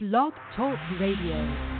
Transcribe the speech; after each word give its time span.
Blog 0.00 0.32
Talk 0.54 0.78
Radio. 1.00 1.77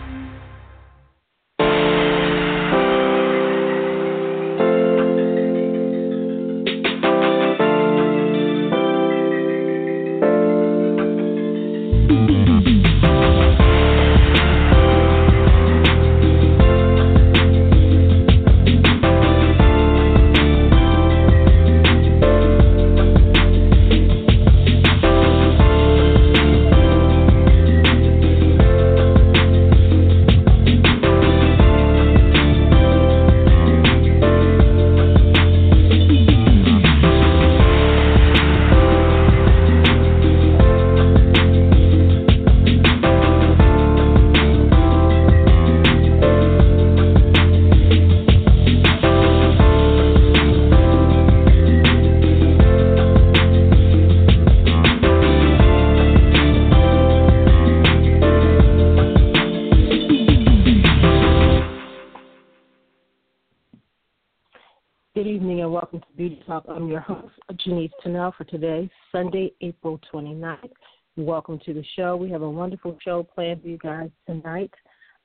I'm 66.67 66.89
your 66.89 67.01
host, 67.01 67.35
Janice 67.65 67.93
Tennell, 68.03 68.35
for 68.37 68.45
today, 68.45 68.91
Sunday, 69.13 69.53
April 69.61 70.01
29th. 70.13 70.71
Welcome 71.17 71.61
to 71.67 71.75
the 71.75 71.85
show. 71.95 72.17
We 72.17 72.31
have 72.31 72.43
a 72.43 72.51
wonderful 72.51 72.97
show 73.05 73.23
planned 73.23 73.63
for 73.63 73.69
you 73.69 73.79
guys 73.79 74.11
tonight. 74.27 74.73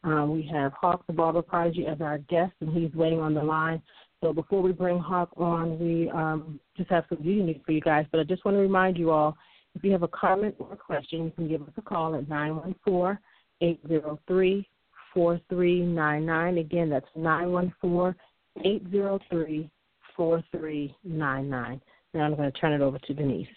Uh, 0.04 0.26
we 0.26 0.48
have 0.52 0.74
Hawk 0.74 1.06
the 1.08 1.14
Barber 1.14 1.42
Prodigy 1.42 1.88
as 1.88 2.02
our 2.02 2.18
guest, 2.18 2.52
and 2.60 2.76
he's 2.76 2.94
waiting 2.94 3.20
on 3.20 3.34
the 3.34 3.42
line. 3.42 3.82
So 4.22 4.34
before 4.34 4.62
we 4.62 4.74
bring 4.74 5.00
Hawk 5.00 5.30
on, 5.38 5.80
we 5.80 6.10
um, 6.12 6.60
just 6.78 6.90
have 6.90 7.06
some 7.10 7.22
beauty 7.22 7.42
news 7.42 7.62
for 7.66 7.72
you 7.72 7.82
guys. 7.82 8.06
But 8.12 8.20
I 8.20 8.24
just 8.24 8.44
want 8.46 8.56
to 8.56 8.62
remind 8.62 8.98
you 8.98 9.12
all, 9.12 9.38
if 9.76 9.84
you 9.84 9.92
have 9.92 10.04
a 10.04 10.10
comment 10.10 10.56
or 10.60 10.74
a 10.74 10.78
question, 10.78 11.24
you 11.26 11.32
can 11.32 11.48
give 11.48 11.62
us 11.62 11.74
a 11.78 11.82
call 11.82 12.16
at 12.16 12.28
914 12.28 13.18
803 13.62 14.68
4399. 15.14 16.58
Again, 16.58 16.90
that's 16.90 17.08
914 17.16 18.16
803 18.64 19.70
4399. 20.16 21.82
Now 22.14 22.22
I'm 22.22 22.36
going 22.36 22.52
to 22.52 22.60
turn 22.60 22.74
it 22.74 22.82
over 22.82 23.00
to 23.00 23.14
Denise. 23.14 23.48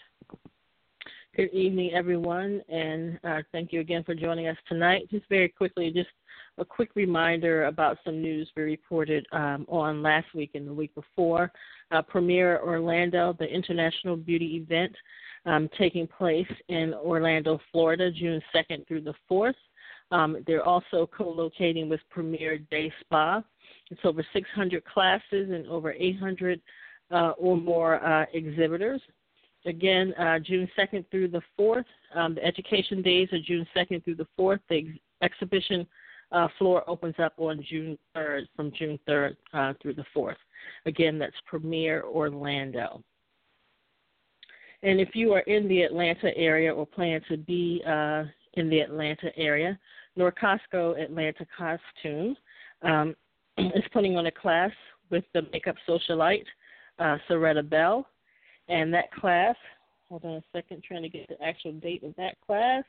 Good 1.36 1.52
evening, 1.52 1.92
everyone, 1.92 2.62
and 2.70 3.18
uh, 3.22 3.42
thank 3.52 3.70
you 3.70 3.80
again 3.80 4.02
for 4.04 4.14
joining 4.14 4.48
us 4.48 4.56
tonight. 4.66 5.02
Just 5.10 5.28
very 5.28 5.50
quickly, 5.50 5.90
just 5.90 6.08
a 6.56 6.64
quick 6.64 6.90
reminder 6.94 7.66
about 7.66 7.98
some 8.04 8.22
news 8.22 8.48
we 8.56 8.62
reported 8.62 9.26
um, 9.32 9.66
on 9.68 10.02
last 10.02 10.26
week 10.34 10.52
and 10.54 10.66
the 10.66 10.72
week 10.72 10.94
before. 10.94 11.52
Uh, 11.90 12.00
Premier 12.00 12.58
Orlando, 12.62 13.36
the 13.38 13.44
international 13.44 14.16
beauty 14.16 14.56
event 14.56 14.96
um, 15.46 15.68
taking 15.78 16.06
place 16.06 16.50
in 16.68 16.92
Orlando, 16.94 17.60
Florida, 17.70 18.10
June 18.10 18.42
2nd 18.54 18.86
through 18.86 19.02
the 19.02 19.14
4th. 19.30 19.54
Um, 20.10 20.38
they're 20.46 20.64
also 20.64 21.08
co 21.16 21.28
locating 21.28 21.88
with 21.88 22.00
Premier 22.10 22.58
Day 22.58 22.92
Spa. 23.00 23.42
It's 23.90 24.00
over 24.04 24.24
600 24.32 24.84
classes 24.84 25.50
and 25.50 25.66
over 25.68 25.92
800 25.92 26.60
uh, 27.10 27.30
or 27.38 27.56
more 27.56 28.04
uh, 28.04 28.26
exhibitors. 28.32 29.00
Again, 29.64 30.12
uh, 30.14 30.38
June 30.38 30.68
2nd 30.78 31.04
through 31.10 31.28
the 31.28 31.42
4th. 31.58 31.84
Um, 32.14 32.34
the 32.34 32.44
education 32.44 33.02
days 33.02 33.28
are 33.32 33.38
June 33.44 33.66
2nd 33.76 34.04
through 34.04 34.16
the 34.16 34.26
4th. 34.38 34.60
The 34.68 34.78
ex- 34.78 34.98
exhibition 35.22 35.86
uh, 36.32 36.48
floor 36.58 36.88
opens 36.88 37.14
up 37.22 37.34
on 37.38 37.64
June 37.68 37.98
3rd, 38.16 38.42
from 38.54 38.72
June 38.78 38.98
3rd 39.08 39.36
uh, 39.52 39.72
through 39.80 39.94
the 39.94 40.04
4th. 40.14 40.36
Again, 40.86 41.18
that's 41.18 41.34
Premier 41.46 42.02
Orlando. 42.04 43.02
And 44.82 45.00
if 45.00 45.10
you 45.14 45.32
are 45.32 45.40
in 45.40 45.68
the 45.68 45.82
Atlanta 45.82 46.36
area 46.36 46.72
or 46.72 46.86
plan 46.86 47.20
to 47.28 47.36
be 47.36 47.82
uh, 47.86 48.24
in 48.54 48.68
the 48.68 48.80
Atlanta 48.80 49.36
area, 49.36 49.78
Norcostco 50.18 51.00
Atlanta 51.00 51.46
Costume 51.56 52.36
um, 52.82 53.14
is 53.58 53.84
putting 53.92 54.16
on 54.16 54.26
a 54.26 54.30
class 54.30 54.70
with 55.10 55.24
the 55.34 55.42
makeup 55.52 55.76
socialite, 55.88 56.44
uh, 56.98 57.16
Soretta 57.28 57.68
Bell. 57.68 58.06
And 58.68 58.92
that 58.94 59.12
class, 59.12 59.54
hold 60.08 60.24
on 60.24 60.34
a 60.34 60.42
second, 60.52 60.82
trying 60.82 61.02
to 61.02 61.08
get 61.08 61.28
the 61.28 61.40
actual 61.42 61.72
date 61.72 62.02
of 62.02 62.14
that 62.16 62.36
class. 62.44 62.84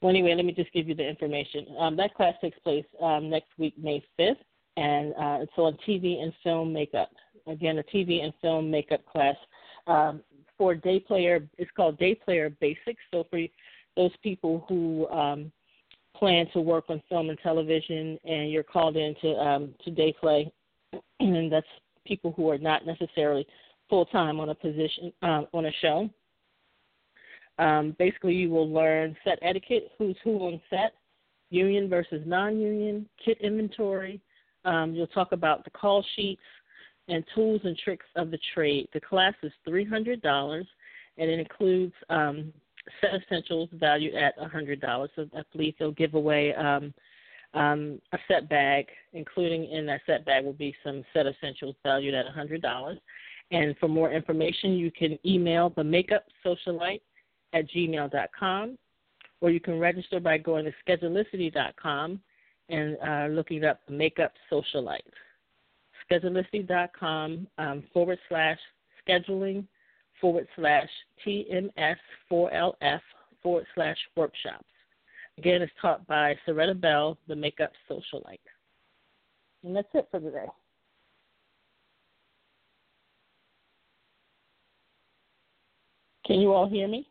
Well, 0.00 0.10
anyway, 0.10 0.34
let 0.34 0.46
me 0.46 0.52
just 0.52 0.72
give 0.72 0.88
you 0.88 0.94
the 0.94 1.06
information. 1.06 1.66
Um, 1.78 1.96
that 1.96 2.14
class 2.14 2.34
takes 2.40 2.58
place 2.60 2.86
um, 3.02 3.28
next 3.28 3.50
week, 3.58 3.74
May 3.76 4.02
5th, 4.18 4.36
and 4.76 5.12
uh, 5.12 5.42
it's 5.42 5.52
on 5.58 5.76
TV 5.86 6.22
and 6.22 6.32
film 6.42 6.72
makeup. 6.72 7.10
Again, 7.46 7.78
a 7.78 7.82
TV 7.82 8.22
and 8.22 8.32
film 8.40 8.70
makeup 8.70 9.04
class 9.04 9.36
um, 9.86 10.22
for 10.56 10.74
day 10.74 11.00
player. 11.00 11.46
It's 11.58 11.70
called 11.76 11.98
Day 11.98 12.14
Player 12.14 12.48
Basics. 12.60 13.02
So 13.10 13.26
for 13.28 13.40
those 13.96 14.12
people 14.22 14.64
who 14.68 15.06
um, 15.08 15.52
plan 16.20 16.46
to 16.52 16.60
work 16.60 16.84
on 16.88 17.02
film 17.08 17.30
and 17.30 17.38
television, 17.42 18.18
and 18.24 18.52
you're 18.52 18.62
called 18.62 18.96
in 18.96 19.16
to 19.22 19.28
um, 19.34 19.74
to 19.84 19.90
day 19.90 20.14
play, 20.20 20.52
and 21.20 21.50
that's 21.50 21.66
people 22.06 22.32
who 22.36 22.48
are 22.48 22.58
not 22.58 22.86
necessarily 22.86 23.46
full 23.88 24.04
time 24.06 24.38
on 24.38 24.50
a 24.50 24.54
position 24.54 25.12
um, 25.22 25.48
on 25.52 25.66
a 25.66 25.72
show. 25.80 26.08
Um, 27.58 27.96
basically, 27.98 28.34
you 28.34 28.50
will 28.50 28.70
learn 28.70 29.16
set 29.24 29.38
etiquette, 29.42 29.90
who's 29.98 30.16
who 30.22 30.38
on 30.38 30.60
set, 30.70 30.92
union 31.50 31.88
versus 31.88 32.22
non-union, 32.26 33.08
kit 33.22 33.38
inventory. 33.40 34.20
Um, 34.64 34.94
you'll 34.94 35.06
talk 35.08 35.32
about 35.32 35.64
the 35.64 35.70
call 35.70 36.04
sheets 36.16 36.42
and 37.08 37.24
tools 37.34 37.62
and 37.64 37.76
tricks 37.76 38.06
of 38.16 38.30
the 38.30 38.38
trade. 38.54 38.88
The 38.92 39.00
class 39.00 39.34
is 39.42 39.52
three 39.66 39.84
hundred 39.84 40.20
dollars, 40.22 40.66
and 41.18 41.30
it 41.30 41.40
includes 41.40 41.94
um, 42.10 42.52
set 43.00 43.10
essentials 43.14 43.68
valued 43.72 44.14
at 44.14 44.34
a 44.38 44.48
hundred 44.48 44.80
dollars. 44.80 45.10
So 45.16 45.28
I 45.36 45.42
believe 45.52 45.74
they'll 45.78 45.92
give 45.92 46.14
away 46.14 46.54
um, 46.54 46.94
um, 47.54 48.00
a 48.12 48.18
set 48.28 48.48
bag, 48.48 48.86
including 49.12 49.70
in 49.70 49.86
that 49.86 50.02
set 50.06 50.24
bag 50.24 50.44
will 50.44 50.52
be 50.52 50.74
some 50.84 51.04
set 51.12 51.26
essentials 51.26 51.74
valued 51.82 52.14
at 52.14 52.26
a 52.26 52.30
hundred 52.30 52.62
dollars. 52.62 52.98
And 53.50 53.76
for 53.78 53.88
more 53.88 54.12
information, 54.12 54.74
you 54.74 54.90
can 54.90 55.18
email 55.26 55.70
the 55.70 55.82
makeup 55.82 56.24
socialite 56.44 57.00
at 57.52 57.68
gmail.com, 57.70 58.78
or 59.40 59.50
you 59.50 59.60
can 59.60 59.78
register 59.78 60.20
by 60.20 60.38
going 60.38 60.64
to 60.64 60.72
schedulicity.com 60.86 62.20
and 62.68 62.96
uh, 63.04 63.26
looking 63.34 63.64
up 63.64 63.80
makeup 63.88 64.32
socialite. 64.50 65.00
Schedulicity.com 66.10 67.46
um, 67.58 67.82
forward 67.92 68.18
slash 68.28 68.58
scheduling 69.06 69.64
forward 70.20 70.46
slash 70.56 70.88
TMS4LF 71.26 73.00
forward 73.42 73.66
slash 73.74 73.96
workshops. 74.16 74.64
Again, 75.38 75.62
it's 75.62 75.72
taught 75.80 76.06
by 76.06 76.34
Soretta 76.46 76.78
Bell, 76.78 77.16
the 77.28 77.36
makeup 77.36 77.72
socialite. 77.90 78.38
And 79.64 79.74
that's 79.74 79.88
it 79.94 80.08
for 80.10 80.20
today. 80.20 80.46
Can 86.26 86.40
you 86.40 86.52
all 86.52 86.68
hear 86.68 86.86
me? 86.86 87.08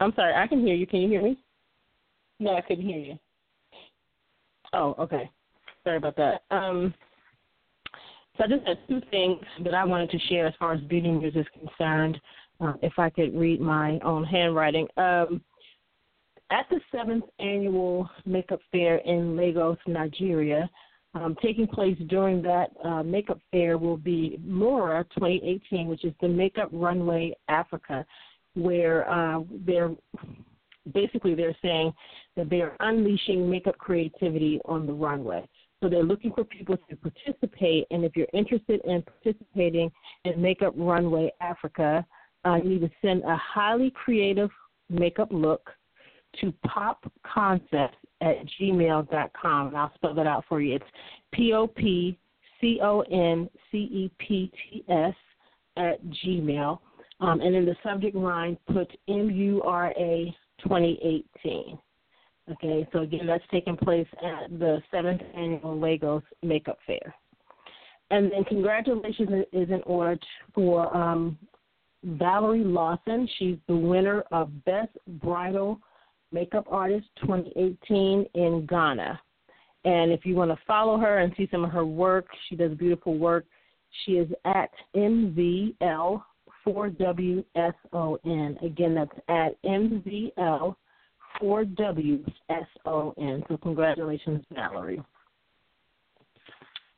I'm 0.00 0.12
sorry, 0.16 0.34
I 0.34 0.48
can 0.48 0.60
hear 0.66 0.74
you. 0.74 0.86
Can 0.86 1.00
you 1.02 1.08
hear 1.08 1.22
me? 1.22 1.38
No, 2.40 2.56
I 2.56 2.60
couldn't 2.60 2.86
hear 2.86 2.98
you. 2.98 3.18
Oh, 4.72 4.94
okay. 4.98 5.30
Sorry 5.84 5.96
about 5.96 6.16
that. 6.16 6.42
Um, 6.50 6.94
so 8.36 8.44
I 8.44 8.48
just 8.48 8.66
had 8.66 8.78
two 8.88 9.00
things 9.10 9.40
that 9.64 9.74
I 9.74 9.84
wanted 9.84 10.10
to 10.10 10.18
share 10.28 10.46
as 10.46 10.54
far 10.58 10.72
as 10.72 10.80
beauty 10.82 11.10
news 11.10 11.34
is 11.36 11.46
concerned. 11.58 12.18
Uh, 12.60 12.74
if 12.80 12.92
I 12.96 13.10
could 13.10 13.36
read 13.36 13.60
my 13.60 13.98
own 14.04 14.22
handwriting. 14.22 14.86
Um, 14.96 15.42
at 16.52 16.66
the 16.70 16.80
seventh 16.92 17.24
annual 17.40 18.08
makeup 18.24 18.60
fair 18.70 18.98
in 18.98 19.36
Lagos, 19.36 19.78
Nigeria, 19.88 20.70
um, 21.14 21.36
taking 21.42 21.66
place 21.66 21.96
during 22.06 22.40
that 22.42 22.70
uh, 22.84 23.02
makeup 23.02 23.40
fair 23.50 23.78
will 23.78 23.96
be 23.96 24.38
Mora 24.44 25.04
2018, 25.14 25.88
which 25.88 26.04
is 26.04 26.12
the 26.20 26.28
Makeup 26.28 26.68
Runway 26.72 27.34
Africa, 27.48 28.06
where 28.54 29.10
uh, 29.10 29.40
they're 29.66 29.90
basically 30.92 31.34
they're 31.34 31.56
saying 31.62 31.92
that 32.36 32.50
they 32.50 32.60
are 32.60 32.76
unleashing 32.80 33.48
makeup 33.48 33.78
creativity 33.78 34.60
on 34.64 34.86
the 34.86 34.92
runway. 34.92 35.46
So 35.82 35.88
they're 35.88 36.04
looking 36.04 36.32
for 36.32 36.44
people 36.44 36.76
to 36.88 36.96
participate, 36.96 37.86
and 37.90 38.04
if 38.04 38.14
you're 38.14 38.28
interested 38.32 38.80
in 38.84 39.02
participating 39.02 39.90
in 40.24 40.40
Makeup 40.40 40.74
Runway 40.76 41.32
Africa, 41.40 42.06
uh, 42.44 42.56
you 42.62 42.70
need 42.70 42.80
to 42.82 42.90
send 43.00 43.24
a 43.24 43.36
highly 43.36 43.90
creative 43.90 44.50
makeup 44.88 45.28
look 45.32 45.70
to 46.40 46.52
popconcepts 46.66 47.90
at 48.20 48.36
gmail.com. 48.60 49.68
And 49.68 49.76
I'll 49.76 49.92
spell 49.94 50.14
that 50.14 50.26
out 50.26 50.44
for 50.48 50.60
you. 50.60 50.76
It's 50.76 50.84
P 51.32 51.52
O 51.52 51.66
P 51.66 52.18
C 52.60 52.78
O 52.82 53.00
N 53.00 53.50
C 53.70 53.78
E 53.78 54.10
P 54.18 54.52
T 54.70 54.84
S 54.88 55.14
at 55.76 56.00
Gmail. 56.24 56.78
Um, 57.20 57.40
and 57.40 57.54
in 57.54 57.64
the 57.64 57.76
subject 57.82 58.16
line, 58.16 58.56
put 58.72 58.90
M 59.08 59.30
U 59.30 59.62
R 59.62 59.92
A 59.96 60.34
2018. 60.62 61.78
Okay, 62.50 62.88
so 62.92 63.00
again, 63.00 63.26
that's 63.26 63.44
taking 63.50 63.76
place 63.76 64.06
at 64.22 64.58
the 64.58 64.82
seventh 64.90 65.22
annual 65.34 65.78
Lagos 65.78 66.22
Makeup 66.42 66.78
Fair. 66.86 67.14
And 68.10 68.30
then 68.30 68.44
congratulations 68.44 69.46
is 69.52 69.70
in 69.70 69.80
order 69.86 70.18
for 70.54 70.94
um, 70.94 71.38
Valerie 72.04 72.64
Lawson. 72.64 73.28
She's 73.38 73.56
the 73.68 73.76
winner 73.76 74.22
of 74.32 74.64
Best 74.64 74.90
Bridal 75.06 75.78
Makeup 76.32 76.66
Artist 76.70 77.06
2018 77.20 78.26
in 78.34 78.66
Ghana. 78.66 79.20
And 79.84 80.12
if 80.12 80.26
you 80.26 80.34
want 80.34 80.50
to 80.50 80.58
follow 80.66 80.98
her 80.98 81.18
and 81.18 81.32
see 81.36 81.48
some 81.50 81.64
of 81.64 81.70
her 81.70 81.86
work, 81.86 82.26
she 82.48 82.56
does 82.56 82.76
beautiful 82.76 83.16
work. 83.16 83.46
She 84.04 84.12
is 84.12 84.30
at 84.44 84.70
MVL 84.96 86.22
4WSON. 86.66 87.44
Again, 88.64 88.94
that's 88.94 89.18
at 89.28 89.62
MVL 89.62 90.76
4WSON. 91.40 92.24
So 93.48 93.56
congratulations, 93.62 94.44
Valerie. 94.52 95.02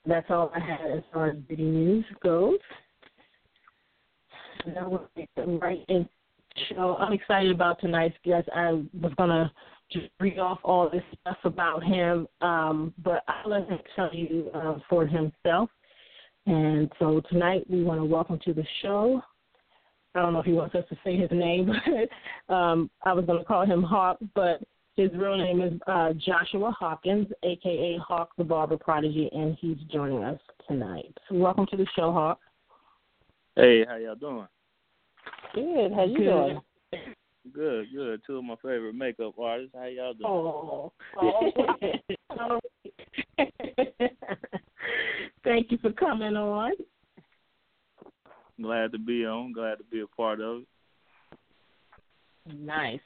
That's 0.07 0.31
all 0.31 0.53
I 0.55 0.61
had 0.61 0.91
as 0.99 1.03
far 1.13 1.29
as 1.31 1.37
video 1.49 1.67
news 1.67 2.05
goes. 2.23 2.59
Now 4.67 4.89
we'll 4.89 5.09
get 5.17 5.29
right 5.61 5.85
into 5.89 6.09
show. 6.69 6.97
I'm 6.99 7.13
excited 7.13 7.51
about 7.51 7.81
tonight's 7.81 8.17
guest. 8.25 8.49
I 8.55 8.73
was 8.73 9.13
gonna 9.17 9.51
just 9.91 10.07
read 10.21 10.39
off 10.39 10.59
all 10.63 10.89
this 10.89 11.03
stuff 11.21 11.39
about 11.45 11.83
him, 11.83 12.27
um, 12.41 12.95
but 13.03 13.23
I'll 13.29 13.51
let 13.51 13.69
him 13.69 13.79
tell 13.97 14.11
you 14.13 14.51
uh, 14.55 14.79
for 14.89 15.07
himself. 15.07 15.71
And 16.47 16.91
so 16.99 17.23
tonight 17.31 17.65
we 17.69 17.83
want 17.83 18.01
to 18.01 18.05
welcome 18.05 18.39
to 18.45 18.53
the 18.53 18.65
show 18.83 19.23
I 20.15 20.23
don't 20.23 20.33
know 20.33 20.39
if 20.41 20.47
he 20.47 20.53
wants 20.53 20.75
us 20.75 20.85
to 20.91 20.97
say 21.05 21.17
his 21.17 21.31
name, 21.33 21.73
but 22.49 22.55
um, 22.55 22.91
I 23.03 23.13
was 23.13 23.25
going 23.25 23.39
to 23.39 23.45
call 23.45 23.67
him 23.67 23.83
Hawk, 23.83 24.19
but 24.35 24.63
his 24.97 25.11
real 25.15 25.37
name 25.37 25.61
is 25.61 25.73
uh, 25.89 26.13
Joshua 26.13 26.71
Hawkins, 26.71 27.27
aka 27.43 27.99
Hawk 27.99 28.31
the 28.39 28.45
Barber 28.45 28.77
Prodigy, 28.77 29.29
and 29.33 29.57
he's 29.61 29.79
joining 29.93 30.23
us 30.23 30.39
tonight. 30.69 31.13
So 31.29 31.35
welcome 31.35 31.67
to 31.71 31.77
the 31.77 31.87
show, 31.97 32.13
Hawk. 32.13 32.39
Hey, 33.57 33.85
how 33.85 33.97
y'all 33.97 34.15
doing? 34.15 34.47
Good. 35.55 35.93
How 35.93 36.05
you 36.05 36.17
good. 36.17 36.25
doing? 36.25 36.61
Good, 37.53 37.87
good. 37.95 38.21
Two 38.27 38.39
of 38.39 38.45
my 38.45 38.55
favorite 38.57 38.95
makeup 38.95 39.35
artists. 39.39 39.75
How 39.77 39.87
y'all 39.87 40.15
doing? 40.15 40.25
Oh. 40.27 40.93
oh. 41.21 42.61
Thank 45.45 45.71
you 45.73 45.79
for 45.79 45.93
coming 45.93 46.37
on. 46.37 46.73
Glad 48.61 48.93
to 48.93 48.99
be 48.99 49.25
on. 49.27 49.53
Glad 49.53 49.77
to 49.77 49.85
be 49.85 50.01
a 50.01 50.07
part 50.07 50.41
of 50.41 50.63
it. 50.63 50.67
Nice. 52.55 53.01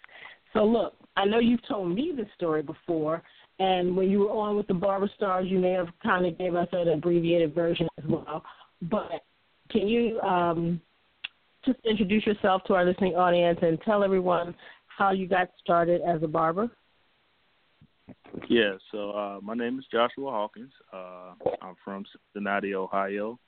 So 0.52 0.64
look, 0.64 0.94
I 1.16 1.24
know 1.24 1.38
you've 1.38 1.66
told 1.66 1.94
me 1.94 2.12
this 2.16 2.26
story 2.34 2.62
before, 2.62 3.22
and 3.58 3.96
when 3.96 4.10
you 4.10 4.20
were 4.20 4.30
on 4.30 4.56
with 4.56 4.66
the 4.66 4.74
Barber 4.74 5.10
Stars, 5.16 5.46
you 5.48 5.58
may 5.58 5.72
have 5.72 5.88
kind 6.02 6.26
of 6.26 6.38
gave 6.38 6.54
us 6.54 6.68
an 6.72 6.88
abbreviated 6.88 7.54
version 7.54 7.88
as 7.98 8.04
well. 8.08 8.42
But 8.82 9.22
can 9.70 9.88
you 9.88 10.20
um, 10.20 10.80
just 11.64 11.78
introduce 11.84 12.26
yourself 12.26 12.62
to 12.66 12.74
our 12.74 12.84
listening 12.84 13.14
audience 13.14 13.58
and 13.62 13.80
tell 13.82 14.02
everyone 14.02 14.54
how 14.86 15.12
you 15.12 15.28
got 15.28 15.50
started 15.62 16.00
as 16.02 16.22
a 16.22 16.28
barber? 16.28 16.70
Yeah, 18.48 18.74
so 18.90 19.10
uh, 19.10 19.38
my 19.42 19.54
name 19.54 19.78
is 19.78 19.84
Joshua 19.90 20.30
Hawkins. 20.30 20.72
Uh, 20.92 21.34
I'm 21.60 21.74
from 21.84 22.04
Cincinnati, 22.32 22.74
Ohio. 22.74 23.38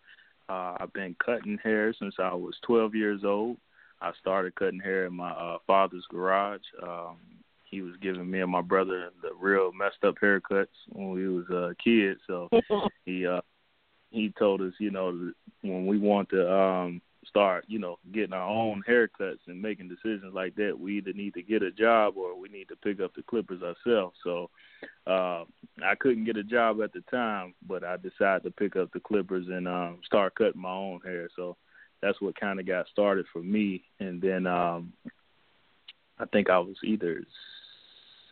Uh, 0.51 0.77
I've 0.81 0.93
been 0.93 1.15
cutting 1.25 1.59
hair 1.63 1.95
since 1.97 2.17
I 2.19 2.35
was 2.35 2.57
12 2.67 2.97
years 2.97 3.21
old. 3.25 3.57
I 4.01 4.11
started 4.21 4.57
cutting 4.57 4.81
hair 4.81 5.07
in 5.07 5.15
my 5.15 5.31
uh, 5.31 5.59
father's 5.65 6.05
garage. 6.11 6.61
Um, 6.83 7.19
he 7.65 7.83
was 7.83 7.95
giving 8.03 8.29
me 8.29 8.41
and 8.41 8.51
my 8.51 8.63
brother 8.63 9.11
the 9.23 9.31
real 9.39 9.71
messed 9.73 10.03
up 10.03 10.17
haircuts 10.21 10.67
when 10.89 11.11
we 11.11 11.29
was 11.29 11.49
uh, 11.51 11.73
kids. 11.83 12.19
So 12.27 12.49
he 13.07 13.27
uh, 13.27 13.43
he 14.11 14.35
told 14.37 14.61
us, 14.61 14.73
you 14.81 14.91
know, 14.91 15.31
when 15.63 15.87
we 15.87 15.99
want 15.99 16.31
to 16.31 16.53
um, 16.53 17.01
start, 17.27 17.65
you 17.69 17.79
know, 17.79 17.99
getting 18.13 18.33
our 18.33 18.49
own 18.49 18.83
haircuts 18.89 19.47
and 19.47 19.61
making 19.61 19.89
decisions 19.89 20.35
like 20.35 20.55
that, 20.57 20.79
we 20.79 20.99
either 20.99 21.13
need 21.13 21.35
to 21.35 21.43
get 21.43 21.63
a 21.63 21.71
job 21.71 22.15
or 22.17 22.39
we 22.39 22.49
need 22.49 22.69
to 22.69 22.77
pick 22.77 23.01
up 23.01 23.15
the 23.15 23.23
clippers 23.23 23.63
ourselves. 23.63 24.17
So 24.25 24.51
uh, 25.07 25.45
I 25.85 25.95
couldn't 25.99 26.25
get 26.25 26.37
a 26.37 26.43
job 26.43 26.81
at 26.83 26.93
the 26.93 27.03
time, 27.11 27.55
but 27.67 27.85
I 27.85 27.97
decided 27.97 28.45
to 28.45 28.51
pick 28.51 28.77
up 28.77 28.91
the 28.93 29.01
clippers 29.01 29.47
and 29.49 29.69
um, 29.69 29.99
start 30.05 30.35
cutting 30.35 30.61
my 30.61 30.73
own 30.73 31.01
hair. 31.05 31.29
So 31.37 31.57
that's 32.03 32.21
what 32.21 32.39
kind 32.41 32.59
of 32.59 32.67
got 32.67 32.89
started 32.89 33.27
for 33.33 33.43
me. 33.43 33.85
And 33.99 34.21
then 34.21 34.47
um, 34.47 34.93
I 36.19 36.25
think 36.27 36.49
I 36.49 36.59
was 36.59 36.77
either 36.83 37.23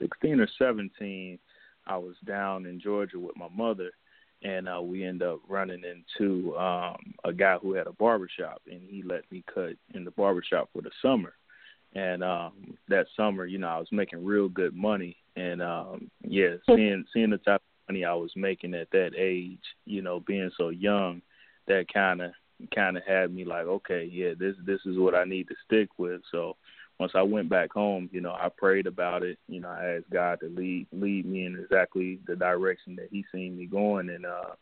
16 0.00 0.40
or 0.40 0.48
17. 0.58 1.38
I 1.86 1.96
was 1.96 2.16
down 2.26 2.66
in 2.66 2.80
Georgia 2.80 3.18
with 3.18 3.36
my 3.36 3.48
mother 3.54 3.90
and 4.42 4.68
uh, 4.68 4.80
we 4.80 5.04
end 5.04 5.22
up 5.22 5.40
running 5.48 5.82
into 5.84 6.56
um, 6.56 7.14
a 7.24 7.32
guy 7.32 7.56
who 7.60 7.74
had 7.74 7.86
a 7.86 7.92
barbershop, 7.92 8.62
and 8.70 8.80
he 8.88 9.02
let 9.02 9.30
me 9.32 9.44
cut 9.52 9.72
in 9.94 10.04
the 10.04 10.10
barbershop 10.12 10.68
for 10.72 10.82
the 10.82 10.90
summer. 11.02 11.34
And 11.94 12.22
um, 12.22 12.76
that 12.88 13.06
summer, 13.16 13.46
you 13.46 13.58
know, 13.58 13.68
I 13.68 13.78
was 13.78 13.88
making 13.90 14.24
real 14.24 14.48
good 14.48 14.74
money, 14.74 15.16
and 15.36 15.62
um, 15.62 16.10
yeah, 16.22 16.56
seeing 16.66 17.04
seeing 17.12 17.30
the 17.30 17.38
type 17.38 17.62
of 17.62 17.92
money 17.92 18.04
I 18.04 18.14
was 18.14 18.32
making 18.36 18.74
at 18.74 18.90
that 18.90 19.12
age, 19.16 19.62
you 19.86 20.02
know, 20.02 20.20
being 20.20 20.50
so 20.56 20.68
young, 20.68 21.22
that 21.66 21.86
kind 21.92 22.20
of 22.20 22.32
kind 22.74 22.96
of 22.96 23.04
had 23.06 23.34
me 23.34 23.44
like, 23.44 23.66
okay, 23.66 24.08
yeah, 24.10 24.32
this 24.38 24.54
this 24.64 24.80
is 24.84 24.98
what 24.98 25.14
I 25.14 25.24
need 25.24 25.48
to 25.48 25.54
stick 25.64 25.88
with. 25.98 26.20
So 26.30 26.56
once 26.98 27.12
I 27.14 27.22
went 27.22 27.48
back 27.48 27.72
home, 27.72 28.10
you 28.12 28.20
know, 28.20 28.32
I 28.32 28.48
prayed 28.48 28.86
about 28.86 29.22
it. 29.22 29.38
You 29.48 29.60
know, 29.60 29.68
I 29.68 29.96
asked 29.96 30.10
God 30.12 30.40
to 30.40 30.48
lead 30.48 30.86
lead 30.92 31.26
me 31.26 31.46
in 31.46 31.56
exactly 31.56 32.18
the 32.26 32.36
direction 32.36 32.96
that 32.96 33.08
He 33.10 33.24
seen 33.32 33.56
me 33.56 33.66
going, 33.66 34.10
and 34.10 34.26
uh, 34.26 34.54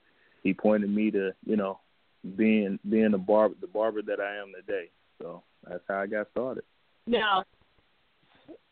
He 0.43 0.53
pointed 0.53 0.91
me 0.91 1.11
to, 1.13 1.33
you 1.45 1.57
know, 1.57 1.81
being 2.37 2.79
being 2.89 3.13
the 3.13 3.19
barber 3.19 3.55
the 3.61 3.67
barber 3.67 4.03
that 4.03 4.21
I 4.21 4.37
am 4.37 4.53
today. 4.55 4.91
So 5.21 5.43
that's 5.69 5.83
how 5.89 6.01
I 6.01 6.07
got 6.07 6.29
started. 6.33 6.65
Now, 7.07 7.45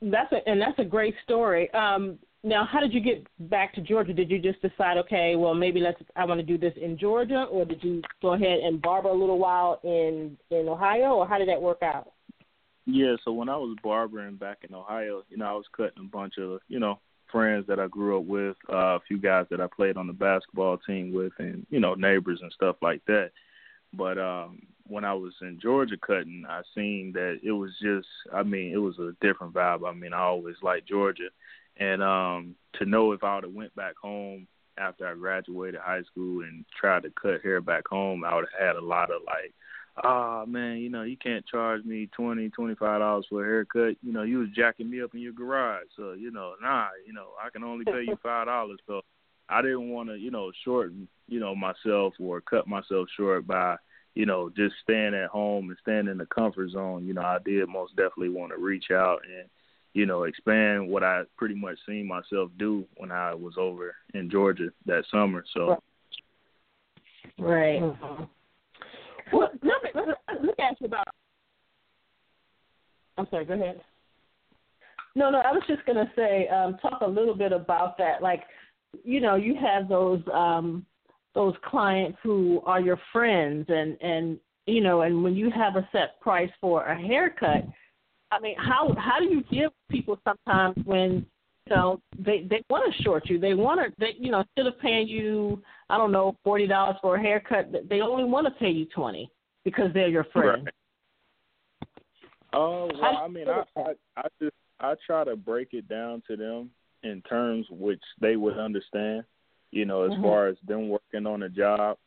that's 0.02 0.32
a 0.32 0.46
and 0.48 0.60
that's 0.60 0.78
a 0.78 0.84
great 0.84 1.14
story. 1.24 1.72
Um, 1.72 2.18
now, 2.42 2.68
how 2.70 2.78
did 2.78 2.92
you 2.92 3.00
get 3.00 3.26
back 3.48 3.74
to 3.74 3.80
Georgia? 3.80 4.12
Did 4.12 4.30
you 4.30 4.38
just 4.38 4.60
decide, 4.60 4.98
okay, 4.98 5.34
well, 5.34 5.54
maybe 5.54 5.80
let's 5.80 5.98
I 6.14 6.26
want 6.26 6.38
to 6.40 6.46
do 6.46 6.58
this 6.58 6.74
in 6.80 6.98
Georgia, 6.98 7.44
or 7.50 7.64
did 7.64 7.82
you 7.82 8.02
go 8.20 8.34
ahead 8.34 8.58
and 8.58 8.82
barber 8.82 9.08
a 9.08 9.14
little 9.14 9.38
while 9.38 9.80
in 9.82 10.36
in 10.50 10.68
Ohio, 10.68 11.14
or 11.14 11.26
how 11.26 11.38
did 11.38 11.48
that 11.48 11.62
work 11.62 11.82
out? 11.82 12.12
Yeah, 12.86 13.16
so 13.24 13.32
when 13.32 13.48
I 13.48 13.56
was 13.56 13.76
barbering 13.82 14.36
back 14.36 14.58
in 14.68 14.74
Ohio, 14.74 15.22
you 15.30 15.38
know, 15.38 15.46
I 15.46 15.52
was 15.52 15.64
cutting 15.74 16.04
a 16.04 16.08
bunch 16.08 16.34
of, 16.38 16.60
you 16.68 16.78
know, 16.78 17.00
friends 17.32 17.66
that 17.66 17.80
I 17.80 17.86
grew 17.86 18.18
up 18.18 18.24
with, 18.24 18.56
uh, 18.70 18.96
a 18.96 19.00
few 19.08 19.18
guys 19.18 19.46
that 19.50 19.60
I 19.60 19.66
played 19.74 19.96
on 19.96 20.06
the 20.06 20.12
basketball 20.12 20.76
team 20.78 21.12
with, 21.12 21.32
and 21.38 21.66
you 21.70 21.80
know, 21.80 21.94
neighbors 21.94 22.40
and 22.42 22.52
stuff 22.52 22.76
like 22.82 23.02
that. 23.06 23.30
But 23.94 24.18
um, 24.18 24.60
when 24.86 25.04
I 25.04 25.14
was 25.14 25.32
in 25.40 25.58
Georgia 25.60 25.96
cutting, 25.96 26.44
I 26.48 26.60
seen 26.74 27.12
that 27.14 27.40
it 27.42 27.52
was 27.52 27.70
just, 27.80 28.06
I 28.32 28.42
mean, 28.42 28.72
it 28.72 28.78
was 28.78 28.98
a 28.98 29.12
different 29.20 29.54
vibe. 29.54 29.88
I 29.88 29.92
mean, 29.92 30.12
I 30.12 30.20
always 30.20 30.56
liked 30.62 30.88
Georgia, 30.88 31.30
and 31.78 32.02
um, 32.02 32.54
to 32.74 32.84
know 32.84 33.12
if 33.12 33.24
I 33.24 33.36
would 33.36 33.44
have 33.44 33.52
went 33.54 33.74
back 33.74 33.96
home 33.96 34.46
after 34.76 35.06
I 35.06 35.14
graduated 35.14 35.80
high 35.80 36.02
school 36.02 36.42
and 36.42 36.64
tried 36.78 37.04
to 37.04 37.10
cut 37.10 37.40
hair 37.42 37.60
back 37.62 37.88
home, 37.88 38.24
I 38.24 38.34
would 38.34 38.46
have 38.52 38.66
had 38.66 38.76
a 38.76 38.84
lot 38.84 39.10
of 39.10 39.22
like 39.26 39.54
oh 40.02 40.44
man, 40.46 40.78
you 40.78 40.90
know, 40.90 41.02
you 41.02 41.16
can't 41.16 41.46
charge 41.46 41.84
me 41.84 42.08
twenty, 42.14 42.48
twenty 42.50 42.74
five 42.74 43.00
dollars 43.00 43.26
for 43.28 43.42
a 43.42 43.46
haircut. 43.46 43.96
You 44.02 44.12
know, 44.12 44.22
you 44.22 44.38
was 44.38 44.48
jacking 44.54 44.90
me 44.90 45.02
up 45.02 45.14
in 45.14 45.20
your 45.20 45.32
garage. 45.32 45.86
So, 45.96 46.12
you 46.12 46.30
know, 46.30 46.54
nah, 46.60 46.88
you 47.06 47.12
know, 47.12 47.28
I 47.42 47.50
can 47.50 47.62
only 47.62 47.84
pay 47.84 48.02
you 48.06 48.16
five 48.22 48.46
dollars. 48.46 48.80
So 48.86 49.02
I 49.48 49.62
didn't 49.62 49.90
want 49.90 50.08
to, 50.08 50.16
you 50.16 50.30
know, 50.30 50.50
shorten, 50.64 51.08
you 51.28 51.38
know, 51.38 51.54
myself 51.54 52.14
or 52.18 52.40
cut 52.40 52.66
myself 52.66 53.08
short 53.16 53.46
by, 53.46 53.76
you 54.14 54.26
know, 54.26 54.50
just 54.50 54.74
staying 54.82 55.14
at 55.14 55.30
home 55.30 55.68
and 55.68 55.78
staying 55.82 56.08
in 56.08 56.18
the 56.18 56.26
comfort 56.26 56.70
zone. 56.70 57.06
You 57.06 57.14
know, 57.14 57.22
I 57.22 57.38
did 57.44 57.68
most 57.68 57.94
definitely 57.96 58.30
want 58.30 58.52
to 58.52 58.58
reach 58.58 58.90
out 58.90 59.20
and, 59.24 59.48
you 59.92 60.06
know, 60.06 60.24
expand 60.24 60.88
what 60.88 61.04
I 61.04 61.22
pretty 61.36 61.54
much 61.54 61.78
seen 61.86 62.08
myself 62.08 62.50
do 62.58 62.84
when 62.96 63.12
I 63.12 63.34
was 63.34 63.54
over 63.56 63.94
in 64.14 64.30
Georgia 64.30 64.70
that 64.86 65.04
summer. 65.10 65.44
So 65.54 65.78
Right. 67.38 67.80
Mm-hmm. 67.80 68.24
Well, 69.34 69.50
let 69.62 69.82
me, 69.82 70.02
let 70.28 70.42
me 70.42 70.52
ask 70.58 70.80
you 70.80 70.86
about. 70.86 71.06
I'm 73.18 73.26
sorry. 73.30 73.44
Go 73.44 73.54
ahead. 73.54 73.80
No, 75.16 75.30
no, 75.30 75.38
I 75.38 75.52
was 75.52 75.62
just 75.68 75.84
gonna 75.86 76.10
say, 76.16 76.48
um, 76.48 76.76
talk 76.82 77.00
a 77.02 77.06
little 77.06 77.34
bit 77.34 77.52
about 77.52 77.96
that. 77.98 78.22
Like, 78.22 78.42
you 79.04 79.20
know, 79.20 79.36
you 79.36 79.54
have 79.54 79.88
those 79.88 80.20
um 80.32 80.84
those 81.34 81.54
clients 81.64 82.18
who 82.22 82.62
are 82.64 82.80
your 82.80 82.98
friends 83.12 83.66
and 83.68 83.96
and 84.00 84.38
you 84.66 84.80
know, 84.80 85.02
and 85.02 85.22
when 85.22 85.34
you 85.34 85.50
have 85.50 85.76
a 85.76 85.88
set 85.92 86.20
price 86.20 86.50
for 86.60 86.84
a 86.84 86.98
haircut, 86.98 87.64
I 88.32 88.40
mean, 88.40 88.56
how 88.58 88.94
how 88.98 89.18
do 89.18 89.26
you 89.26 89.42
give 89.50 89.70
people 89.90 90.18
sometimes 90.24 90.76
when 90.84 91.26
know 91.70 92.00
they 92.18 92.46
they 92.48 92.62
want 92.68 92.92
to 92.92 93.02
short 93.02 93.28
you, 93.28 93.38
they 93.38 93.54
want 93.54 93.80
to 93.80 93.94
they 93.98 94.14
you 94.18 94.30
know 94.30 94.40
instead 94.40 94.66
of 94.66 94.78
paying 94.80 95.08
you 95.08 95.62
I 95.88 95.96
don't 95.96 96.12
know 96.12 96.36
forty 96.44 96.66
dollars 96.66 96.96
for 97.00 97.16
a 97.16 97.20
haircut, 97.20 97.72
they 97.88 98.00
only 98.00 98.24
want 98.24 98.46
to 98.46 98.52
pay 98.52 98.70
you 98.70 98.86
twenty 98.86 99.30
because 99.64 99.90
they're 99.94 100.08
your 100.08 100.24
friend. 100.24 100.64
Right. 100.64 100.74
Oh 102.52 102.88
well, 103.00 103.16
I 103.16 103.28
mean, 103.28 103.48
I, 103.48 103.64
I 103.76 103.92
I 104.16 104.28
just 104.40 104.54
I 104.80 104.94
try 105.06 105.24
to 105.24 105.36
break 105.36 105.68
it 105.72 105.88
down 105.88 106.22
to 106.28 106.36
them 106.36 106.70
in 107.02 107.22
terms 107.22 107.66
which 107.70 108.02
they 108.20 108.36
would 108.36 108.58
understand. 108.58 109.24
You 109.70 109.84
know, 109.84 110.04
as 110.04 110.12
mm-hmm. 110.12 110.22
far 110.22 110.48
as 110.48 110.56
them 110.66 110.88
working 110.88 111.26
on 111.26 111.42
a 111.42 111.48
job, 111.48 111.98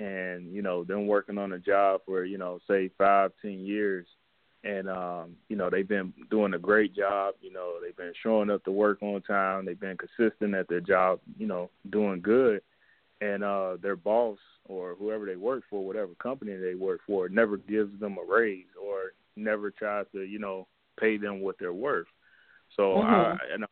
and 0.00 0.52
you 0.52 0.62
know 0.62 0.82
them 0.82 1.06
working 1.06 1.38
on 1.38 1.52
a 1.52 1.58
job 1.58 2.00
for 2.06 2.24
you 2.24 2.38
know 2.38 2.58
say 2.68 2.90
five 2.98 3.30
ten 3.40 3.60
years 3.60 4.06
and 4.64 4.88
um 4.88 5.36
you 5.48 5.56
know 5.56 5.68
they've 5.70 5.88
been 5.88 6.12
doing 6.30 6.54
a 6.54 6.58
great 6.58 6.94
job 6.94 7.34
you 7.40 7.52
know 7.52 7.74
they've 7.82 7.96
been 7.96 8.12
showing 8.22 8.50
up 8.50 8.64
to 8.64 8.72
work 8.72 9.02
on 9.02 9.20
time 9.22 9.64
they've 9.64 9.78
been 9.80 9.96
consistent 9.96 10.54
at 10.54 10.68
their 10.68 10.80
job 10.80 11.20
you 11.38 11.46
know 11.46 11.70
doing 11.90 12.20
good 12.20 12.60
and 13.20 13.44
uh 13.44 13.76
their 13.82 13.96
boss 13.96 14.38
or 14.66 14.94
whoever 14.98 15.26
they 15.26 15.36
work 15.36 15.62
for 15.68 15.84
whatever 15.84 16.12
company 16.14 16.56
they 16.56 16.74
work 16.74 17.00
for 17.06 17.28
never 17.28 17.58
gives 17.58 17.98
them 18.00 18.16
a 18.18 18.32
raise 18.32 18.64
or 18.82 19.12
never 19.36 19.70
tries 19.70 20.06
to 20.12 20.22
you 20.22 20.38
know 20.38 20.66
pay 20.98 21.16
them 21.16 21.40
what 21.40 21.56
they're 21.58 21.72
worth 21.72 22.06
so 22.76 22.82
mm-hmm. 22.82 23.14
i 23.14 23.36
and 23.52 23.64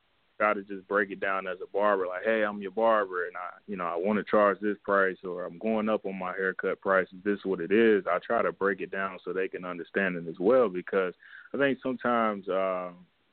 try 0.42 0.54
to 0.54 0.62
just 0.62 0.88
break 0.88 1.12
it 1.12 1.20
down 1.20 1.46
as 1.46 1.58
a 1.62 1.70
barber, 1.72 2.08
like, 2.08 2.24
hey, 2.24 2.42
I'm 2.42 2.60
your 2.60 2.72
barber, 2.72 3.26
and 3.28 3.36
I, 3.36 3.50
you 3.68 3.76
know, 3.76 3.84
I 3.84 3.94
want 3.94 4.18
to 4.18 4.24
charge 4.28 4.58
this 4.60 4.76
price, 4.82 5.18
or 5.22 5.44
I'm 5.44 5.56
going 5.58 5.88
up 5.88 6.04
on 6.04 6.18
my 6.18 6.32
haircut 6.32 6.80
price. 6.80 7.06
This 7.24 7.38
is 7.38 7.44
what 7.44 7.60
it 7.60 7.70
is? 7.70 8.04
I 8.10 8.18
try 8.18 8.42
to 8.42 8.50
break 8.50 8.80
it 8.80 8.90
down 8.90 9.20
so 9.24 9.32
they 9.32 9.46
can 9.46 9.64
understand 9.64 10.16
it 10.16 10.28
as 10.28 10.34
well, 10.40 10.68
because 10.68 11.14
I 11.54 11.58
think 11.58 11.78
sometimes 11.80 12.48
uh, 12.48 12.90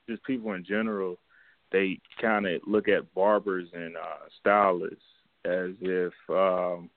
just 0.07 0.23
people 0.23 0.53
in 0.53 0.63
general, 0.63 1.17
they 1.71 1.99
kind 2.21 2.45
of 2.45 2.61
look 2.67 2.87
at 2.87 3.11
barbers 3.15 3.69
and 3.73 3.97
uh, 3.97 4.27
stylists 4.39 5.01
as 5.45 5.71
if 5.81 6.13
um, 6.29 6.91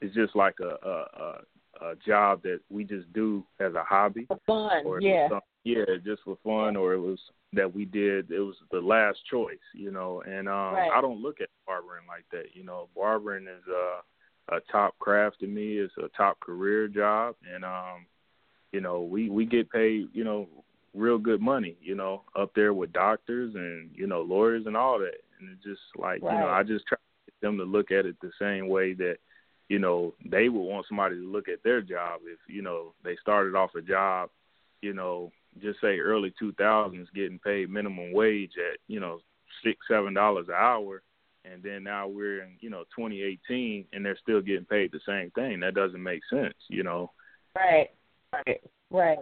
it's 0.00 0.14
just 0.14 0.34
like 0.34 0.54
a, 0.62 0.88
a, 0.88 1.22
a, 1.22 1.40
a 1.80 1.94
job 2.06 2.42
that 2.42 2.60
we 2.70 2.84
just 2.84 3.12
do 3.12 3.44
as 3.60 3.74
a 3.74 3.82
hobby, 3.82 4.26
for 4.26 4.38
fun, 4.46 4.84
or 4.84 5.00
yeah, 5.00 5.28
yeah, 5.64 5.84
just 6.04 6.22
for 6.24 6.38
fun, 6.44 6.76
or 6.76 6.94
it 6.94 7.00
was 7.00 7.18
that 7.54 7.74
we 7.74 7.84
did 7.84 8.30
it 8.30 8.40
was 8.40 8.56
the 8.70 8.80
last 8.80 9.18
choice, 9.30 9.56
you 9.74 9.90
know. 9.90 10.22
And 10.26 10.48
um 10.48 10.74
right. 10.74 10.90
I 10.92 11.00
don't 11.00 11.22
look 11.22 11.40
at 11.40 11.48
barbering 11.66 12.06
like 12.06 12.24
that, 12.32 12.54
you 12.54 12.64
know. 12.64 12.88
Barbering 12.94 13.46
is 13.46 13.66
a 13.68 14.00
a 14.54 14.60
top 14.72 14.98
craft 14.98 15.40
to 15.40 15.46
me. 15.46 15.78
It's 15.78 15.92
a 15.98 16.08
top 16.16 16.40
career 16.40 16.88
job, 16.88 17.36
and 17.52 17.64
um, 17.64 18.06
you 18.72 18.80
know, 18.80 19.02
we 19.02 19.30
we 19.30 19.44
get 19.44 19.70
paid, 19.70 20.08
you 20.12 20.24
know, 20.24 20.48
real 20.94 21.18
good 21.18 21.40
money, 21.40 21.76
you 21.80 21.94
know, 21.94 22.22
up 22.36 22.50
there 22.54 22.72
with 22.72 22.92
doctors 22.92 23.54
and 23.54 23.90
you 23.94 24.06
know 24.06 24.22
lawyers 24.22 24.66
and 24.66 24.76
all 24.76 24.98
that. 24.98 25.20
And 25.40 25.50
it's 25.50 25.64
just 25.64 25.80
like 25.96 26.22
right. 26.22 26.34
you 26.34 26.40
know, 26.40 26.48
I 26.48 26.62
just 26.62 26.86
try 26.86 26.96
to 26.96 27.32
get 27.32 27.46
them 27.46 27.58
to 27.58 27.64
look 27.64 27.90
at 27.90 28.06
it 28.06 28.16
the 28.20 28.32
same 28.38 28.68
way 28.68 28.94
that 28.94 29.16
you 29.68 29.78
know 29.78 30.14
they 30.24 30.48
would 30.48 30.60
want 30.60 30.86
somebody 30.88 31.16
to 31.16 31.32
look 31.32 31.48
at 31.48 31.62
their 31.62 31.80
job 31.80 32.20
if 32.24 32.38
you 32.48 32.62
know 32.62 32.94
they 33.04 33.16
started 33.20 33.54
off 33.54 33.74
a 33.76 33.82
job, 33.82 34.30
you 34.80 34.94
know, 34.94 35.32
just 35.62 35.80
say 35.80 35.98
early 35.98 36.32
2000s 36.40 37.06
getting 37.14 37.38
paid 37.38 37.70
minimum 37.70 38.12
wage 38.12 38.52
at 38.58 38.78
you 38.86 39.00
know 39.00 39.20
six 39.64 39.78
seven 39.88 40.14
dollars 40.14 40.46
an 40.48 40.54
hour 40.54 41.02
and 41.44 41.62
then 41.62 41.82
now 41.82 42.06
we're 42.06 42.42
in 42.42 42.50
you 42.60 42.70
know 42.70 42.84
2018 42.96 43.84
and 43.92 44.04
they're 44.04 44.18
still 44.22 44.40
getting 44.40 44.64
paid 44.64 44.92
the 44.92 45.00
same 45.06 45.30
thing. 45.32 45.60
That 45.60 45.74
doesn't 45.74 46.02
make 46.02 46.20
sense 46.30 46.54
you 46.68 46.82
know? 46.82 47.10
Right 47.56 47.88
right 48.32 48.60
right. 48.90 49.18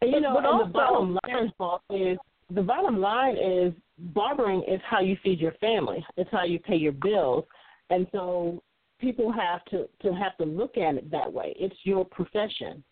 And, 0.00 0.12
you 0.12 0.20
know 0.20 0.34
but 0.34 0.44
and 0.44 0.60
the 0.60 0.72
bottom 0.72 1.18
line 1.24 1.50
is 1.90 2.18
the 2.50 2.62
bottom 2.62 3.00
line 3.00 3.36
is 3.36 3.72
barbering 3.98 4.62
is 4.68 4.80
how 4.88 5.00
you 5.00 5.16
feed 5.22 5.40
your 5.40 5.52
family. 5.52 6.04
It's 6.16 6.30
how 6.30 6.44
you 6.44 6.58
pay 6.58 6.76
your 6.76 6.92
bills 6.92 7.44
and 7.92 8.06
so 8.12 8.62
people 9.00 9.30
have 9.32 9.64
to 9.66 9.88
to 10.00 10.12
have 10.12 10.36
to 10.36 10.44
look 10.44 10.76
at 10.76 10.94
it 10.96 11.10
that 11.10 11.32
way 11.32 11.54
it's 11.58 11.76
your 11.84 12.04
profession 12.04 12.82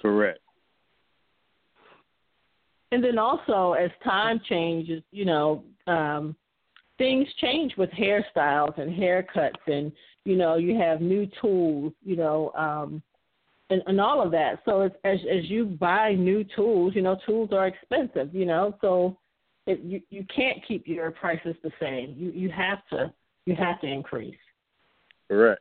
Correct. 0.00 0.40
And 2.92 3.04
then 3.04 3.18
also, 3.18 3.72
as 3.72 3.90
time 4.02 4.40
changes, 4.48 5.02
you 5.12 5.24
know, 5.24 5.62
um, 5.86 6.34
things 6.98 7.28
change 7.40 7.76
with 7.76 7.90
hairstyles 7.90 8.76
and 8.78 8.90
haircuts, 8.92 9.52
and 9.66 9.92
you 10.24 10.36
know, 10.36 10.56
you 10.56 10.76
have 10.76 11.00
new 11.00 11.28
tools, 11.40 11.92
you 12.04 12.16
know, 12.16 12.50
um, 12.56 13.02
and, 13.70 13.82
and 13.86 14.00
all 14.00 14.20
of 14.20 14.32
that. 14.32 14.60
So 14.64 14.80
as, 14.80 14.90
as 15.04 15.18
as 15.30 15.48
you 15.48 15.66
buy 15.66 16.14
new 16.14 16.44
tools, 16.56 16.94
you 16.96 17.02
know, 17.02 17.16
tools 17.24 17.50
are 17.52 17.68
expensive, 17.68 18.34
you 18.34 18.44
know, 18.44 18.74
so 18.80 19.16
it, 19.66 19.80
you 19.80 20.00
you 20.10 20.24
can't 20.34 20.58
keep 20.66 20.86
your 20.86 21.10
prices 21.10 21.54
the 21.62 21.70
same. 21.80 22.14
You 22.18 22.30
you 22.30 22.50
have 22.50 22.78
to 22.90 23.12
you 23.46 23.54
have 23.56 23.80
to 23.80 23.86
increase. 23.86 24.34
Correct. 25.28 25.60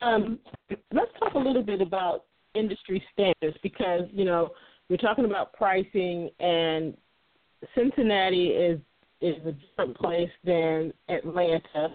um, 0.00 0.38
let's 0.92 1.10
talk 1.18 1.34
a 1.34 1.38
little 1.38 1.62
bit 1.62 1.80
about 1.80 2.24
industry 2.54 3.02
standards 3.12 3.56
because 3.62 4.02
you 4.12 4.24
know 4.24 4.50
we're 4.88 4.96
talking 4.96 5.24
about 5.24 5.52
pricing, 5.52 6.30
and 6.40 6.96
Cincinnati 7.74 8.48
is 8.48 8.80
is 9.20 9.36
a 9.46 9.52
different 9.52 9.96
place 9.96 10.30
than 10.44 10.92
Atlanta. 11.08 11.88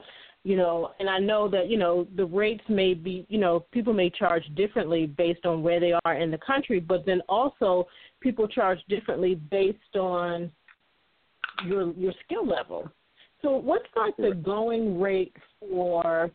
You 0.43 0.57
know, 0.57 0.91
and 0.99 1.07
I 1.07 1.19
know 1.19 1.47
that 1.49 1.69
you 1.69 1.77
know 1.77 2.07
the 2.15 2.25
rates 2.25 2.63
may 2.67 2.93
be, 2.95 3.25
you 3.29 3.37
know, 3.37 3.59
people 3.71 3.93
may 3.93 4.09
charge 4.09 4.43
differently 4.55 5.05
based 5.05 5.45
on 5.45 5.61
where 5.61 5.79
they 5.79 5.93
are 6.03 6.15
in 6.15 6.31
the 6.31 6.39
country, 6.39 6.79
but 6.79 7.05
then 7.05 7.21
also 7.29 7.87
people 8.21 8.47
charge 8.47 8.79
differently 8.89 9.35
based 9.35 9.95
on 9.95 10.51
your 11.65 11.93
your 11.93 12.13
skill 12.25 12.47
level. 12.47 12.89
So, 13.41 13.51
what's 13.51 13.85
like 13.95 14.17
the 14.17 14.33
going 14.33 14.99
rate 14.99 15.35
for 15.59 16.31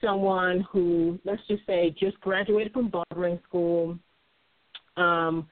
someone 0.00 0.66
who, 0.70 1.18
let's 1.24 1.42
just 1.48 1.64
say, 1.66 1.94
just 1.98 2.20
graduated 2.20 2.72
from 2.72 2.88
barbering 2.90 3.38
school. 3.46 3.98
Um, 4.96 5.46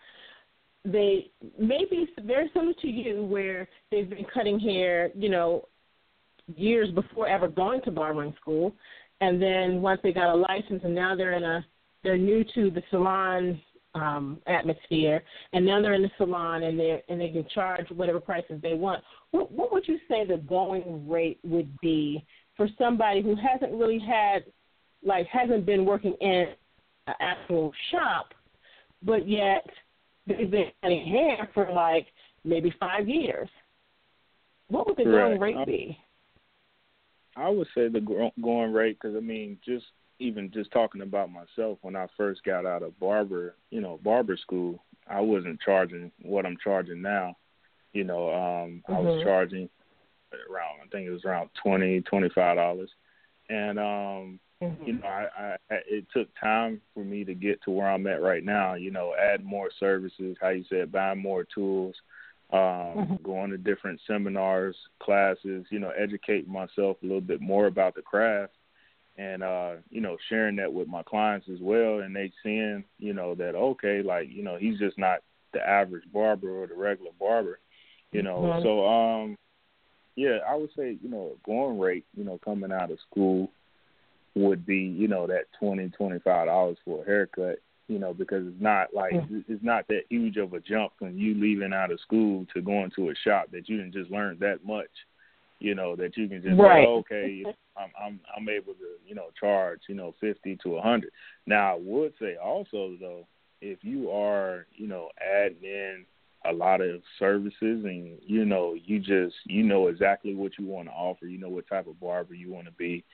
they 0.84 1.30
may 1.58 1.84
be 1.90 2.08
very 2.22 2.50
similar 2.54 2.72
to 2.80 2.88
you, 2.88 3.24
where 3.24 3.68
they've 3.90 4.08
been 4.08 4.24
cutting 4.32 4.58
hair, 4.58 5.10
you 5.14 5.28
know, 5.28 5.68
years 6.56 6.90
before 6.90 7.28
ever 7.28 7.48
going 7.48 7.82
to 7.82 7.90
barbering 7.90 8.34
school, 8.40 8.74
and 9.20 9.40
then 9.40 9.82
once 9.82 10.00
they 10.02 10.12
got 10.12 10.32
a 10.32 10.36
license, 10.36 10.82
and 10.84 10.94
now 10.94 11.14
they're 11.16 11.34
in 11.34 11.44
a 11.44 11.64
they're 12.04 12.16
new 12.16 12.44
to 12.54 12.70
the 12.70 12.82
salon 12.90 13.60
um, 13.94 14.38
atmosphere, 14.46 15.22
and 15.52 15.64
now 15.64 15.80
they're 15.80 15.94
in 15.94 16.02
the 16.02 16.10
salon 16.16 16.62
and 16.62 16.78
they 16.78 17.02
and 17.08 17.20
they 17.20 17.30
can 17.30 17.46
charge 17.54 17.86
whatever 17.90 18.20
prices 18.20 18.60
they 18.62 18.74
want. 18.74 19.02
What, 19.30 19.50
what 19.50 19.72
would 19.72 19.86
you 19.86 19.98
say 20.08 20.24
the 20.24 20.36
going 20.36 21.08
rate 21.08 21.38
would 21.44 21.78
be 21.80 22.24
for 22.56 22.68
somebody 22.78 23.22
who 23.22 23.34
hasn't 23.34 23.72
really 23.72 23.98
had 23.98 24.44
like 25.04 25.26
hasn't 25.26 25.66
been 25.66 25.84
working 25.84 26.14
in 26.20 26.46
an 27.06 27.14
actual 27.20 27.72
shop, 27.90 28.34
but 29.02 29.28
yet 29.28 29.66
they've 30.26 30.50
been 30.50 30.70
cutting 30.82 31.06
hair 31.06 31.48
for 31.54 31.70
like 31.72 32.06
maybe 32.44 32.72
five 32.78 33.08
years. 33.08 33.48
What 34.68 34.86
would 34.86 34.96
the 34.96 35.04
going 35.04 35.40
rate 35.40 35.66
be? 35.66 35.98
I 37.38 37.48
would 37.48 37.68
say 37.74 37.88
the 37.88 38.30
going 38.42 38.72
rate 38.72 38.98
because 39.00 39.16
I 39.16 39.20
mean, 39.20 39.58
just 39.64 39.86
even 40.18 40.50
just 40.52 40.72
talking 40.72 41.02
about 41.02 41.30
myself 41.30 41.78
when 41.82 41.94
I 41.94 42.06
first 42.16 42.42
got 42.42 42.66
out 42.66 42.82
of 42.82 42.98
barber, 42.98 43.54
you 43.70 43.80
know, 43.80 44.00
barber 44.02 44.36
school, 44.36 44.82
I 45.08 45.20
wasn't 45.20 45.60
charging 45.60 46.10
what 46.22 46.44
I'm 46.44 46.56
charging 46.62 47.00
now. 47.00 47.36
You 47.92 48.04
know, 48.04 48.28
um 48.30 48.82
mm-hmm. 48.88 48.92
I 48.92 48.98
was 48.98 49.14
mm-hmm. 49.14 49.28
charging 49.28 49.68
around 50.50 50.80
I 50.82 50.88
think 50.90 51.06
it 51.06 51.12
was 51.12 51.24
around 51.24 51.50
twenty, 51.62 52.00
twenty 52.02 52.28
five 52.34 52.56
dollars. 52.56 52.90
And 53.48 53.78
um 53.78 54.40
mm-hmm. 54.60 54.84
you 54.84 54.92
know, 54.94 55.06
I, 55.06 55.56
I 55.70 55.76
it 55.88 56.06
took 56.12 56.28
time 56.40 56.80
for 56.92 57.04
me 57.04 57.24
to 57.24 57.34
get 57.34 57.62
to 57.62 57.70
where 57.70 57.88
I'm 57.88 58.06
at 58.08 58.20
right 58.20 58.44
now, 58.44 58.74
you 58.74 58.90
know, 58.90 59.14
add 59.14 59.44
more 59.44 59.70
services, 59.78 60.36
how 60.40 60.48
you 60.48 60.64
said, 60.68 60.90
buying 60.90 61.22
more 61.22 61.44
tools, 61.44 61.94
um, 62.50 62.60
mm-hmm. 62.60 63.14
going 63.22 63.50
to 63.50 63.58
different 63.58 64.00
seminars, 64.06 64.76
classes, 65.00 65.66
you 65.70 65.78
know, 65.78 65.90
educating 65.90 66.52
myself 66.52 66.96
a 67.02 67.06
little 67.06 67.20
bit 67.20 67.40
more 67.40 67.66
about 67.66 67.94
the 67.94 68.02
craft 68.02 68.52
and 69.18 69.42
uh, 69.42 69.72
you 69.90 70.00
know, 70.00 70.16
sharing 70.28 70.56
that 70.56 70.72
with 70.72 70.88
my 70.88 71.02
clients 71.02 71.48
as 71.52 71.58
well 71.60 72.00
and 72.00 72.14
they 72.14 72.32
seeing, 72.42 72.84
you 72.98 73.12
know, 73.12 73.34
that 73.34 73.54
okay, 73.54 74.02
like, 74.02 74.28
you 74.30 74.42
know, 74.42 74.56
he's 74.56 74.78
just 74.78 74.96
not 74.96 75.20
the 75.52 75.60
average 75.60 76.04
barber 76.12 76.50
or 76.50 76.66
the 76.66 76.74
regular 76.74 77.10
barber. 77.18 77.58
You 78.12 78.22
know. 78.22 78.38
Mm-hmm. 78.38 78.62
So 78.62 78.86
um 78.86 79.36
yeah, 80.16 80.38
I 80.48 80.56
would 80.56 80.70
say, 80.76 80.96
you 81.02 81.08
know, 81.08 81.36
going 81.44 81.78
rate, 81.78 82.04
you 82.16 82.24
know, 82.24 82.40
coming 82.44 82.72
out 82.72 82.90
of 82.90 82.98
school, 83.10 83.50
would 84.34 84.64
be, 84.64 84.78
you 84.78 85.08
know, 85.08 85.26
that 85.26 85.44
twenty 85.58 85.88
twenty 85.90 86.18
five 86.20 86.46
dollars 86.46 86.78
for 86.84 87.02
a 87.02 87.06
haircut. 87.06 87.58
You 87.88 87.98
know, 87.98 88.12
because 88.12 88.46
it's 88.46 88.60
not 88.60 88.88
like 88.94 89.12
it's 89.48 89.64
not 89.64 89.88
that 89.88 90.02
huge 90.10 90.36
of 90.36 90.52
a 90.52 90.60
jump 90.60 90.92
when 90.98 91.16
you 91.16 91.34
leaving 91.34 91.72
out 91.72 91.90
of 91.90 92.00
school 92.00 92.46
to 92.54 92.60
going 92.60 92.90
to 92.96 93.10
a 93.10 93.14
shop 93.24 93.46
that 93.52 93.68
you 93.68 93.78
didn't 93.78 93.94
just 93.94 94.10
learn 94.10 94.36
that 94.40 94.64
much. 94.64 94.90
You 95.58 95.74
know 95.74 95.96
that 95.96 96.16
you 96.16 96.28
can 96.28 96.42
just 96.42 96.60
right. 96.60 96.84
say, 96.84 96.88
okay, 96.88 97.44
I'm 97.76 97.90
I'm 98.00 98.20
I'm 98.36 98.48
able 98.48 98.74
to 98.74 98.96
you 99.06 99.14
know 99.14 99.28
charge 99.40 99.80
you 99.88 99.94
know 99.94 100.14
fifty 100.20 100.56
to 100.62 100.76
a 100.76 100.82
hundred. 100.82 101.10
Now 101.46 101.74
I 101.74 101.78
would 101.80 102.12
say 102.20 102.36
also 102.36 102.94
though, 103.00 103.26
if 103.60 103.78
you 103.82 104.10
are 104.10 104.66
you 104.76 104.86
know 104.86 105.08
adding 105.20 105.62
in 105.62 106.04
a 106.44 106.52
lot 106.52 106.80
of 106.80 107.02
services 107.18 107.84
and 107.84 108.18
you 108.24 108.44
know 108.44 108.74
you 108.74 108.98
just 108.98 109.34
you 109.46 109.62
know 109.62 109.88
exactly 109.88 110.34
what 110.34 110.52
you 110.58 110.66
want 110.66 110.88
to 110.88 110.92
offer 110.92 111.26
you 111.26 111.38
know 111.38 111.48
what 111.48 111.66
type 111.68 111.86
of 111.86 111.98
barber 112.00 112.34
you 112.34 112.52
want 112.52 112.66
to 112.66 112.72
be 112.72 113.04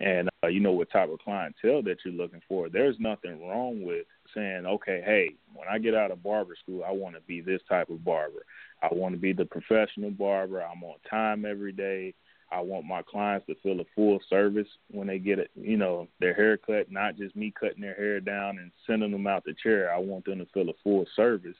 and 0.00 0.28
uh, 0.42 0.48
you 0.48 0.60
know 0.60 0.72
what 0.72 0.90
type 0.90 1.10
of 1.10 1.18
clientele 1.20 1.82
that 1.82 1.96
you're 2.04 2.14
looking 2.14 2.42
for 2.46 2.68
there's 2.68 2.96
nothing 2.98 3.40
wrong 3.46 3.82
with 3.82 4.06
saying 4.34 4.66
okay 4.66 5.02
hey 5.04 5.34
when 5.54 5.68
i 5.68 5.78
get 5.78 5.94
out 5.94 6.10
of 6.10 6.22
barber 6.22 6.54
school 6.62 6.82
i 6.84 6.90
want 6.90 7.14
to 7.14 7.20
be 7.22 7.40
this 7.40 7.60
type 7.68 7.90
of 7.90 8.04
barber. 8.04 8.44
I 8.82 8.88
want 8.92 9.14
to 9.14 9.20
be 9.20 9.32
the 9.32 9.46
professional 9.46 10.10
barber. 10.10 10.62
I'm 10.62 10.82
on 10.82 10.96
time 11.08 11.46
every 11.46 11.72
day. 11.72 12.14
I 12.52 12.60
want 12.60 12.84
my 12.84 13.02
clients 13.02 13.46
to 13.46 13.54
feel 13.62 13.80
a 13.80 13.84
full 13.94 14.20
service 14.28 14.68
when 14.90 15.06
they 15.06 15.18
get 15.18 15.38
it 15.38 15.50
you 15.54 15.76
know 15.76 16.08
their 16.20 16.34
haircut 16.34 16.90
not 16.90 17.16
just 17.16 17.34
me 17.34 17.52
cutting 17.58 17.80
their 17.80 17.94
hair 17.94 18.20
down 18.20 18.58
and 18.58 18.70
sending 18.86 19.10
them 19.10 19.26
out 19.26 19.44
the 19.44 19.54
chair. 19.54 19.92
I 19.92 19.98
want 19.98 20.26
them 20.26 20.38
to 20.38 20.46
feel 20.52 20.68
a 20.68 20.74
full 20.82 21.06
service. 21.16 21.56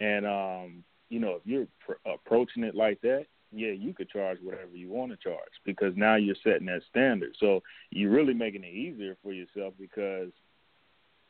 And 0.00 0.26
um, 0.26 0.84
you 1.08 1.20
know, 1.20 1.36
if 1.36 1.42
you're 1.44 1.68
pr- 1.86 2.08
approaching 2.10 2.64
it 2.64 2.74
like 2.74 3.00
that, 3.02 3.26
yeah, 3.52 3.70
you 3.70 3.94
could 3.94 4.10
charge 4.10 4.38
whatever 4.42 4.74
you 4.74 4.88
want 4.88 5.12
to 5.12 5.16
charge 5.16 5.52
because 5.64 5.94
now 5.96 6.16
you're 6.16 6.34
setting 6.42 6.66
that 6.66 6.82
standard. 6.90 7.36
So 7.38 7.62
you're 7.90 8.10
really 8.10 8.34
making 8.34 8.64
it 8.64 8.74
easier 8.74 9.16
for 9.22 9.32
yourself 9.32 9.74
because 9.78 10.30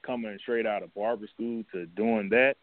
coming 0.05 0.37
straight 0.43 0.67
out 0.67 0.83
of 0.83 0.95
barber 0.95 1.27
school 1.33 1.63
to 1.73 1.87
doing 1.87 2.29
that, 2.31 2.57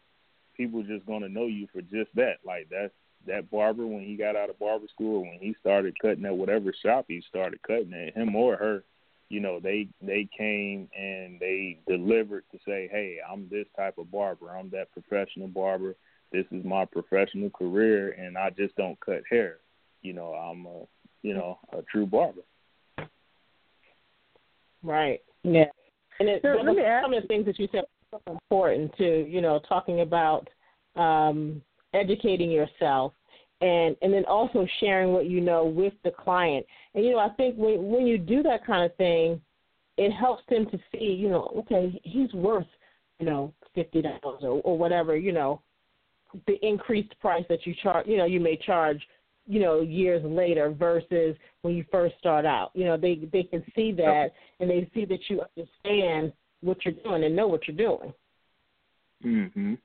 people 0.56 0.82
just 0.82 1.06
gonna 1.06 1.28
know 1.28 1.46
you 1.46 1.66
for 1.72 1.82
just 1.82 2.14
that. 2.14 2.36
Like 2.44 2.68
that's 2.70 2.92
that 3.26 3.50
barber 3.50 3.86
when 3.86 4.02
he 4.02 4.16
got 4.16 4.36
out 4.36 4.50
of 4.50 4.58
barber 4.58 4.86
school, 4.92 5.22
when 5.22 5.38
he 5.40 5.54
started 5.60 5.98
cutting 6.00 6.24
at 6.24 6.36
whatever 6.36 6.72
shop 6.82 7.06
he 7.08 7.22
started 7.28 7.60
cutting 7.62 7.92
at, 7.92 8.16
him 8.16 8.34
or 8.34 8.56
her, 8.56 8.84
you 9.28 9.40
know, 9.40 9.60
they 9.60 9.88
they 10.00 10.28
came 10.36 10.88
and 10.96 11.40
they 11.40 11.78
delivered 11.88 12.44
to 12.52 12.58
say, 12.66 12.88
hey, 12.90 13.18
I'm 13.30 13.48
this 13.48 13.66
type 13.76 13.98
of 13.98 14.10
barber. 14.10 14.50
I'm 14.50 14.70
that 14.70 14.92
professional 14.92 15.48
barber. 15.48 15.96
This 16.32 16.46
is 16.50 16.64
my 16.64 16.84
professional 16.84 17.50
career, 17.50 18.12
and 18.12 18.36
I 18.36 18.50
just 18.50 18.74
don't 18.76 18.98
cut 19.00 19.22
hair. 19.30 19.58
You 20.02 20.12
know, 20.14 20.34
I'm 20.34 20.66
a 20.66 20.84
you 21.22 21.34
know 21.34 21.58
a 21.72 21.82
true 21.82 22.06
barber. 22.06 22.42
Right. 24.82 25.20
Yeah. 25.44 25.70
And 26.22 26.30
it, 26.30 26.42
so 26.42 26.62
let 26.62 26.76
me 26.76 26.82
ask 26.82 27.04
some 27.04 27.12
of 27.14 27.20
the 27.20 27.26
things 27.26 27.46
that 27.46 27.58
you 27.58 27.68
said 27.72 27.82
are 28.12 28.20
so 28.24 28.32
important 28.32 28.96
too. 28.96 29.26
You 29.28 29.40
know, 29.40 29.60
talking 29.68 30.02
about 30.02 30.48
um, 30.94 31.60
educating 31.94 32.48
yourself 32.48 33.12
and 33.60 33.96
and 34.02 34.14
then 34.14 34.24
also 34.26 34.64
sharing 34.78 35.12
what 35.12 35.26
you 35.26 35.40
know 35.40 35.64
with 35.64 35.94
the 36.04 36.12
client. 36.12 36.64
And 36.94 37.04
you 37.04 37.10
know, 37.10 37.18
I 37.18 37.30
think 37.30 37.56
when 37.56 37.90
when 37.90 38.06
you 38.06 38.18
do 38.18 38.40
that 38.44 38.64
kind 38.64 38.84
of 38.84 38.94
thing, 38.96 39.40
it 39.96 40.12
helps 40.12 40.44
them 40.48 40.66
to 40.66 40.78
see, 40.92 41.06
you 41.06 41.28
know, 41.28 41.50
okay, 41.56 42.00
he's 42.04 42.32
worth, 42.34 42.66
you 43.18 43.26
know, 43.26 43.52
fifty 43.74 44.00
dollars 44.00 44.42
or, 44.42 44.60
or 44.62 44.78
whatever, 44.78 45.16
you 45.16 45.32
know, 45.32 45.60
the 46.46 46.54
increased 46.64 47.18
price 47.20 47.44
that 47.48 47.66
you 47.66 47.74
charge, 47.82 48.06
you 48.06 48.16
know, 48.16 48.26
you 48.26 48.38
may 48.38 48.56
charge, 48.56 49.02
you 49.46 49.60
know, 49.60 49.80
years 49.80 50.22
later 50.24 50.70
versus 50.70 51.36
when 51.62 51.74
you 51.74 51.84
first 51.90 52.14
start 52.18 52.44
out. 52.44 52.70
You 52.74 52.84
know, 52.84 52.96
they 52.96 53.16
they 53.32 53.42
can 53.42 53.64
see 53.74 53.92
that 53.92 54.30
and 54.60 54.70
they 54.70 54.88
see 54.94 55.04
that 55.06 55.20
you 55.28 55.42
understand 55.56 56.32
what 56.60 56.84
you're 56.84 56.94
doing 56.94 57.24
and 57.24 57.34
know 57.34 57.48
what 57.48 57.66
you're 57.66 57.76
doing. 57.76 58.12
Mhm. 59.24 59.78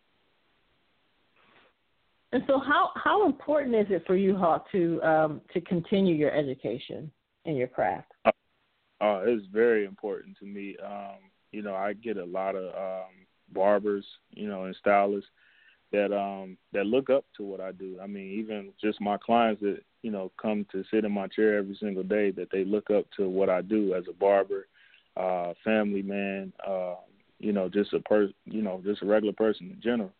And 2.32 2.44
so, 2.46 2.60
how 2.60 2.92
how 2.96 3.26
important 3.26 3.76
is 3.76 3.88
it 3.90 4.06
for 4.06 4.16
you, 4.16 4.36
Hawk, 4.36 4.70
to 4.72 5.02
um, 5.02 5.42
to 5.54 5.62
continue 5.62 6.16
your 6.16 6.32
education 6.32 7.12
in 7.46 7.56
your 7.56 7.68
craft? 7.68 8.12
Uh, 8.26 8.32
uh, 9.02 9.24
it's 9.26 9.46
very 9.48 9.86
important 9.86 10.38
to 10.40 10.46
me. 10.46 10.76
Um, 10.84 11.18
you 11.52 11.62
know, 11.62 11.76
I 11.76 11.94
get 11.94 12.18
a 12.18 12.26
lot 12.26 12.56
of 12.56 12.76
um, 12.76 13.12
barbers, 13.54 14.06
you 14.32 14.48
know, 14.48 14.66
and 14.66 14.76
stylists 14.76 15.30
that 15.92 16.16
um, 16.16 16.58
that 16.74 16.86
look 16.86 17.10
up 17.10 17.26
to 17.38 17.44
what 17.44 17.62
I 17.62 17.72
do. 17.72 17.98
I 18.02 18.08
mean, 18.08 18.40
even 18.40 18.72
just 18.82 19.02
my 19.02 19.18
clients 19.18 19.62
that 19.62 19.80
you 20.02 20.12
know 20.12 20.32
come 20.42 20.66
to 20.72 20.84
sit 20.92 21.06
in 21.06 21.12
my 21.12 21.28
chair 21.28 21.58
every 21.58 21.78
single 21.80 22.04
day, 22.04 22.32
that 22.32 22.50
they 22.52 22.66
look 22.66 22.90
up 22.90 23.06
to 23.18 23.30
what 23.30 23.50
I 23.50 23.62
do 23.62 23.94
as 23.94 24.04
a 24.10 24.14
barber, 24.14 24.68
uh, 25.16 25.54
family 25.64 26.02
man, 26.02 26.54
uh, 26.68 26.96
you 27.40 27.52
know, 27.52 27.70
just 27.70 27.94
a 27.94 28.00
person, 28.00 28.34
you 28.46 28.62
know, 28.62 28.82
just 28.84 29.02
a 29.02 29.06
regular 29.06 29.34
person 29.34 29.72
in 29.72 29.82
general. 29.82 30.12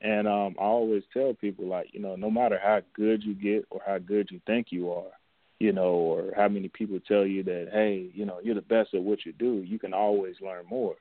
And 0.00 0.28
um, 0.28 0.54
I 0.58 0.64
always 0.64 1.02
tell 1.12 1.34
people 1.34 1.66
like, 1.66 1.88
you 1.92 2.00
know, 2.00 2.16
no 2.16 2.30
matter 2.30 2.58
how 2.62 2.80
good 2.94 3.22
you 3.22 3.34
get 3.34 3.64
or 3.70 3.80
how 3.86 3.98
good 3.98 4.28
you 4.30 4.40
think 4.46 4.66
you 4.70 4.90
are, 4.90 5.12
you 5.60 5.72
know, 5.72 5.92
or 5.92 6.32
how 6.36 6.48
many 6.48 6.68
people 6.68 6.98
tell 7.06 7.24
you 7.24 7.42
that, 7.44 7.68
hey, 7.72 8.10
you 8.12 8.26
know, 8.26 8.38
you're 8.42 8.54
the 8.54 8.60
best 8.60 8.92
at 8.92 9.02
what 9.02 9.24
you 9.24 9.32
do, 9.32 9.62
you 9.64 9.78
can 9.78 9.94
always 9.94 10.34
learn 10.42 10.66
more. 10.68 10.96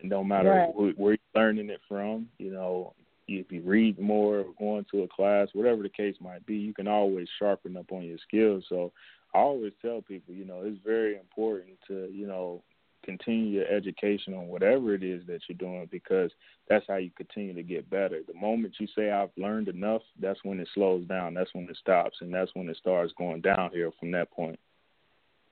And 0.00 0.10
no 0.10 0.22
matter 0.22 0.50
right. 0.50 0.68
wh- 0.68 0.98
where 0.98 1.12
you're 1.12 1.42
learning 1.42 1.70
it 1.70 1.80
from, 1.88 2.28
you 2.38 2.52
know, 2.52 2.94
if 3.26 3.50
you 3.50 3.62
read 3.62 3.98
more 3.98 4.40
or 4.40 4.54
going 4.58 4.86
to 4.90 5.02
a 5.02 5.08
class, 5.08 5.48
whatever 5.52 5.82
the 5.82 5.88
case 5.88 6.16
might 6.20 6.44
be, 6.46 6.56
you 6.56 6.74
can 6.74 6.88
always 6.88 7.28
sharpen 7.38 7.76
up 7.76 7.90
on 7.92 8.02
your 8.02 8.18
skills. 8.26 8.64
So 8.68 8.92
I 9.34 9.38
always 9.38 9.72
tell 9.82 10.02
people, 10.02 10.34
you 10.34 10.44
know, 10.44 10.62
it's 10.64 10.78
very 10.84 11.16
important 11.16 11.78
to, 11.88 12.08
you 12.12 12.26
know, 12.26 12.62
continue 13.04 13.60
your 13.60 13.68
education 13.68 14.34
on 14.34 14.48
whatever 14.48 14.94
it 14.94 15.02
is 15.02 15.22
that 15.26 15.40
you're 15.48 15.58
doing 15.58 15.88
because 15.90 16.30
that's 16.68 16.84
how 16.88 16.96
you 16.96 17.10
continue 17.16 17.54
to 17.54 17.62
get 17.62 17.90
better. 17.90 18.20
The 18.26 18.38
moment 18.38 18.74
you 18.78 18.86
say 18.96 19.10
I've 19.10 19.30
learned 19.36 19.68
enough, 19.68 20.02
that's 20.20 20.42
when 20.42 20.58
it 20.60 20.68
slows 20.74 21.06
down. 21.06 21.34
That's 21.34 21.52
when 21.52 21.68
it 21.68 21.76
stops, 21.80 22.16
and 22.20 22.32
that's 22.32 22.50
when 22.54 22.68
it 22.68 22.76
starts 22.76 23.12
going 23.18 23.42
downhill 23.42 23.92
from 24.00 24.10
that 24.12 24.30
point. 24.30 24.58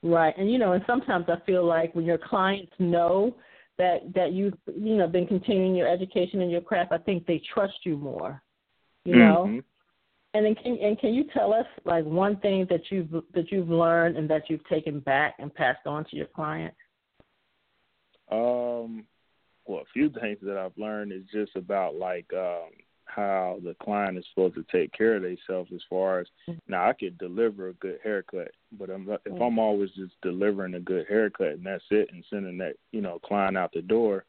Right, 0.03 0.35
and 0.37 0.51
you 0.51 0.59
know, 0.59 0.73
and 0.73 0.83
sometimes 0.87 1.27
I 1.29 1.45
feel 1.47 1.65
like 1.65 1.95
when 1.95 2.05
your 2.05 2.19
clients 2.19 2.73
know 2.79 3.37
that 3.79 4.13
that 4.15 4.33
you've 4.33 4.55
you 4.67 4.97
know 4.97 5.09
been 5.09 5.27
continuing 5.27 5.75
your 5.75 5.89
education 5.89 6.41
and 6.41 6.51
your 6.51 6.61
craft, 6.61 6.93
I 6.93 6.99
think 6.99 7.27
they 7.27 7.43
trust 7.53 7.75
you 7.85 7.97
more. 7.97 8.43
You 9.05 9.17
know. 9.17 9.45
Mm-hmm. 9.49 9.59
And 10.35 10.47
then 10.47 10.55
can 10.55 10.79
and 10.81 10.99
can 10.99 11.13
you 11.13 11.25
tell 11.35 11.53
us 11.53 11.67
like 11.85 12.05
one 12.05 12.37
thing 12.37 12.67
that 12.71 12.83
you've 12.91 13.11
that 13.35 13.51
you've 13.51 13.69
learned 13.69 14.17
and 14.17 14.29
that 14.31 14.49
you've 14.49 14.67
taken 14.67 15.01
back 15.01 15.35
and 15.39 15.55
passed 15.55 15.87
on 15.87 16.05
to 16.07 16.17
your 16.17 16.27
client? 16.27 16.75
Um, 18.31 19.05
well, 19.67 19.81
a 19.81 19.93
few 19.93 20.09
things 20.09 20.39
that 20.43 20.57
I've 20.57 20.77
learned 20.79 21.13
is 21.13 21.25
just 21.31 21.55
about 21.55 21.97
like 21.97 22.27
um, 22.33 22.71
how 23.15 23.61
the 23.63 23.75
client 23.83 24.19
is 24.19 24.25
supposed 24.31 24.55
to 24.55 24.65
take 24.71 24.93
care 24.93 25.17
of 25.17 25.23
themselves. 25.23 25.71
As 25.75 25.83
far 25.89 26.21
as 26.21 26.27
now, 26.69 26.89
I 26.89 26.93
could 26.93 27.19
deliver 27.19 27.69
a 27.69 27.75
good 27.75 27.99
haircut, 28.03 28.53
but 28.79 28.91
I'm, 28.91 29.09
if 29.09 29.33
I'm 29.33 29.33
Mm-hmm. 29.33 29.59
always 29.59 29.91
just 29.91 30.15
delivering 30.23 30.75
a 30.75 30.81
good 30.81 31.07
haircut 31.09 31.49
and 31.49 31.67
that's 31.67 31.85
it, 31.91 32.09
and 32.13 32.25
sending 32.31 32.59
that 32.59 32.75
you 32.93 33.01
know 33.01 33.19
client 33.19 33.57
out 33.57 33.73
the 33.73 33.83
door, 33.83 34.25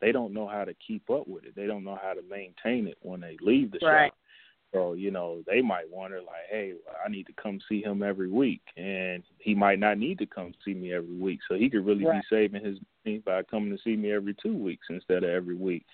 they 0.00 0.12
don't 0.12 0.34
know 0.34 0.46
how 0.46 0.64
to 0.64 0.74
keep 0.74 1.10
up 1.10 1.26
with 1.26 1.44
it. 1.44 1.56
They 1.56 1.66
don't 1.66 1.84
know 1.84 1.98
how 2.00 2.14
to 2.14 2.22
maintain 2.22 2.86
it 2.86 2.98
when 3.02 3.20
they 3.20 3.36
leave 3.40 3.72
the 3.72 3.80
right. 3.82 4.10
shop. 4.10 4.18
So, 4.74 4.92
you 4.92 5.10
know, 5.10 5.42
they 5.46 5.62
might 5.62 5.90
wonder 5.90 6.20
like, 6.20 6.44
hey, 6.50 6.74
I 7.04 7.08
need 7.08 7.26
to 7.28 7.32
come 7.42 7.58
see 7.68 7.82
him 7.82 8.02
every 8.02 8.28
week 8.28 8.60
and 8.76 9.22
he 9.38 9.54
might 9.54 9.78
not 9.78 9.96
need 9.96 10.18
to 10.18 10.26
come 10.26 10.52
see 10.62 10.74
me 10.74 10.92
every 10.92 11.16
week. 11.16 11.40
So 11.48 11.54
he 11.54 11.70
could 11.70 11.86
really 11.86 12.04
right. 12.04 12.20
be 12.20 12.36
saving 12.36 12.64
his 12.64 12.78
money 13.04 13.22
by 13.24 13.42
coming 13.44 13.74
to 13.74 13.82
see 13.82 13.96
me 13.96 14.12
every 14.12 14.34
two 14.42 14.54
weeks 14.54 14.86
instead 14.90 15.24
of 15.24 15.30
every 15.30 15.54
week. 15.54 15.86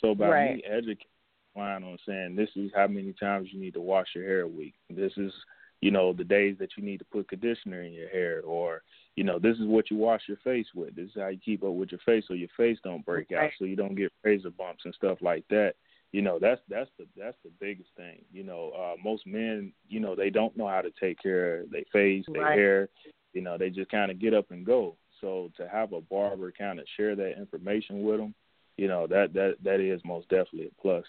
So 0.00 0.14
by 0.14 0.28
right. 0.28 0.56
me 0.56 0.62
educating 0.64 1.11
client 1.54 1.84
on 1.84 1.98
saying? 2.06 2.36
This 2.36 2.50
is 2.56 2.70
how 2.74 2.86
many 2.86 3.12
times 3.12 3.48
you 3.52 3.60
need 3.60 3.74
to 3.74 3.80
wash 3.80 4.08
your 4.14 4.24
hair 4.24 4.42
a 4.42 4.48
week. 4.48 4.74
This 4.90 5.12
is, 5.16 5.32
you 5.80 5.90
know, 5.90 6.12
the 6.12 6.24
days 6.24 6.56
that 6.58 6.70
you 6.76 6.84
need 6.84 6.98
to 6.98 7.04
put 7.06 7.28
conditioner 7.28 7.82
in 7.82 7.92
your 7.92 8.08
hair 8.08 8.42
or, 8.44 8.82
you 9.16 9.24
know, 9.24 9.38
this 9.38 9.56
is 9.58 9.66
what 9.66 9.90
you 9.90 9.96
wash 9.96 10.22
your 10.28 10.38
face 10.44 10.66
with. 10.74 10.94
This 10.94 11.06
is 11.06 11.16
how 11.16 11.28
you 11.28 11.38
keep 11.44 11.62
up 11.62 11.74
with 11.74 11.90
your 11.90 12.00
face 12.06 12.24
so 12.26 12.34
your 12.34 12.48
face 12.56 12.78
don't 12.82 13.04
break 13.04 13.32
out 13.32 13.50
so 13.58 13.64
you 13.64 13.76
don't 13.76 13.94
get 13.94 14.12
razor 14.24 14.50
bumps 14.50 14.84
and 14.84 14.94
stuff 14.94 15.18
like 15.20 15.44
that. 15.50 15.74
You 16.12 16.20
know 16.20 16.38
that's 16.38 16.60
that's 16.68 16.90
the 16.98 17.06
that's 17.16 17.38
the 17.42 17.50
biggest 17.58 17.88
thing. 17.96 18.22
You 18.30 18.44
know 18.44 18.70
uh 18.78 18.96
most 19.02 19.26
men 19.26 19.72
you 19.88 19.98
know 19.98 20.14
they 20.14 20.28
don't 20.28 20.54
know 20.58 20.68
how 20.68 20.82
to 20.82 20.90
take 21.00 21.22
care 21.22 21.60
of 21.60 21.70
their 21.70 21.84
face 21.90 22.26
their 22.30 22.42
right. 22.42 22.58
hair. 22.58 22.88
You 23.32 23.40
know 23.40 23.56
they 23.56 23.70
just 23.70 23.90
kind 23.90 24.10
of 24.10 24.20
get 24.20 24.34
up 24.34 24.50
and 24.50 24.66
go. 24.66 24.96
So 25.22 25.50
to 25.56 25.66
have 25.66 25.94
a 25.94 26.02
barber 26.02 26.52
kind 26.52 26.78
of 26.78 26.84
share 26.98 27.16
that 27.16 27.38
information 27.38 28.02
with 28.02 28.18
them 28.18 28.34
you 28.76 28.88
know 28.88 29.06
that 29.06 29.32
that 29.34 29.56
that 29.62 29.80
is 29.80 30.00
most 30.04 30.28
definitely 30.28 30.66
a 30.66 30.82
plus 30.82 31.04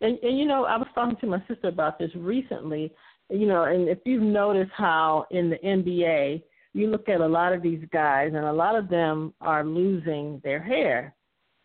and 0.00 0.18
and 0.22 0.38
you 0.38 0.46
know 0.46 0.64
i 0.64 0.76
was 0.76 0.86
talking 0.94 1.16
to 1.20 1.26
my 1.26 1.42
sister 1.48 1.68
about 1.68 1.98
this 1.98 2.10
recently 2.16 2.92
you 3.30 3.46
know 3.46 3.64
and 3.64 3.88
if 3.88 3.98
you've 4.04 4.22
noticed 4.22 4.72
how 4.76 5.26
in 5.30 5.50
the 5.50 5.56
nba 5.58 6.42
you 6.72 6.88
look 6.88 7.08
at 7.08 7.20
a 7.20 7.26
lot 7.26 7.52
of 7.52 7.62
these 7.62 7.82
guys 7.92 8.32
and 8.34 8.44
a 8.44 8.52
lot 8.52 8.76
of 8.76 8.88
them 8.88 9.32
are 9.40 9.64
losing 9.64 10.40
their 10.44 10.62
hair 10.62 11.14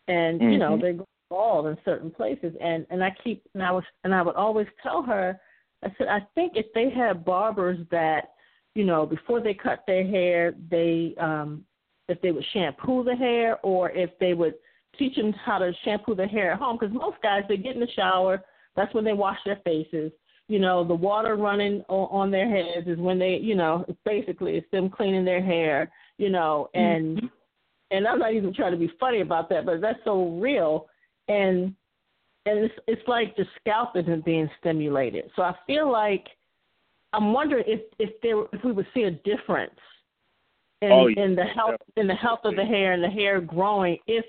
and 0.08 0.40
mm-hmm. 0.40 0.50
you 0.50 0.58
know 0.58 0.78
they're 0.80 0.98
bald 1.30 1.66
in 1.66 1.78
certain 1.84 2.10
places 2.10 2.52
and 2.60 2.84
and 2.90 3.02
I 3.02 3.14
keep 3.22 3.42
and 3.54 3.62
I 3.62 3.70
was 3.70 3.84
and 4.04 4.14
I 4.14 4.20
would 4.20 4.34
always 4.34 4.66
tell 4.82 5.02
her 5.02 5.40
I 5.82 5.88
said 5.96 6.08
I 6.08 6.20
think 6.34 6.52
if 6.56 6.66
they 6.74 6.90
had 6.90 7.24
barbers 7.24 7.78
that 7.90 8.32
you 8.74 8.84
know 8.84 9.06
before 9.06 9.40
they 9.40 9.54
cut 9.54 9.84
their 9.86 10.06
hair 10.06 10.52
they 10.70 11.14
um 11.18 11.64
if 12.08 12.20
they 12.20 12.32
would 12.32 12.44
shampoo 12.52 13.04
the 13.04 13.14
hair 13.14 13.58
or 13.62 13.90
if 13.90 14.10
they 14.18 14.34
would 14.34 14.54
teach 15.00 15.16
them 15.16 15.32
how 15.32 15.58
to 15.58 15.72
shampoo 15.84 16.14
their 16.14 16.28
hair 16.28 16.52
at 16.52 16.60
home. 16.60 16.78
Because 16.78 16.94
most 16.94 17.16
guys, 17.22 17.42
they 17.48 17.56
get 17.56 17.74
in 17.74 17.80
the 17.80 17.88
shower. 17.96 18.44
That's 18.76 18.94
when 18.94 19.04
they 19.04 19.12
wash 19.14 19.38
their 19.44 19.60
faces. 19.64 20.12
You 20.46 20.60
know, 20.60 20.86
the 20.86 20.94
water 20.94 21.36
running 21.36 21.82
on, 21.88 22.08
on 22.10 22.30
their 22.30 22.48
heads 22.48 22.86
is 22.86 22.98
when 22.98 23.18
they, 23.18 23.38
you 23.42 23.54
know, 23.56 23.84
it's 23.88 23.98
basically 24.04 24.56
it's 24.56 24.70
them 24.70 24.90
cleaning 24.90 25.24
their 25.24 25.42
hair. 25.42 25.90
You 26.18 26.30
know, 26.30 26.68
and 26.74 27.16
mm-hmm. 27.16 27.26
and 27.90 28.06
I'm 28.06 28.18
not 28.18 28.34
even 28.34 28.54
trying 28.54 28.72
to 28.72 28.78
be 28.78 28.92
funny 29.00 29.22
about 29.22 29.48
that, 29.48 29.66
but 29.66 29.80
that's 29.80 29.98
so 30.04 30.38
real. 30.38 30.86
And 31.28 31.74
and 32.46 32.58
it's 32.64 32.74
it's 32.86 33.08
like 33.08 33.36
the 33.36 33.44
scalp 33.60 33.96
isn't 33.96 34.24
being 34.24 34.48
stimulated. 34.60 35.30
So 35.34 35.42
I 35.42 35.54
feel 35.66 35.90
like 35.90 36.26
I'm 37.12 37.32
wondering 37.32 37.64
if 37.66 37.80
if 37.98 38.20
there 38.22 38.42
if 38.52 38.64
we 38.64 38.72
would 38.72 38.86
see 38.94 39.02
a 39.02 39.10
difference 39.10 39.78
in 40.82 40.92
oh, 40.92 41.06
yeah. 41.08 41.24
in 41.24 41.34
the 41.34 41.44
health 41.44 41.80
in 41.96 42.06
the 42.06 42.14
health 42.14 42.40
of 42.44 42.56
the 42.56 42.64
hair 42.64 42.92
and 42.92 43.02
the 43.02 43.08
hair 43.08 43.40
growing 43.40 43.98
if 44.06 44.24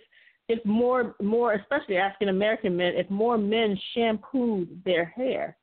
if 0.48 0.64
more 0.66 1.16
more 1.22 1.54
especially 1.54 1.98
African 1.98 2.30
American 2.30 2.76
men 2.76 2.94
if 2.96 3.10
more 3.10 3.38
men 3.38 3.78
shampooed 3.94 4.84
their 4.86 5.06
hair. 5.06 5.58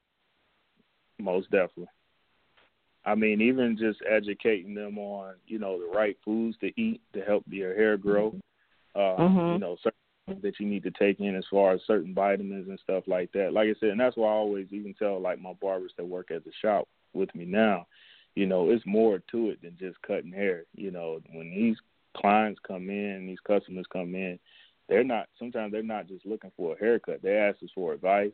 Most 1.18 1.50
definitely. 1.50 1.88
I 3.04 3.14
mean, 3.14 3.40
even 3.40 3.78
just 3.78 4.00
educating 4.08 4.74
them 4.74 4.98
on, 4.98 5.34
you 5.46 5.58
know, 5.58 5.78
the 5.78 5.96
right 5.96 6.16
foods 6.24 6.56
to 6.60 6.66
eat 6.80 7.00
to 7.14 7.22
help 7.22 7.44
your 7.48 7.74
hair 7.74 7.96
grow. 7.96 8.34
Uh, 8.94 9.16
mm-hmm. 9.16 9.52
You 9.54 9.58
know, 9.58 9.76
certain 9.82 10.42
that 10.42 10.60
you 10.60 10.66
need 10.66 10.82
to 10.82 10.90
take 10.90 11.20
in 11.20 11.34
as 11.34 11.44
far 11.50 11.72
as 11.72 11.80
certain 11.86 12.14
vitamins 12.14 12.68
and 12.68 12.78
stuff 12.80 13.04
like 13.06 13.32
that. 13.32 13.52
Like 13.52 13.68
I 13.68 13.74
said, 13.80 13.90
and 13.90 14.00
that's 14.00 14.16
why 14.16 14.28
I 14.28 14.32
always 14.32 14.66
even 14.70 14.94
tell 14.94 15.20
like 15.20 15.40
my 15.40 15.54
barbers 15.60 15.92
that 15.96 16.04
work 16.04 16.30
at 16.30 16.44
the 16.44 16.52
shop 16.60 16.86
with 17.14 17.34
me 17.34 17.44
now, 17.46 17.86
you 18.34 18.46
know, 18.46 18.70
it's 18.70 18.84
more 18.86 19.22
to 19.30 19.50
it 19.50 19.62
than 19.62 19.76
just 19.78 20.00
cutting 20.02 20.32
hair. 20.32 20.64
You 20.74 20.90
know, 20.90 21.20
when 21.32 21.50
these 21.50 21.76
clients 22.16 22.60
come 22.66 22.90
in, 22.90 23.26
these 23.26 23.40
customers 23.46 23.86
come 23.92 24.14
in, 24.14 24.38
they're 24.88 25.04
not 25.04 25.28
sometimes 25.38 25.72
they're 25.72 25.82
not 25.82 26.08
just 26.08 26.26
looking 26.26 26.52
for 26.56 26.74
a 26.74 26.78
haircut. 26.78 27.22
They 27.22 27.36
ask 27.36 27.62
us 27.62 27.70
for 27.74 27.92
advice. 27.92 28.32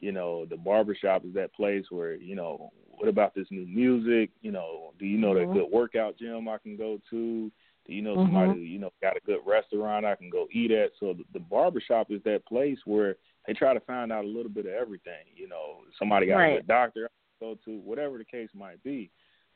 You 0.00 0.12
know, 0.12 0.44
the 0.44 0.56
barbershop 0.56 1.24
is 1.24 1.32
that 1.34 1.54
place 1.54 1.86
where, 1.88 2.14
you 2.16 2.36
know, 2.36 2.70
what 2.86 3.08
about 3.08 3.34
this 3.34 3.46
new 3.50 3.66
music? 3.66 4.30
You 4.42 4.52
know, 4.52 4.92
do 4.98 5.06
you 5.06 5.18
know 5.18 5.32
mm-hmm. 5.32 5.54
that 5.54 5.58
good 5.58 5.72
workout 5.72 6.18
gym 6.18 6.48
I 6.48 6.58
can 6.58 6.76
go 6.76 7.00
to? 7.10 7.50
Do 7.86 7.92
you 7.92 8.02
know 8.02 8.16
somebody 8.16 8.50
mm-hmm. 8.50 8.58
who, 8.58 8.64
you 8.64 8.78
know, 8.78 8.90
got 9.00 9.16
a 9.16 9.20
good 9.24 9.38
restaurant 9.46 10.04
I 10.04 10.16
can 10.16 10.28
go 10.28 10.48
eat 10.52 10.70
at? 10.70 10.90
So 11.00 11.14
the, 11.14 11.24
the 11.32 11.40
barbershop 11.40 12.10
is 12.10 12.20
that 12.24 12.44
place 12.46 12.78
where 12.84 13.16
they 13.46 13.54
try 13.54 13.72
to 13.72 13.80
find 13.80 14.12
out 14.12 14.24
a 14.24 14.28
little 14.28 14.50
bit 14.50 14.66
of 14.66 14.72
everything. 14.72 15.24
You 15.34 15.48
know, 15.48 15.78
somebody 15.98 16.26
got 16.26 16.36
right. 16.36 16.58
a 16.58 16.62
doctor 16.62 17.08
go 17.40 17.56
to, 17.64 17.78
whatever 17.78 18.18
the 18.18 18.24
case 18.24 18.48
might 18.54 18.82
be. 18.82 19.10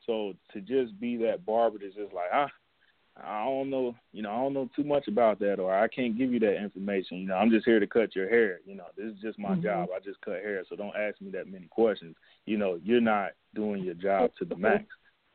So 0.05 0.33
to 0.53 0.61
just 0.61 0.99
be 0.99 1.17
that 1.17 1.45
barber 1.45 1.77
that's 1.79 1.95
just 1.95 2.13
like, 2.13 2.29
ah, 2.33 2.49
I 3.17 3.43
don't 3.43 3.69
know, 3.69 3.95
you 4.13 4.21
know, 4.21 4.31
I 4.31 4.37
don't 4.37 4.53
know 4.53 4.69
too 4.75 4.83
much 4.83 5.07
about 5.07 5.39
that, 5.39 5.59
or 5.59 5.75
I 5.77 5.87
can't 5.87 6.17
give 6.17 6.31
you 6.31 6.39
that 6.39 6.61
information. 6.61 7.17
You 7.17 7.27
know, 7.27 7.35
I'm 7.35 7.51
just 7.51 7.65
here 7.65 7.79
to 7.79 7.87
cut 7.87 8.15
your 8.15 8.29
hair. 8.29 8.59
You 8.65 8.75
know, 8.75 8.85
this 8.95 9.07
is 9.07 9.21
just 9.21 9.37
my 9.37 9.49
mm-hmm. 9.49 9.63
job. 9.63 9.89
I 9.95 9.99
just 9.99 10.21
cut 10.21 10.35
hair, 10.35 10.63
so 10.69 10.75
don't 10.75 10.95
ask 10.95 11.19
me 11.21 11.29
that 11.31 11.51
many 11.51 11.67
questions. 11.67 12.15
You 12.45 12.57
know, 12.57 12.79
you're 12.83 13.01
not 13.01 13.31
doing 13.53 13.83
your 13.83 13.95
job 13.95 14.31
to 14.39 14.45
the 14.45 14.55
max. 14.55 14.85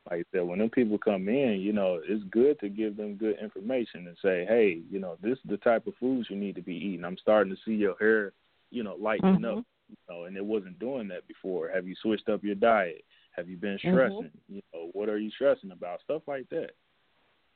Like 0.09 0.21
I 0.21 0.23
said, 0.31 0.47
when 0.47 0.59
them 0.59 0.69
people 0.69 0.97
come 0.97 1.27
in, 1.27 1.59
you 1.59 1.73
know, 1.73 1.99
it's 2.03 2.23
good 2.31 2.59
to 2.61 2.69
give 2.69 2.97
them 2.97 3.15
good 3.15 3.37
information 3.41 4.07
and 4.07 4.17
say, 4.21 4.45
hey, 4.47 4.81
you 4.89 4.99
know, 4.99 5.17
this 5.21 5.33
is 5.33 5.49
the 5.49 5.57
type 5.57 5.85
of 5.85 5.95
foods 5.99 6.29
you 6.29 6.37
need 6.37 6.55
to 6.55 6.61
be 6.61 6.75
eating. 6.75 7.03
I'm 7.03 7.17
starting 7.17 7.53
to 7.53 7.59
see 7.65 7.75
your 7.75 7.95
hair, 7.99 8.31
you 8.71 8.83
know, 8.83 8.95
lighten 8.99 9.35
mm-hmm. 9.35 9.59
up 9.59 9.65
you 9.89 9.95
know, 10.09 10.25
and 10.25 10.37
it 10.37 10.45
wasn't 10.45 10.79
doing 10.79 11.07
that 11.09 11.27
before. 11.27 11.69
Have 11.69 11.87
you 11.87 11.95
switched 12.01 12.29
up 12.29 12.43
your 12.43 12.55
diet? 12.55 13.03
Have 13.31 13.49
you 13.49 13.57
been 13.57 13.77
Mm-hmm. 13.77 13.93
stressing? 13.93 14.17
Mm-hmm. 14.23 14.55
You 14.55 14.61
know, 14.73 14.89
what 14.93 15.09
are 15.09 15.17
you 15.17 15.31
stressing 15.31 15.71
about? 15.71 16.01
Stuff 16.01 16.23
like 16.27 16.49
that. 16.49 16.71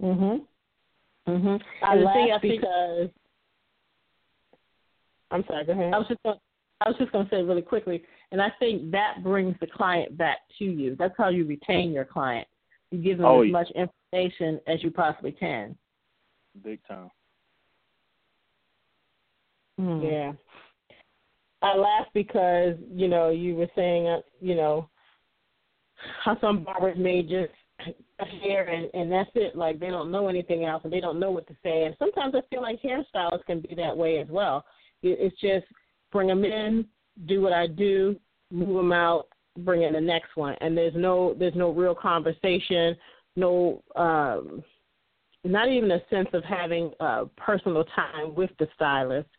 Mhm. 0.02 0.46
Mhm. 1.28 1.62
I 1.84 1.94
and 1.94 2.04
laugh 2.04 2.42
thing 2.42 2.52
because 2.58 3.10
I'm 5.30 5.46
sorry. 5.46 5.66
Go 5.66 5.72
ahead. 5.74 5.94
I 5.94 5.98
was 5.98 6.08
just 6.08 6.22
gonna, 6.24 6.40
I 6.82 6.90
was 6.90 6.98
just 6.98 7.12
going 7.12 7.26
to 7.26 7.30
say 7.30 7.44
really 7.44 7.62
quickly, 7.62 8.04
and 8.32 8.42
I 8.42 8.52
think 8.60 8.92
that 8.92 9.24
brings 9.24 9.56
the 9.60 9.68
client 9.68 10.18
back 10.18 10.40
to 10.60 10.66
you. 10.66 10.96
That's 10.96 11.14
how 11.18 11.30
you 11.30 11.46
retain 11.46 11.92
your 11.92 12.06
client. 12.06 12.48
You 12.90 13.02
give 13.02 13.18
them 13.20 13.28
oh, 13.28 13.42
as 13.42 13.48
yeah. 13.48 13.52
much 13.52 13.72
information 13.72 14.60
as 14.68 14.84
you 14.84 14.92
possibly 14.92 15.32
can. 15.32 15.78
Big 16.64 16.80
time. 16.88 17.10
Mm. 19.80 20.12
Yeah. 20.12 20.34
I 21.62 21.78
laugh 21.78 22.08
because 22.14 22.76
you 22.92 23.08
know 23.08 23.30
you 23.30 23.56
were 23.56 23.70
saying 23.76 24.08
uh, 24.08 24.22
you 24.40 24.56
know 24.56 24.90
how 26.24 26.38
some 26.42 26.64
barbers 26.64 26.98
may 26.98 27.22
just 27.22 27.54
hair 28.26 28.68
and 28.70 28.90
and 28.94 29.12
that's 29.12 29.30
it 29.36 29.56
like 29.56 29.80
they 29.80 29.90
don't 29.90 30.12
know 30.12 30.28
anything 30.28 30.66
else 30.66 30.82
and 30.84 30.94
they 30.94 31.00
don't 31.00 31.20
know 31.20 31.32
what 31.32 31.48
to 31.48 31.56
say 31.64 31.84
and 31.84 31.96
sometimes 32.00 32.36
I 32.36 32.42
feel 32.50 32.62
like 32.62 32.82
hairstylists 32.82 33.46
can 33.46 33.62
be 33.62 33.76
that 33.76 33.96
way 33.96 34.20
as 34.20 34.28
well. 34.30 34.66
It, 35.04 35.18
it's 35.20 35.40
just 35.42 35.66
bring 36.12 36.28
them 36.28 36.44
in, 36.44 36.86
do 37.28 37.42
what 37.42 37.54
I 37.54 37.68
do, 37.68 38.16
move 38.52 38.76
them 38.76 38.92
out, 38.92 39.28
bring 39.60 39.84
in 39.84 39.94
the 39.94 40.02
next 40.02 40.36
one, 40.36 40.56
and 40.62 40.78
there's 40.78 40.96
no 40.96 41.36
there's 41.38 41.56
no 41.56 41.72
real 41.72 41.96
conversation, 41.96 42.96
no 43.36 43.84
um, 43.96 44.64
not 45.44 45.70
even 45.70 45.92
a 45.92 46.02
sense 46.10 46.30
of 46.34 46.44
having 46.44 46.92
uh, 47.00 47.26
personal 47.38 47.84
time 47.96 48.36
with 48.36 48.52
the 48.60 48.68
stylist. 48.76 49.30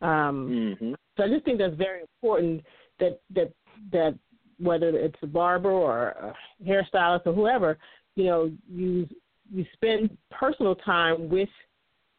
Um, 0.00 0.76
mm-hmm. 0.80 0.92
So 1.16 1.24
I 1.24 1.28
just 1.28 1.44
think 1.44 1.58
that's 1.58 1.76
very 1.76 2.02
important 2.02 2.62
that 3.00 3.20
that 3.34 3.52
that 3.92 4.18
whether 4.58 4.88
it's 4.88 5.18
a 5.22 5.26
barber 5.26 5.70
or 5.70 6.08
a 6.08 6.34
hairstylist 6.66 7.26
or 7.26 7.32
whoever, 7.32 7.78
you 8.18 8.24
know, 8.24 8.50
you 8.68 9.08
you 9.50 9.64
spend 9.74 10.10
personal 10.30 10.74
time 10.74 11.28
with 11.28 11.48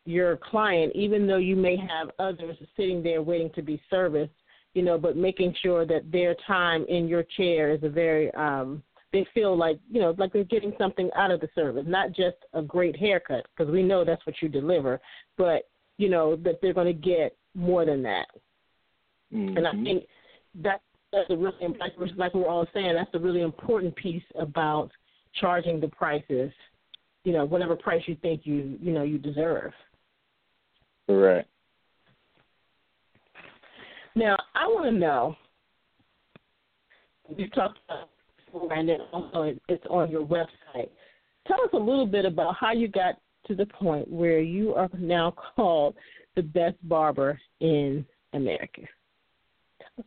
your 0.06 0.38
client, 0.38 0.94
even 0.96 1.28
though 1.28 1.38
you 1.38 1.58
may 1.58 1.76
have 1.76 2.10
others 2.18 2.56
sitting 2.78 3.04
there 3.04 3.22
waiting 3.22 3.52
to 3.54 3.62
be 3.62 3.82
serviced, 3.90 4.32
you 4.74 4.82
know, 4.82 4.98
but 4.98 5.18
making 5.18 5.54
sure 5.62 5.86
that 5.86 6.10
their 6.10 6.36
time 6.48 6.86
in 6.88 7.08
your 7.08 7.24
chair 7.36 7.72
is 7.72 7.84
a 7.84 7.90
very 7.90 8.34
um 8.36 8.82
they 9.12 9.28
feel 9.34 9.58
like 9.58 9.78
you 9.92 10.00
know 10.00 10.16
like 10.18 10.32
they're 10.32 10.46
getting 10.46 10.74
something 10.78 11.10
out 11.18 11.32
of 11.32 11.42
the 11.42 11.50
service, 11.54 11.84
not 11.86 12.14
just 12.14 12.38
a 12.54 12.62
great 12.62 12.96
haircut 12.96 13.46
because 13.52 13.72
we 13.72 13.84
know 13.84 14.06
that's 14.06 14.26
what 14.26 14.42
you 14.42 14.48
deliver, 14.48 15.02
but 15.38 15.68
you 15.98 16.08
know 16.08 16.38
that 16.38 16.60
they're 16.62 16.74
going 16.74 16.88
to 16.88 16.94
get 16.94 17.36
more 17.56 17.84
than 17.84 18.02
that. 18.04 18.28
Mm-hmm. 19.34 19.58
And 19.58 19.68
I 19.68 19.72
think 19.84 20.06
that 20.64 20.82
that's 21.12 21.30
a 21.30 21.36
really 21.36 21.58
like 21.78 21.92
we're, 22.00 22.08
like 22.16 22.34
we're 22.34 22.48
all 22.48 22.68
saying 22.74 22.96
that's 22.96 23.14
a 23.16 23.20
really 23.20 23.42
important 23.42 23.94
piece 23.98 24.24
about 24.40 24.92
charging 25.36 25.80
the 25.80 25.88
prices. 25.88 26.52
You 27.24 27.34
know, 27.34 27.46
whatever 27.46 27.76
price 27.76 28.02
you 28.06 28.15
think 28.22 28.42
you 28.44 28.78
you 28.82 28.92
know 28.92 29.04
you 29.04 29.18
deserve. 29.18 29.72
Correct. 31.08 31.50
Now 34.15 34.38
I 34.56 34.68
want 34.68 34.86
to 34.86 34.92
know. 34.92 35.36
You 37.36 37.48
talked 37.50 37.80
about 37.88 38.10
before, 38.46 38.74
and 38.74 38.89
then 38.89 39.00
also 39.12 39.56
it's 39.68 39.86
on 39.89 40.10
your 40.10 40.26
website. 40.26 40.89
Tell 41.48 41.62
us 41.62 41.70
a 41.74 41.78
little 41.78 42.08
bit 42.08 42.26
about 42.26 42.56
how 42.60 42.72
you 42.72 42.88
got 42.88 43.15
to 43.48 43.56
the 43.56 43.65
point 43.65 44.10
where 44.10 44.39
you 44.39 44.74
are 44.76 44.89
now 44.98 45.34
called 45.56 45.96
the 46.36 46.42
best 46.42 46.76
barber 46.88 47.39
in 47.60 48.06
America. 48.34 48.82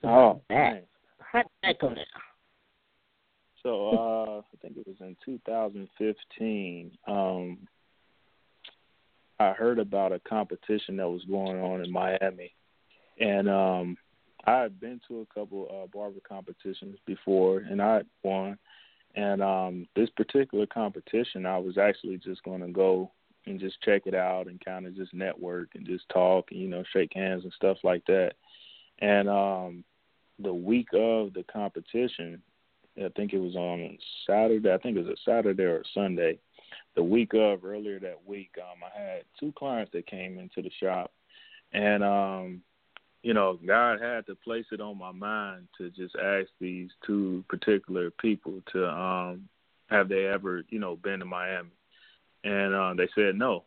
Oh, 0.05 0.41
that. 0.49 0.73
nice. 0.73 0.83
How 1.19 1.43
did 1.43 1.51
that 1.63 1.79
go 1.79 1.89
down? 1.89 2.05
So 3.63 3.91
uh, 3.91 4.41
I 4.41 4.57
think 4.61 4.77
it 4.77 4.87
was 4.87 4.97
in 5.01 5.17
2015. 5.25 6.99
Um, 7.07 7.59
I 9.39 9.53
heard 9.53 9.79
about 9.79 10.13
a 10.13 10.21
competition 10.21 10.97
that 10.97 11.09
was 11.09 11.25
going 11.25 11.61
on 11.61 11.85
in 11.85 11.91
Miami, 11.91 12.55
and 13.21 13.49
um, 13.49 13.97
I 14.45 14.63
had 14.63 14.81
been 14.81 15.01
to 15.09 15.21
a 15.21 15.27
couple 15.35 15.69
uh, 15.71 15.87
barber 15.87 16.21
competitions 16.29 16.99
before, 17.07 17.59
and 17.59 17.81
I 17.81 18.03
won. 18.23 18.59
And 19.15 19.43
um, 19.43 19.87
this 19.95 20.11
particular 20.11 20.67
competition, 20.67 21.45
I 21.45 21.59
was 21.59 21.77
actually 21.77 22.19
just 22.19 22.43
going 22.45 22.63
to 22.63 22.69
go 22.69 23.11
and 23.47 23.61
just 23.61 23.81
check 23.83 24.03
it 24.07 24.15
out 24.15 24.47
and 24.47 24.65
kind 24.65 24.87
of 24.87 24.97
just 24.97 25.13
network 25.13 25.69
and 25.75 25.87
just 25.87 26.09
talk 26.09 26.51
and 26.51 26.61
you 26.61 26.69
know 26.69 26.83
shake 26.93 27.13
hands 27.15 27.45
and 27.45 27.53
stuff 27.53 27.79
like 27.85 28.05
that. 28.07 28.33
And 29.01 29.29
um, 29.29 29.85
the 30.39 30.55
week 30.55 30.89
of 30.93 31.35
the 31.35 31.45
competition, 31.53 32.43
I 32.99 33.09
think 33.17 33.33
it 33.33 33.39
was 33.39 33.57
on 33.57 33.97
Saturday. 34.27 34.73
I 34.73 34.79
think 34.79 34.97
it 34.97 35.05
was 35.05 35.17
a 35.19 35.31
Saturday 35.31 35.63
or 35.63 35.83
Sunday. 35.95 36.39
The 36.95 37.03
week 37.03 37.33
of, 37.35 37.65
earlier 37.65 37.99
that 38.01 38.27
week, 38.27 38.51
um, 38.59 38.83
I 38.85 39.01
had 39.01 39.25
two 39.41 39.53
clients 39.57 39.93
that 39.93 40.07
came 40.07 40.39
into 40.39 40.61
the 40.61 40.71
shop, 40.79 41.11
and 41.73 42.05
um, 42.05 42.63
you 43.23 43.35
know, 43.35 43.59
God 43.67 44.01
had 44.01 44.27
to 44.27 44.35
place 44.35 44.67
it 44.73 44.81
on 44.81 44.99
my 44.99 45.13
mind 45.13 45.69
to 45.79 45.91
just 45.91 46.17
ask 46.17 46.49
these 46.61 46.91
two 47.07 47.45
particular 47.49 48.11
people 48.11 48.61
to 48.73 48.89
um, 48.89 49.49
have 49.89 50.09
they 50.09 50.27
ever, 50.27 50.65
you 50.69 50.79
know, 50.79 50.97
been 50.97 51.21
to 51.21 51.25
Miami, 51.25 51.71
and 52.45 52.75
uh, 52.75 52.95
they 52.95 53.09
said 53.15 53.37
no, 53.37 53.65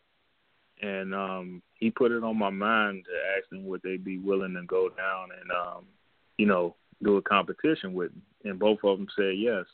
and 0.82 1.16
um, 1.16 1.64
he 1.74 1.90
put 1.90 2.12
it 2.12 2.24
on 2.24 2.38
my 2.38 2.50
mind 2.52 3.06
to 3.06 3.38
ask 3.38 3.50
them 3.50 3.66
would 3.66 3.82
they 3.82 3.98
be 3.98 4.20
willing 4.20 4.54
to 4.54 4.64
go 4.64 4.90
down 4.90 5.30
and 5.42 5.52
um, 5.52 5.86
you 6.38 6.46
know, 6.46 6.76
do 7.04 7.18
a 7.18 7.22
competition 7.22 7.94
with 7.94 8.14
me. 8.14 8.22
And 8.46 8.60
both 8.60 8.80
of 8.84 8.98
them 8.98 9.08
said 9.16 9.34
yes. 9.38 9.66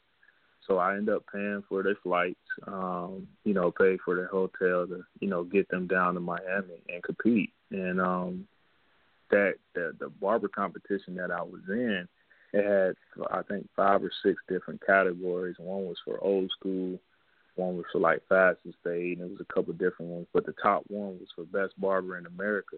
So 0.68 0.78
I 0.78 0.96
ended 0.96 1.16
up 1.16 1.26
paying 1.32 1.64
for 1.68 1.84
their 1.84 1.98
flights 2.02 2.38
um, 2.68 3.28
you 3.44 3.54
know, 3.54 3.72
pay 3.72 3.98
for 4.04 4.16
their 4.16 4.28
hotel 4.28 4.88
to, 4.88 5.04
you 5.20 5.28
know, 5.28 5.44
get 5.44 5.70
them 5.70 5.88
down 5.88 6.14
to 6.14 6.20
Miami 6.20 6.82
and 6.90 7.04
compete. 7.04 7.52
And 7.72 8.02
um 8.02 8.48
that 9.30 9.56
the 9.74 9.94
the 10.00 10.10
barber 10.10 10.50
competition 10.50 11.16
that 11.16 11.32
I 11.32 11.42
was 11.42 11.62
in, 11.70 12.08
it 12.54 12.66
had 12.66 12.96
I 13.32 13.42
think 13.44 13.68
five 13.76 14.04
or 14.04 14.12
six 14.24 14.42
different 14.48 14.86
categories. 14.86 15.56
One 15.58 15.86
was 15.86 15.98
for 16.04 16.24
old 16.24 16.52
school, 16.52 17.00
one 17.56 17.78
was 17.78 17.86
for 17.92 18.00
like 18.00 18.28
fastest 18.28 18.78
fade, 18.84 19.20
and 19.20 19.28
it 19.28 19.32
was 19.32 19.42
a 19.50 19.54
couple 19.54 19.74
different 19.74 20.12
ones. 20.12 20.28
But 20.34 20.46
the 20.46 20.54
top 20.62 20.84
one 20.88 21.20
was 21.20 21.30
for 21.36 21.46
best 21.46 21.80
barber 21.80 22.18
in 22.18 22.26
America 22.26 22.78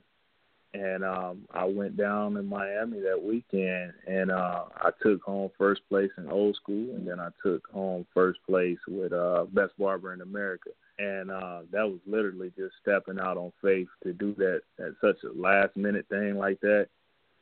and 0.74 1.04
um 1.04 1.46
I 1.54 1.66
went 1.66 1.98
down 1.98 2.38
in 2.38 2.48
Miami 2.48 3.00
that 3.02 3.22
weekend 3.22 3.94
and 4.08 4.32
uh 4.32 4.66
I 4.76 4.90
took 5.02 5.22
home 5.22 5.52
first 5.58 5.82
place 5.88 6.10
in 6.18 6.30
old 6.30 6.56
school 6.56 6.96
and 6.96 7.08
then 7.08 7.20
I 7.20 7.30
took 7.44 7.68
home 7.68 8.06
first 8.14 8.40
place 8.48 8.80
with 8.88 9.14
uh 9.14 9.46
best 9.54 9.78
barber 9.78 10.14
in 10.14 10.22
America. 10.22 10.72
And 10.98 11.30
uh 11.30 11.62
that 11.72 11.88
was 11.88 12.00
literally 12.08 12.52
just 12.58 12.74
stepping 12.82 13.20
out 13.20 13.38
on 13.38 13.52
faith 13.62 13.88
to 14.04 14.14
do 14.14 14.34
that 14.36 14.62
at 14.80 14.94
such 15.02 15.18
a 15.24 15.40
last 15.40 15.76
minute 15.78 16.08
thing 16.10 16.38
like 16.38 16.60
that. 16.62 16.88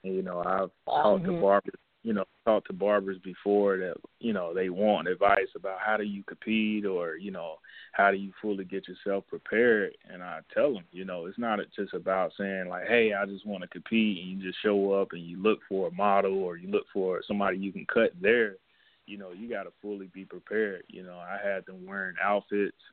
And 0.03 0.15
you 0.15 0.23
know, 0.23 0.39
I've 0.39 0.71
talked 0.85 1.25
to 1.25 1.39
barbers 1.39 1.75
you 2.03 2.13
know, 2.13 2.23
talked 2.45 2.67
to 2.67 2.73
barbers 2.73 3.17
before 3.23 3.77
that, 3.77 3.95
you 4.19 4.33
know, 4.33 4.53
they 4.53 4.69
want 4.69 5.07
advice 5.07 5.49
about 5.55 5.77
how 5.85 5.97
do 5.97 6.03
you 6.03 6.23
compete 6.23 6.85
or, 6.85 7.15
you 7.15 7.31
know, 7.31 7.55
how 7.93 8.09
do 8.09 8.17
you 8.17 8.31
fully 8.41 8.63
get 8.63 8.87
yourself 8.87 9.23
prepared. 9.27 9.91
And 10.11 10.23
I 10.23 10.39
tell 10.53 10.73
them, 10.73 10.85
you 10.91 11.05
know, 11.05 11.25
it's 11.27 11.37
not 11.37 11.59
just 11.75 11.93
about 11.93 12.31
saying 12.37 12.67
like, 12.69 12.87
hey, 12.87 13.13
I 13.13 13.25
just 13.25 13.45
want 13.45 13.61
to 13.63 13.67
compete 13.67 14.23
and 14.23 14.31
you 14.31 14.47
just 14.47 14.61
show 14.63 14.93
up 14.93 15.09
and 15.11 15.21
you 15.21 15.41
look 15.41 15.59
for 15.69 15.87
a 15.87 15.91
model 15.91 16.43
or 16.43 16.57
you 16.57 16.69
look 16.69 16.85
for 16.91 17.21
somebody 17.27 17.57
you 17.57 17.71
can 17.71 17.85
cut 17.93 18.11
there. 18.19 18.55
You 19.05 19.17
know, 19.17 19.31
you 19.31 19.49
got 19.49 19.63
to 19.63 19.71
fully 19.81 20.09
be 20.13 20.25
prepared. 20.25 20.83
You 20.87 21.03
know, 21.03 21.19
I 21.19 21.37
had 21.43 21.65
them 21.65 21.85
wearing 21.85 22.15
outfits– 22.23 22.77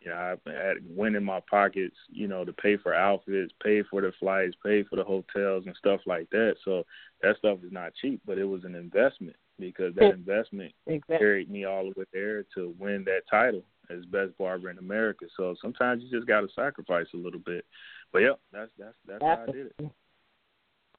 you 0.00 0.10
know, 0.10 0.36
I 0.46 0.50
had 0.50 0.76
went 0.88 1.16
in 1.16 1.24
my 1.24 1.40
pockets, 1.48 1.96
you 2.08 2.28
know, 2.28 2.44
to 2.44 2.52
pay 2.52 2.76
for 2.76 2.94
outfits, 2.94 3.52
pay 3.62 3.82
for 3.90 4.02
the 4.02 4.12
flights, 4.20 4.54
pay 4.64 4.84
for 4.84 4.96
the 4.96 5.04
hotels 5.04 5.64
and 5.66 5.74
stuff 5.76 6.00
like 6.06 6.30
that. 6.30 6.56
So 6.64 6.84
that 7.22 7.36
stuff 7.38 7.58
is 7.64 7.72
not 7.72 7.94
cheap, 8.00 8.20
but 8.26 8.38
it 8.38 8.44
was 8.44 8.64
an 8.64 8.74
investment 8.74 9.36
because 9.58 9.94
that 9.94 10.12
investment 10.12 10.72
exactly. 10.86 11.18
carried 11.18 11.50
me 11.50 11.64
all 11.64 11.84
the 11.84 12.00
way 12.00 12.06
there 12.12 12.44
to 12.54 12.74
win 12.78 13.04
that 13.04 13.22
title 13.30 13.62
as 13.90 14.04
best 14.06 14.36
barber 14.38 14.70
in 14.70 14.78
America. 14.78 15.26
So 15.36 15.54
sometimes 15.62 16.02
you 16.02 16.10
just 16.10 16.28
got 16.28 16.40
to 16.40 16.48
sacrifice 16.54 17.06
a 17.14 17.16
little 17.16 17.40
bit. 17.40 17.64
But 18.12 18.20
yeah, 18.20 18.32
that's 18.52 18.70
that's 18.78 18.94
that's 19.06 19.22
how 19.22 19.44
I 19.48 19.52
did 19.52 19.66
it. 19.66 19.90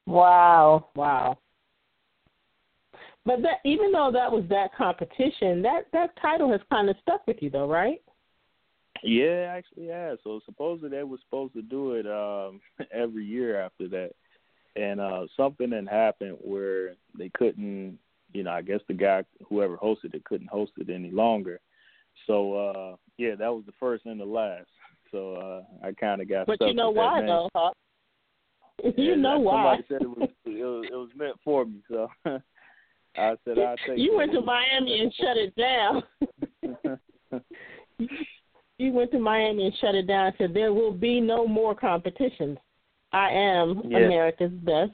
Wow, 0.06 0.88
wow. 0.94 1.38
But 3.24 3.42
that 3.42 3.58
even 3.64 3.92
though 3.92 4.10
that 4.12 4.30
was 4.30 4.44
that 4.48 4.74
competition, 4.74 5.62
that 5.62 5.82
that 5.92 6.10
title 6.20 6.50
has 6.50 6.60
kind 6.70 6.88
of 6.88 6.96
stuck 7.02 7.26
with 7.26 7.36
you 7.40 7.50
though, 7.50 7.68
right? 7.68 8.00
Yeah, 9.02 9.54
actually, 9.56 9.88
yeah. 9.88 10.14
So 10.24 10.40
supposedly 10.44 10.90
they 10.90 11.04
were 11.04 11.18
supposed 11.24 11.54
to 11.54 11.62
do 11.62 11.94
it 11.94 12.06
um 12.06 12.60
every 12.92 13.24
year 13.24 13.60
after 13.60 13.88
that, 13.88 14.10
and 14.76 15.00
uh 15.00 15.26
something 15.36 15.72
had 15.72 15.88
happened 15.88 16.36
where 16.40 16.94
they 17.16 17.30
couldn't. 17.30 17.98
You 18.34 18.42
know, 18.42 18.50
I 18.50 18.62
guess 18.62 18.80
the 18.88 18.94
guy 18.94 19.24
whoever 19.48 19.76
hosted 19.76 20.14
it 20.14 20.24
couldn't 20.24 20.50
host 20.50 20.72
it 20.76 20.90
any 20.90 21.10
longer. 21.10 21.60
So 22.26 22.54
uh 22.54 22.96
yeah, 23.16 23.34
that 23.36 23.52
was 23.52 23.64
the 23.66 23.72
first 23.80 24.06
and 24.06 24.20
the 24.20 24.24
last. 24.24 24.68
So 25.10 25.34
uh 25.34 25.86
I 25.86 25.92
kind 25.92 26.20
of 26.20 26.28
got. 26.28 26.46
But 26.46 26.60
you 26.60 26.74
know 26.74 26.90
why 26.90 27.20
though, 27.22 27.48
huh? 27.54 27.70
You 28.96 29.16
know 29.16 29.38
why? 29.38 29.82
Somebody 29.82 29.84
said 29.88 30.02
it 30.02 30.10
was 30.10 30.28
it 30.44 30.64
was, 30.64 30.86
it 30.90 30.96
was 30.96 31.10
meant 31.16 31.36
for 31.44 31.64
me, 31.64 31.82
so 31.90 32.08
I 33.16 33.36
said 33.44 33.58
I 33.58 33.76
take. 33.86 33.98
You 33.98 34.16
went 34.16 34.32
to 34.32 34.40
Miami 34.40 35.00
and 35.00 35.12
shut 35.14 35.36
it 35.36 35.54
down. 35.56 36.02
You 38.78 38.92
went 38.92 39.10
to 39.10 39.18
Miami 39.18 39.66
and 39.66 39.74
shut 39.80 39.94
it 39.94 40.06
down 40.06 40.26
and 40.26 40.34
said 40.38 40.54
there 40.54 40.72
will 40.72 40.92
be 40.92 41.20
no 41.20 41.46
more 41.46 41.74
competitions. 41.74 42.58
I 43.12 43.30
am. 43.30 43.80
America's 43.86 44.52
best. 44.52 44.92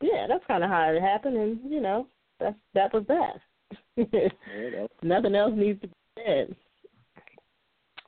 Yeah, 0.00 0.26
that's 0.28 0.44
kind 0.46 0.62
of 0.62 0.70
how 0.70 0.90
it 0.90 1.00
happened, 1.00 1.36
and 1.36 1.58
you 1.70 1.80
know 1.80 2.06
that's 2.38 2.56
that 2.74 2.92
was 2.92 3.04
that. 3.08 3.40
yeah, 4.12 4.86
Nothing 5.02 5.34
else 5.34 5.52
needs 5.56 5.80
to 5.80 5.88
be 5.88 5.94
said. 6.24 6.54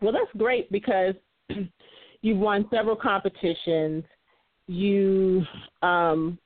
Well, 0.03 0.13
that's 0.13 0.31
great 0.37 0.71
because 0.71 1.15
you've 2.21 2.39
won 2.39 2.67
several 2.71 2.97
competitions. 2.97 4.05
You, 4.67 5.45
um, 5.83 6.39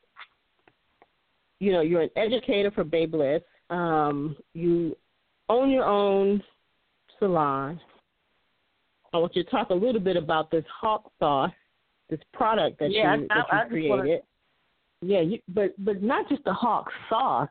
you 1.59 1.73
know, 1.73 1.81
you're 1.81 2.03
an 2.03 2.11
educator 2.17 2.71
for 2.71 2.85
Babyliss. 2.85 3.43
Um, 3.71 4.37
you 4.55 4.97
own 5.49 5.71
your 5.71 5.85
own 5.85 6.43
salon. 7.19 7.81
I 9.13 9.19
want 9.19 9.35
you 9.35 9.43
to 9.43 9.51
talk 9.51 9.71
a 9.71 9.75
little 9.75 10.01
bit 10.01 10.17
about 10.17 10.51
this 10.51 10.65
hawk 10.81 11.11
sauce, 11.19 11.53
this 12.09 12.21
product 12.33 12.79
that 12.79 12.91
yeah, 12.93 13.17
you 13.17 13.27
I, 13.31 13.35
that 13.35 13.47
I, 13.53 13.63
you 13.65 13.69
created. 13.69 13.91
Wanna, 13.91 14.17
yeah, 15.03 15.21
you, 15.21 15.39
but 15.49 15.73
but 15.85 16.03
not 16.03 16.29
just 16.29 16.45
the 16.45 16.53
hawk 16.53 16.87
sauce, 17.09 17.49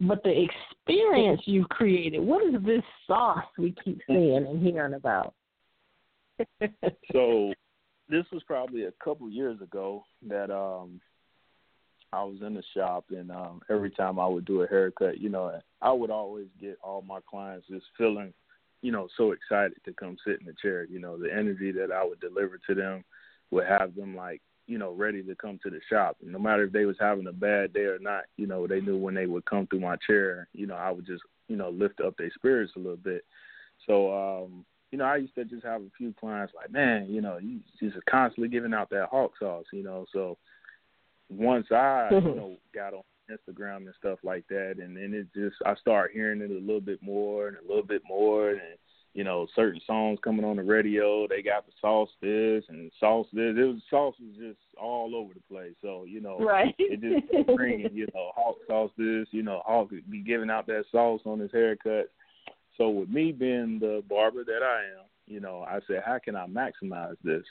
but 0.00 0.22
the 0.22 0.46
experience 0.86 1.42
you've 1.44 1.68
created. 1.68 2.20
What 2.20 2.42
is 2.46 2.62
this 2.64 2.82
sauce 3.06 3.44
we 3.58 3.74
keep 3.84 4.00
seeing 4.06 4.46
and 4.46 4.62
hearing 4.62 4.94
about? 4.94 5.34
so, 7.12 7.52
this 8.08 8.24
was 8.32 8.42
probably 8.46 8.84
a 8.84 8.92
couple 9.02 9.28
years 9.28 9.60
ago 9.60 10.04
that 10.28 10.50
um 10.50 11.00
I 12.12 12.24
was 12.24 12.38
in 12.40 12.54
the 12.54 12.62
shop 12.74 13.06
and 13.10 13.30
um 13.30 13.60
every 13.68 13.90
time 13.90 14.18
I 14.18 14.26
would 14.26 14.44
do 14.44 14.62
a 14.62 14.68
haircut, 14.68 15.20
you 15.20 15.28
know, 15.28 15.60
I 15.82 15.92
would 15.92 16.10
always 16.10 16.46
get 16.60 16.78
all 16.82 17.02
my 17.02 17.18
clients 17.28 17.66
just 17.68 17.86
feeling 17.98 18.32
you 18.82 18.92
know, 18.92 19.08
so 19.16 19.32
excited 19.32 19.76
to 19.84 19.92
come 19.92 20.16
sit 20.24 20.40
in 20.40 20.46
the 20.46 20.54
chair. 20.60 20.84
You 20.84 21.00
know, 21.00 21.18
the 21.18 21.32
energy 21.32 21.72
that 21.72 21.92
I 21.92 22.04
would 22.04 22.20
deliver 22.20 22.58
to 22.66 22.74
them 22.74 23.04
would 23.50 23.66
have 23.66 23.94
them 23.94 24.14
like, 24.14 24.40
you 24.66 24.78
know, 24.78 24.92
ready 24.92 25.22
to 25.22 25.34
come 25.34 25.58
to 25.62 25.70
the 25.70 25.80
shop. 25.90 26.16
And 26.22 26.30
no 26.32 26.38
matter 26.38 26.64
if 26.64 26.72
they 26.72 26.84
was 26.84 26.96
having 27.00 27.26
a 27.26 27.32
bad 27.32 27.72
day 27.72 27.84
or 27.84 27.98
not, 27.98 28.24
you 28.36 28.46
know, 28.46 28.66
they 28.66 28.80
knew 28.80 28.98
when 28.98 29.14
they 29.14 29.26
would 29.26 29.46
come 29.46 29.66
through 29.66 29.80
my 29.80 29.96
chair, 30.06 30.48
you 30.52 30.66
know, 30.66 30.74
I 30.74 30.90
would 30.90 31.06
just, 31.06 31.22
you 31.48 31.56
know, 31.56 31.70
lift 31.70 32.00
up 32.00 32.16
their 32.16 32.30
spirits 32.34 32.72
a 32.76 32.78
little 32.78 32.96
bit. 32.96 33.24
So, 33.86 34.12
um, 34.12 34.64
you 34.92 34.98
know, 34.98 35.04
I 35.04 35.16
used 35.16 35.34
to 35.36 35.44
just 35.44 35.64
have 35.64 35.80
a 35.80 35.90
few 35.96 36.14
clients 36.18 36.52
like, 36.54 36.70
man, 36.70 37.06
you 37.08 37.20
know, 37.20 37.38
you 37.38 37.60
just 37.80 37.96
constantly 38.08 38.48
giving 38.48 38.74
out 38.74 38.90
that 38.90 39.08
hawk 39.10 39.32
sauce, 39.38 39.66
you 39.72 39.82
know. 39.82 40.06
So 40.12 40.36
once 41.30 41.66
I, 41.70 42.08
you 42.12 42.20
know, 42.20 42.56
got 42.74 42.94
on 42.94 43.02
Instagram 43.30 43.78
and 43.78 43.94
stuff 43.98 44.18
like 44.22 44.46
that, 44.48 44.76
and 44.78 44.96
then 44.96 45.14
it 45.14 45.26
just 45.34 45.56
I 45.66 45.74
start 45.76 46.12
hearing 46.12 46.40
it 46.40 46.50
a 46.50 46.54
little 46.54 46.80
bit 46.80 47.02
more 47.02 47.48
and 47.48 47.56
a 47.56 47.68
little 47.68 47.86
bit 47.86 48.02
more, 48.08 48.50
and 48.50 48.78
you 49.14 49.24
know 49.24 49.46
certain 49.54 49.80
songs 49.86 50.18
coming 50.22 50.44
on 50.44 50.56
the 50.56 50.62
radio. 50.62 51.26
They 51.28 51.42
got 51.42 51.66
the 51.66 51.72
sauce 51.80 52.10
this 52.20 52.64
and 52.68 52.90
sauce 52.98 53.26
this. 53.32 53.54
It 53.56 53.62
was 53.62 53.82
sauce 53.90 54.14
was 54.20 54.36
just 54.38 54.60
all 54.80 55.14
over 55.14 55.34
the 55.34 55.40
place. 55.48 55.74
So 55.82 56.04
you 56.04 56.20
know, 56.20 56.38
right. 56.38 56.74
it 56.78 57.00
just 57.00 57.56
bringing 57.56 57.92
you 57.92 58.06
know 58.14 58.32
Hawk 58.34 58.56
sauce 58.66 58.90
this. 58.96 59.26
You 59.30 59.42
know, 59.42 59.62
Hawk 59.64 59.90
be 60.08 60.20
giving 60.20 60.50
out 60.50 60.66
that 60.66 60.84
sauce 60.90 61.20
on 61.24 61.40
his 61.40 61.52
haircut. 61.52 62.10
So 62.76 62.90
with 62.90 63.08
me 63.08 63.32
being 63.32 63.78
the 63.80 64.02
barber 64.08 64.44
that 64.44 64.62
I 64.62 65.00
am, 65.00 65.06
you 65.26 65.40
know, 65.40 65.66
I 65.68 65.80
said, 65.86 66.02
how 66.06 66.18
can 66.18 66.36
I 66.36 66.46
maximize 66.46 67.16
this? 67.24 67.42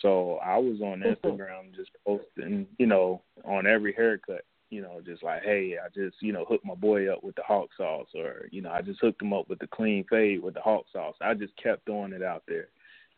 So 0.00 0.36
I 0.36 0.56
was 0.56 0.80
on 0.80 1.00
Instagram 1.24 1.76
just 1.76 1.90
posting, 2.06 2.66
you 2.78 2.86
know, 2.86 3.20
on 3.44 3.66
every 3.66 3.92
haircut 3.92 4.44
you 4.72 4.80
know, 4.80 5.02
just 5.04 5.22
like, 5.22 5.42
hey, 5.42 5.76
I 5.78 5.88
just, 5.88 6.16
you 6.22 6.32
know, 6.32 6.46
hooked 6.48 6.64
my 6.64 6.74
boy 6.74 7.12
up 7.12 7.22
with 7.22 7.36
the 7.36 7.42
hawk 7.42 7.68
sauce, 7.76 8.08
or 8.14 8.48
you 8.50 8.62
know, 8.62 8.70
I 8.70 8.80
just 8.80 9.00
hooked 9.02 9.20
him 9.20 9.34
up 9.34 9.46
with 9.50 9.58
the 9.58 9.66
clean 9.66 10.02
fade 10.08 10.42
with 10.42 10.54
the 10.54 10.62
hawk 10.62 10.86
sauce. 10.90 11.14
I 11.20 11.34
just 11.34 11.54
kept 11.62 11.84
throwing 11.84 12.14
it 12.14 12.22
out 12.22 12.42
there, 12.48 12.68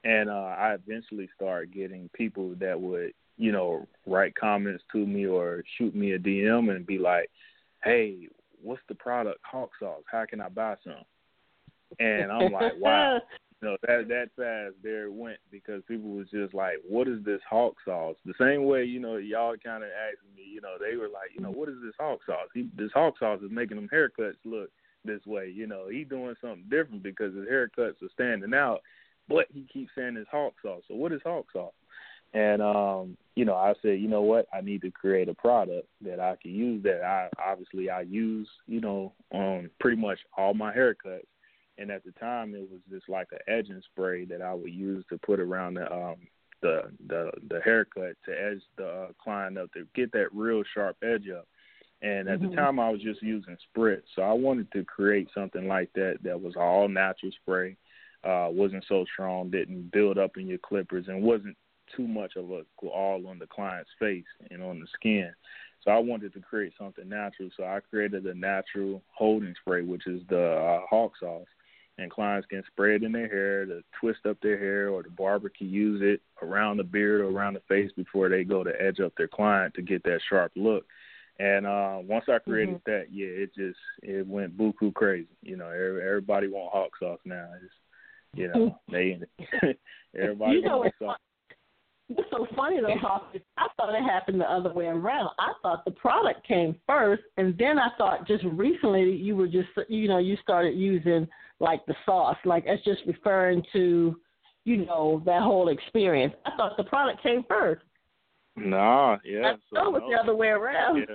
and 0.03 0.29
uh, 0.29 0.33
I 0.59 0.75
eventually 0.75 1.29
started 1.37 1.73
getting 1.73 2.11
people 2.13 2.57
that 2.59 2.79
would, 2.81 3.13
you 3.39 3.53
know, 3.53 3.87
write 4.05 4.35
comments 4.35 4.83
to 4.91 5.07
me 5.07 5.27
or 5.27 5.63
shoot 5.79 5.95
me 5.95 6.13
a 6.15 6.19
DM 6.19 6.75
and 6.75 6.85
be 6.85 6.99
like, 6.99 7.31
hey, 7.85 8.29
what's 8.61 8.83
the 8.89 8.97
product 8.97 9.39
hawk 9.49 9.71
sauce? 9.79 10.03
How 10.11 10.25
can 10.29 10.41
I 10.41 10.49
buy 10.49 10.75
some? 10.83 11.05
And 12.01 12.33
I'm 12.33 12.51
like, 12.51 12.73
wow, 12.81 13.21
know 13.65 13.77
that 13.83 14.09
that 14.09 14.29
fast 14.37 14.77
there 14.83 15.11
went 15.11 15.39
because 15.51 15.83
people 15.89 16.11
was 16.11 16.29
just 16.31 16.55
like, 16.55 16.77
"What 16.89 17.09
is 17.09 17.25
this 17.25 17.41
hawk 17.49 17.77
sauce?" 17.85 18.17
The 18.25 18.35
same 18.39 18.65
way 18.65 18.85
you 18.85 19.01
know 19.01 19.17
y'all 19.17 19.57
kind 19.57 19.83
of 19.83 19.91
asked 19.91 20.25
me, 20.37 20.43
you 20.45 20.61
know, 20.61 20.77
they 20.79 20.97
were 20.97 21.09
like, 21.09 21.31
you 21.35 21.41
know, 21.43 21.51
what 21.51 21.69
is 21.69 21.77
this 21.85 21.95
hawk 21.99 22.21
sauce? 22.27 22.49
He, 22.55 22.69
this 22.77 22.93
hawk 22.93 23.15
sauce 23.19 23.41
is 23.43 23.51
making 23.51 23.77
them 23.77 23.89
haircuts 23.93 24.37
look 24.45 24.71
this 25.05 25.25
way. 25.27 25.53
You 25.55 25.67
know, 25.67 25.89
he 25.89 26.05
doing 26.05 26.35
something 26.41 26.65
different 26.71 27.03
because 27.03 27.35
his 27.35 27.47
haircuts 27.47 28.03
are 28.03 28.13
standing 28.13 28.55
out, 28.55 28.81
but 29.29 29.47
he 29.53 29.67
keeps 29.73 29.91
saying 29.97 30.17
it's 30.17 30.31
hawk 30.31 30.55
sauce. 30.63 30.83
So 30.89 30.95
what 30.95 31.13
is 31.13 31.21
hawk 31.25 31.47
sauce? 31.53 31.73
And 32.33 32.61
um, 32.63 33.17
you 33.37 33.45
know, 33.45 33.55
I 33.55 33.75
said, 33.81 34.01
you 34.01 34.09
know 34.09 34.23
what, 34.23 34.47
I 34.53 34.61
need 34.61 34.83
to 34.83 34.91
create 34.91 35.29
a 35.29 35.35
product 35.35 35.89
that 36.03 36.21
I 36.21 36.37
can 36.41 36.53
use 36.53 36.83
that 36.83 37.03
I 37.03 37.29
obviously 37.43 37.91
I 37.91 38.03
use, 38.03 38.49
you 38.67 38.81
know, 38.81 39.13
on 39.33 39.71
pretty 39.81 40.01
much 40.01 40.19
all 40.37 40.55
my 40.55 40.73
haircuts 40.75 41.27
and 41.79 41.91
at 41.91 42.05
the 42.05 42.13
time 42.13 42.55
it 42.55 42.69
was 42.71 42.81
just 42.91 43.09
like 43.09 43.29
an 43.33 43.39
edging 43.49 43.83
spray 43.93 44.25
that 44.27 44.43
I 44.43 44.55
would 44.55 44.73
use 44.73 45.05
to 45.09 45.19
put 45.19 45.41
around 45.41 45.75
the 45.75 45.93
um 45.93 46.17
the 46.63 46.83
the 47.09 47.31
the 47.49 47.61
haircut 47.61 48.17
to 48.25 48.31
edge 48.31 48.63
the 48.77 48.87
uh, 48.87 49.09
client 49.23 49.59
up 49.59 49.73
to 49.73 49.87
get 49.95 50.13
that 50.13 50.35
real 50.35 50.63
sharp 50.75 50.97
edge 51.03 51.29
up. 51.29 51.47
And 52.03 52.29
at 52.29 52.41
mm-hmm. 52.41 52.51
the 52.51 52.57
time 52.57 52.79
I 52.79 52.91
was 52.91 53.01
just 53.01 53.23
using 53.23 53.57
spritz, 53.77 54.03
so 54.15 54.23
I 54.23 54.33
wanted 54.33 54.71
to 54.73 54.85
create 54.85 55.29
something 55.35 55.67
like 55.67 55.91
that 55.95 56.19
that 56.23 56.41
was 56.41 56.55
all 56.57 56.89
natural 56.89 57.33
spray. 57.43 57.77
uh, 58.25 58.49
wasn't 58.51 58.85
so 58.89 59.05
strong, 59.13 59.51
didn't 59.51 59.93
build 59.93 60.19
up 60.19 60.37
in 60.37 60.47
your 60.47 60.59
clippers, 60.59 61.07
and 61.09 61.23
wasn't 61.23 61.57
too 61.95 62.07
much 62.07 62.37
of 62.37 62.51
a 62.51 62.63
all 62.87 63.27
on 63.27 63.39
the 63.39 63.47
client's 63.47 63.91
face 63.99 64.25
and 64.51 64.63
on 64.63 64.81
the 64.81 64.87
skin. 64.95 65.31
So 65.83 65.91
I 65.91 65.99
wanted 65.99 66.33
to 66.33 66.41
create 66.41 66.73
something 66.79 67.09
natural. 67.09 67.51
So 67.57 67.65
I 67.65 67.81
created 67.81 68.25
a 68.25 68.35
natural 68.35 69.03
holding 69.13 69.55
spray, 69.61 69.83
which 69.83 70.07
is 70.07 70.23
the 70.29 70.53
uh, 70.53 70.81
hawk 70.89 71.13
sauce. 71.21 71.47
And 71.97 72.11
clients 72.11 72.49
can 72.49 72.63
spray 72.67 72.97
it 72.97 73.05
in 73.05 73.13
their 73.13 73.29
hair 73.29 73.67
to 73.67 73.83
twist 74.01 74.27
up 74.29 74.37
their 74.43 74.59
hair, 74.59 74.89
or 74.89 75.05
the 75.05 75.11
barber 75.11 75.49
can 75.49 75.69
use 75.69 76.01
it 76.03 76.21
around 76.43 76.79
the 76.79 76.85
beard 76.85 77.21
or 77.21 77.29
around 77.29 77.55
the 77.55 77.63
face 77.69 77.91
before 77.97 78.29
they 78.29 78.43
go 78.43 78.65
to 78.65 78.83
edge 78.83 78.99
up 78.99 79.13
their 79.17 79.29
client 79.29 79.75
to 79.75 79.83
get 79.83 80.03
that 80.03 80.21
sharp 80.29 80.51
look. 80.57 80.85
And 81.39 81.67
uh 81.67 81.99
once 82.03 82.25
I 82.29 82.39
created 82.39 82.77
mm-hmm. 82.77 82.91
that, 82.91 83.07
yeah, 83.13 83.27
it 83.27 83.55
just 83.55 83.79
it 84.03 84.27
went 84.27 84.57
buku 84.57 84.95
crazy. 84.95 85.29
You 85.43 85.57
know, 85.57 85.69
everybody 85.69 86.49
want 86.49 86.73
hawk 86.73 86.91
sauce 86.99 87.21
now. 87.25 87.49
It's 87.63 87.73
you 88.35 88.49
know, 88.49 88.79
they 88.91 89.21
everybody 90.19 90.53
you 90.57 90.63
know, 90.63 90.79
wants 90.79 90.97
sauce. 91.01 91.19
It's 92.17 92.29
so 92.31 92.47
funny 92.55 92.81
though. 92.81 92.93
I 93.57 93.67
thought 93.77 93.95
it 93.95 94.03
happened 94.03 94.41
the 94.41 94.51
other 94.51 94.73
way 94.73 94.87
around. 94.87 95.31
I 95.39 95.53
thought 95.63 95.85
the 95.85 95.91
product 95.93 96.47
came 96.47 96.77
first, 96.87 97.23
and 97.39 97.57
then 97.59 97.79
I 97.79 97.89
thought 97.97 98.27
just 98.27 98.45
recently 98.45 99.13
you 99.13 99.37
were 99.37 99.47
just 99.47 99.69
you 99.89 100.09
know 100.09 100.19
you 100.19 100.37
started 100.43 100.75
using 100.77 101.27
like 101.61 101.85
the 101.87 101.95
sauce, 102.05 102.37
like 102.45 102.65
it's 102.67 102.85
just 102.85 103.01
referring 103.07 103.63
to 103.73 104.17
you 104.65 104.85
know 104.85 105.23
that 105.25 105.43
whole 105.43 105.69
experience. 105.69 106.35
I 106.45 106.51
thought 106.57 106.77
the 106.77 106.85
product 106.85 107.23
came 107.23 107.43
first. 107.49 107.83
Nah, 108.57 109.17
yeah. 109.25 109.53
I 109.53 109.55
so, 109.73 109.89
it 109.89 109.93
was 109.93 110.03
the 110.11 110.21
other 110.21 110.37
way 110.37 110.49
around. 110.49 110.99
Yeah, 110.99 111.15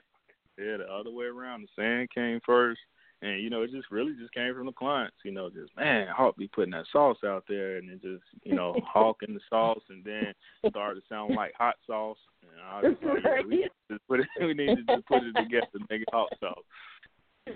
yeah, 0.57 0.77
the 0.77 0.91
other 0.91 1.11
way 1.11 1.25
around. 1.25 1.61
The 1.61 1.81
sand 1.81 2.09
came 2.13 2.39
first, 2.45 2.79
and 3.21 3.41
you 3.41 3.49
know 3.49 3.63
it 3.63 3.71
just 3.71 3.91
really 3.91 4.13
just 4.19 4.33
came 4.33 4.53
from 4.53 4.65
the 4.65 4.71
clients. 4.71 5.17
You 5.23 5.31
know, 5.31 5.49
just 5.49 5.75
man, 5.75 6.07
Hawk 6.15 6.37
be 6.37 6.47
putting 6.47 6.71
that 6.71 6.85
sauce 6.91 7.17
out 7.25 7.43
there, 7.47 7.77
and 7.77 7.89
then 7.89 7.99
just 8.01 8.23
you 8.43 8.55
know 8.55 8.75
hawking 8.85 9.33
the 9.33 9.41
sauce, 9.49 9.81
and 9.89 10.03
then 10.03 10.33
started 10.69 11.01
to 11.01 11.07
sound 11.07 11.35
like 11.35 11.53
hot 11.57 11.75
sauce. 11.85 12.17
And 12.41 12.51
I 12.61 12.81
was 12.81 12.95
like, 13.03 13.23
yeah, 13.23 13.41
we, 13.47 13.57
need 13.57 13.69
to 13.91 13.99
put 14.07 14.21
it, 14.21 14.27
we 14.39 14.53
need 14.53 14.75
to 14.75 14.83
just 14.95 15.07
put 15.07 15.23
it 15.23 15.35
together 15.35 15.67
make 15.89 16.01
it 16.01 16.09
hot 16.11 16.29
sauce. 16.39 16.63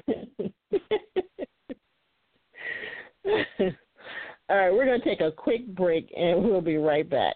All 4.49 4.57
right, 4.57 4.71
we're 4.71 4.85
going 4.85 4.99
to 4.99 5.05
take 5.05 5.21
a 5.21 5.31
quick 5.31 5.67
break 5.67 6.11
and 6.15 6.43
we'll 6.43 6.61
be 6.61 6.77
right 6.77 7.09
back. 7.09 7.35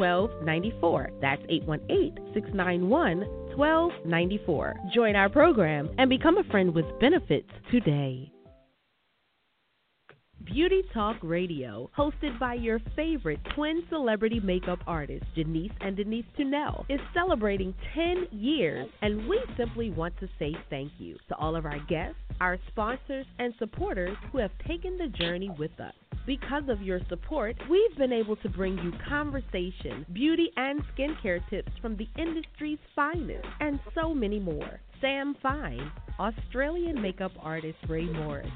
1294. 0.00 1.10
That's 1.20 1.42
818 1.48 2.32
691 2.34 3.20
1294. 3.56 4.76
Join 4.94 5.16
our 5.16 5.28
program 5.28 5.90
and 5.98 6.08
become 6.08 6.38
a 6.38 6.44
friend 6.44 6.74
with 6.74 6.86
benefits 7.00 7.50
today. 7.70 8.32
Beauty 10.52 10.82
Talk 10.92 11.16
Radio, 11.22 11.88
hosted 11.96 12.36
by 12.40 12.54
your 12.54 12.80
favorite 12.96 13.38
twin 13.54 13.84
celebrity 13.88 14.40
makeup 14.40 14.80
artists, 14.84 15.28
Janice 15.36 15.70
and 15.80 15.96
Denise 15.96 16.24
Tunnell, 16.36 16.84
is 16.88 16.98
celebrating 17.14 17.72
10 17.94 18.26
years, 18.32 18.88
and 19.00 19.28
we 19.28 19.40
simply 19.56 19.90
want 19.90 20.18
to 20.18 20.28
say 20.40 20.56
thank 20.68 20.90
you 20.98 21.16
to 21.28 21.36
all 21.36 21.54
of 21.54 21.66
our 21.66 21.78
guests, 21.88 22.16
our 22.40 22.58
sponsors, 22.66 23.26
and 23.38 23.54
supporters 23.60 24.16
who 24.32 24.38
have 24.38 24.50
taken 24.66 24.98
the 24.98 25.06
journey 25.06 25.50
with 25.56 25.78
us. 25.78 25.94
Because 26.26 26.64
of 26.68 26.82
your 26.82 26.98
support, 27.08 27.54
we've 27.70 27.96
been 27.96 28.12
able 28.12 28.34
to 28.36 28.48
bring 28.48 28.76
you 28.78 28.92
conversation, 29.08 30.04
beauty, 30.12 30.50
and 30.56 30.82
skincare 30.96 31.48
tips 31.48 31.70
from 31.80 31.96
the 31.96 32.08
industry's 32.20 32.78
finest, 32.96 33.46
and 33.60 33.78
so 33.94 34.12
many 34.12 34.40
more. 34.40 34.80
Sam 35.00 35.34
Fine, 35.42 35.90
Australian 36.18 37.00
makeup 37.00 37.32
artist 37.40 37.78
Ray 37.88 38.04
Morris, 38.04 38.50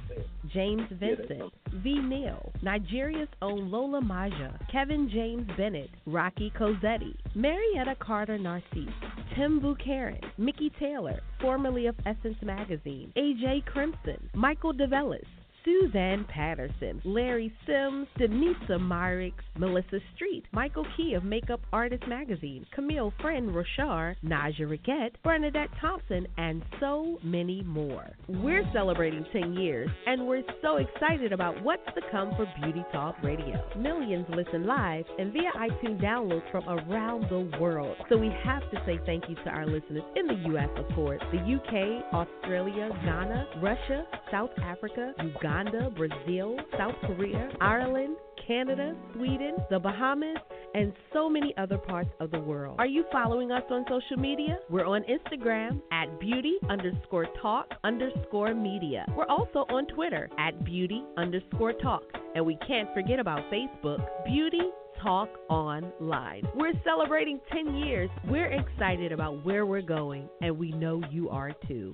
James 0.53 0.83
Vincent, 0.93 1.53
V. 1.83 1.95
Neal, 1.99 2.53
Nigeria's 2.63 3.29
own 3.41 3.71
Lola 3.71 4.03
Maja, 4.03 4.59
Kevin 4.71 5.09
James 5.09 5.49
Bennett, 5.57 5.89
Rocky 6.07 6.53
Cosetti, 6.59 7.15
Marietta 7.35 7.97
Carter 7.99 8.37
Narcisse, 8.37 8.93
Tim 9.35 9.59
Buchanan, 9.61 10.21
Mikki 10.37 10.71
Taylor, 10.79 11.21
formerly 11.41 11.87
of 11.87 11.97
Essence 12.05 12.37
Magazine, 12.43 13.11
AJ 13.17 13.65
Crimson, 13.65 14.29
Michael 14.35 14.75
DeVellis, 14.75 15.25
Suzanne 15.65 16.27
Patterson, 16.29 17.01
Larry 17.05 17.51
Sims, 17.67 18.07
Denisa 18.19 18.79
Myrick, 18.79 19.33
Melissa 19.57 19.99
Street, 20.15 20.45
Michael 20.53 20.87
Key 20.97 21.15
of 21.15 21.25
Makeup 21.25 21.61
Artist 21.73 22.03
Magazine, 22.07 22.67
Camille 22.75 23.13
Friend 23.21 23.55
Rochard, 23.55 24.17
Naja 24.23 24.61
Riquette, 24.61 25.13
Bernadette 25.23 25.71
Thompson, 25.81 26.27
and 26.37 26.63
so 26.81 27.19
many 27.23 27.63
more. 27.63 28.11
We're 28.29 28.69
celebrating 28.75 29.25
10 29.33 29.55
years, 29.55 29.89
and 30.07 30.27
we're 30.27 30.43
so 30.61 30.77
excited 30.77 31.33
about 31.33 31.63
what's 31.63 31.87
to 31.95 32.03
come 32.11 32.35
for 32.37 32.47
Beauty 32.63 32.85
Talk 32.93 33.17
Radio. 33.23 33.65
Millions 33.79 34.27
listen 34.29 34.67
live 34.67 35.05
and 35.19 35.33
via 35.33 35.51
iTunes 35.57 36.03
downloads 36.03 36.51
from 36.51 36.69
around 36.69 37.25
the 37.31 37.59
world. 37.59 37.97
So 38.11 38.19
we 38.19 38.31
have 38.45 38.63
to 38.71 38.83
say 38.85 39.01
thank 39.07 39.25
you 39.31 39.37
to 39.37 39.51
our 39.51 39.67
listeners 39.67 40.03
in 40.17 40.27
the 40.27 40.51
U.S., 40.51 40.69
of 40.77 40.95
course, 40.95 41.23
the 41.33 41.39
UK, 41.39 42.13
Australia, 42.13 42.91
Ghana, 43.03 43.47
Russia, 43.63 44.05
South 44.31 44.51
Africa, 44.63 45.13
Uganda. 45.23 45.54
Uganda, 45.55 45.89
Brazil, 45.91 46.57
South 46.77 46.97
Korea, 47.03 47.49
Ireland, 47.61 48.17
Canada, 48.45 48.97
Sweden, 49.15 49.55
the 49.71 49.79
Bahamas, 49.79 50.37
and 50.75 50.93
so 51.13 51.31
many 51.31 51.55
other 51.57 51.79
parts 51.79 52.11
of 52.19 52.33
the 52.33 52.41
world. 52.41 52.75
Are 52.81 52.89
you 52.89 53.05
following 53.13 53.53
us 53.53 53.63
on 53.71 53.85
social 53.89 54.17
media? 54.17 54.59
We're 54.69 54.85
on 54.85 55.05
Instagram 55.05 55.81
at 55.93 56.19
beauty 56.19 56.55
underscore 56.69 57.29
talk 57.41 57.69
underscore 57.85 58.53
media. 58.53 59.07
We're 59.17 59.29
also 59.29 59.61
on 59.69 59.87
Twitter 59.87 60.29
at 60.41 60.65
beauty 60.65 61.05
underscore 61.17 61.75
talk. 61.75 62.03
And 62.35 62.45
we 62.45 62.59
can't 62.67 62.93
forget 62.93 63.21
about 63.21 63.49
Facebook, 63.49 64.05
Beauty 64.27 64.71
Talk 65.01 65.29
Online. 65.49 66.43
We're 66.57 66.73
celebrating 66.83 67.39
10 67.53 67.77
years. 67.77 68.11
We're 68.29 68.51
excited 68.51 69.13
about 69.13 69.45
where 69.45 69.67
we're 69.67 69.83
going, 69.83 70.29
and 70.43 70.59
we 70.59 70.73
know 70.73 71.01
you 71.13 71.29
are 71.31 71.53
too. 71.69 71.93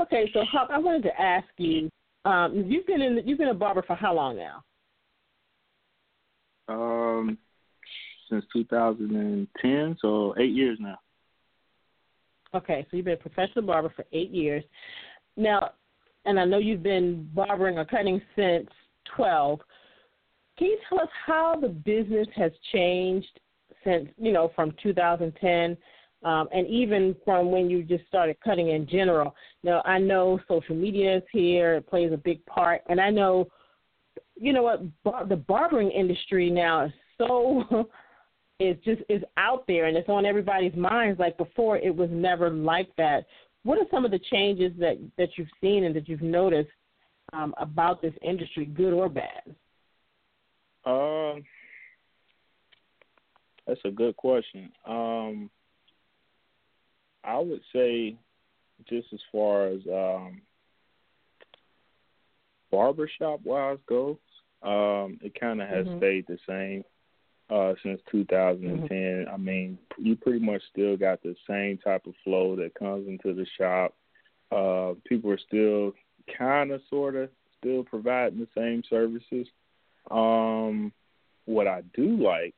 Okay, 0.00 0.30
so 0.32 0.44
Hawk, 0.50 0.68
I 0.72 0.78
wanted 0.78 1.02
to 1.04 1.20
ask 1.20 1.46
you. 1.58 1.90
Um, 2.24 2.64
you've 2.66 2.86
been 2.86 3.02
in 3.02 3.20
you've 3.26 3.38
been 3.38 3.48
a 3.48 3.54
barber 3.54 3.82
for 3.82 3.96
how 3.96 4.14
long 4.14 4.36
now? 4.36 4.62
Um, 6.68 7.38
since 8.28 8.44
2010, 8.52 9.96
so 10.00 10.34
eight 10.38 10.52
years 10.52 10.78
now. 10.80 10.98
Okay, 12.54 12.86
so 12.90 12.96
you've 12.96 13.04
been 13.04 13.14
a 13.14 13.16
professional 13.16 13.64
barber 13.64 13.92
for 13.94 14.04
eight 14.12 14.30
years. 14.30 14.64
Now, 15.36 15.72
and 16.24 16.38
I 16.38 16.44
know 16.44 16.58
you've 16.58 16.82
been 16.82 17.28
barbering 17.34 17.78
or 17.78 17.84
cutting 17.84 18.20
since 18.36 18.68
12. 19.16 19.60
Can 20.58 20.66
you 20.66 20.78
tell 20.88 21.00
us 21.00 21.08
how 21.26 21.56
the 21.60 21.68
business 21.68 22.26
has 22.36 22.52
changed 22.72 23.40
since, 23.84 24.08
you 24.18 24.32
know, 24.32 24.52
from 24.54 24.74
2010 24.82 25.76
um, 26.22 26.48
and 26.52 26.66
even 26.66 27.16
from 27.24 27.50
when 27.50 27.70
you 27.70 27.82
just 27.82 28.06
started 28.06 28.36
cutting 28.44 28.70
in 28.70 28.86
general. 28.86 29.34
Now, 29.62 29.82
I 29.84 29.98
know 29.98 30.38
social 30.48 30.74
media 30.74 31.18
is 31.18 31.22
here; 31.32 31.74
it 31.76 31.88
plays 31.88 32.12
a 32.12 32.16
big 32.16 32.44
part, 32.46 32.82
and 32.88 33.00
I 33.00 33.10
know, 33.10 33.48
you 34.36 34.52
know 34.52 34.62
what, 34.62 35.02
bar- 35.02 35.26
the 35.26 35.36
barbering 35.36 35.90
industry 35.90 36.50
now 36.50 36.86
is 36.86 36.92
so 37.18 37.88
is 38.60 38.76
just 38.84 39.00
is 39.08 39.22
out 39.36 39.66
there 39.66 39.86
and 39.86 39.96
it's 39.96 40.08
on 40.08 40.26
everybody's 40.26 40.74
minds. 40.74 41.18
Like 41.18 41.36
before, 41.38 41.78
it 41.78 41.94
was 41.94 42.10
never 42.12 42.50
like 42.50 42.94
that. 42.96 43.26
What 43.62 43.78
are 43.78 43.86
some 43.90 44.04
of 44.04 44.10
the 44.10 44.20
changes 44.30 44.72
that 44.78 44.98
that 45.16 45.30
you've 45.36 45.48
seen 45.60 45.84
and 45.84 45.96
that 45.96 46.08
you've 46.08 46.22
noticed 46.22 46.70
um, 47.32 47.54
about 47.58 48.02
this 48.02 48.14
industry, 48.22 48.66
good 48.66 48.92
or 48.92 49.08
bad? 49.08 49.42
Um, 50.84 51.44
that's 53.66 53.80
a 53.84 53.90
good 53.90 54.16
question. 54.16 54.70
Um, 54.86 55.50
I 57.24 57.38
would 57.38 57.62
say, 57.72 58.16
just 58.88 59.08
as 59.12 59.20
far 59.30 59.68
as 59.68 59.80
um, 59.86 60.42
barbershop 62.70 63.40
wise 63.44 63.78
goes, 63.88 64.16
um, 64.62 65.18
it 65.22 65.38
kind 65.38 65.60
of 65.60 65.68
has 65.68 65.86
mm-hmm. 65.86 65.98
stayed 65.98 66.26
the 66.28 66.38
same 66.48 66.84
uh, 67.50 67.74
since 67.82 68.00
2010. 68.10 68.88
Mm-hmm. 68.88 69.34
I 69.34 69.36
mean, 69.36 69.78
you 69.98 70.16
pretty 70.16 70.44
much 70.44 70.62
still 70.72 70.96
got 70.96 71.22
the 71.22 71.34
same 71.48 71.78
type 71.78 72.06
of 72.06 72.14
flow 72.24 72.56
that 72.56 72.74
comes 72.74 73.08
into 73.08 73.34
the 73.34 73.46
shop. 73.58 73.94
Uh, 74.52 74.94
people 75.06 75.30
are 75.30 75.38
still 75.38 75.92
kind 76.36 76.70
of, 76.70 76.80
sort 76.90 77.16
of, 77.16 77.30
still 77.58 77.84
providing 77.84 78.38
the 78.38 78.48
same 78.56 78.82
services. 78.88 79.46
Um, 80.10 80.92
what 81.44 81.66
I 81.66 81.82
do 81.94 82.16
like 82.16 82.54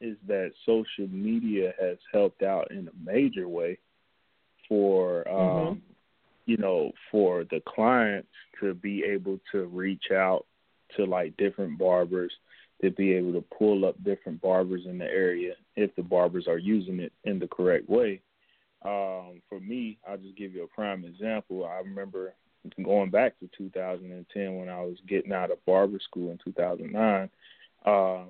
is 0.00 0.16
that 0.26 0.52
social 0.66 1.08
media 1.08 1.72
has 1.80 1.96
helped 2.12 2.42
out 2.42 2.70
in 2.70 2.88
a 2.88 3.10
major 3.10 3.48
way 3.48 3.78
for 4.68 5.28
um, 5.28 5.36
mm-hmm. 5.36 5.78
you 6.46 6.56
know 6.56 6.92
for 7.10 7.44
the 7.44 7.60
clients 7.66 8.28
to 8.60 8.74
be 8.74 9.04
able 9.04 9.38
to 9.52 9.64
reach 9.66 10.10
out 10.12 10.46
to 10.96 11.04
like 11.04 11.36
different 11.36 11.78
barbers 11.78 12.32
to 12.82 12.90
be 12.90 13.12
able 13.12 13.32
to 13.32 13.44
pull 13.56 13.84
up 13.84 14.02
different 14.04 14.40
barbers 14.42 14.82
in 14.86 14.98
the 14.98 15.04
area 15.04 15.54
if 15.76 15.94
the 15.96 16.02
barbers 16.02 16.46
are 16.46 16.58
using 16.58 17.00
it 17.00 17.12
in 17.24 17.38
the 17.38 17.46
correct 17.46 17.88
way. 17.88 18.20
Um, 18.84 19.40
for 19.48 19.60
me, 19.60 19.98
I'll 20.06 20.18
just 20.18 20.36
give 20.36 20.52
you 20.52 20.64
a 20.64 20.68
prime 20.68 21.04
example. 21.04 21.64
I 21.64 21.78
remember 21.78 22.34
going 22.82 23.10
back 23.10 23.38
to 23.40 23.48
2010 23.56 24.56
when 24.56 24.68
I 24.68 24.82
was 24.82 24.96
getting 25.08 25.32
out 25.32 25.50
of 25.50 25.64
barber 25.64 25.98
school 26.00 26.30
in 26.30 26.38
2009. 26.44 27.30
Um, 27.86 28.28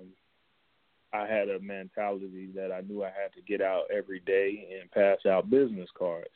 I 1.15 1.29
had 1.29 1.49
a 1.49 1.61
mentality 1.61 2.49
that 2.57 2.73
I 2.73 2.81
knew 2.81 3.05
I 3.05 3.07
had 3.07 3.33
to 3.37 3.43
get 3.47 3.63
out 3.63 3.85
every 3.97 4.19
day 4.21 4.77
and 4.81 4.91
pass 4.91 5.25
out 5.25 5.49
business 5.49 5.89
cards. 5.97 6.35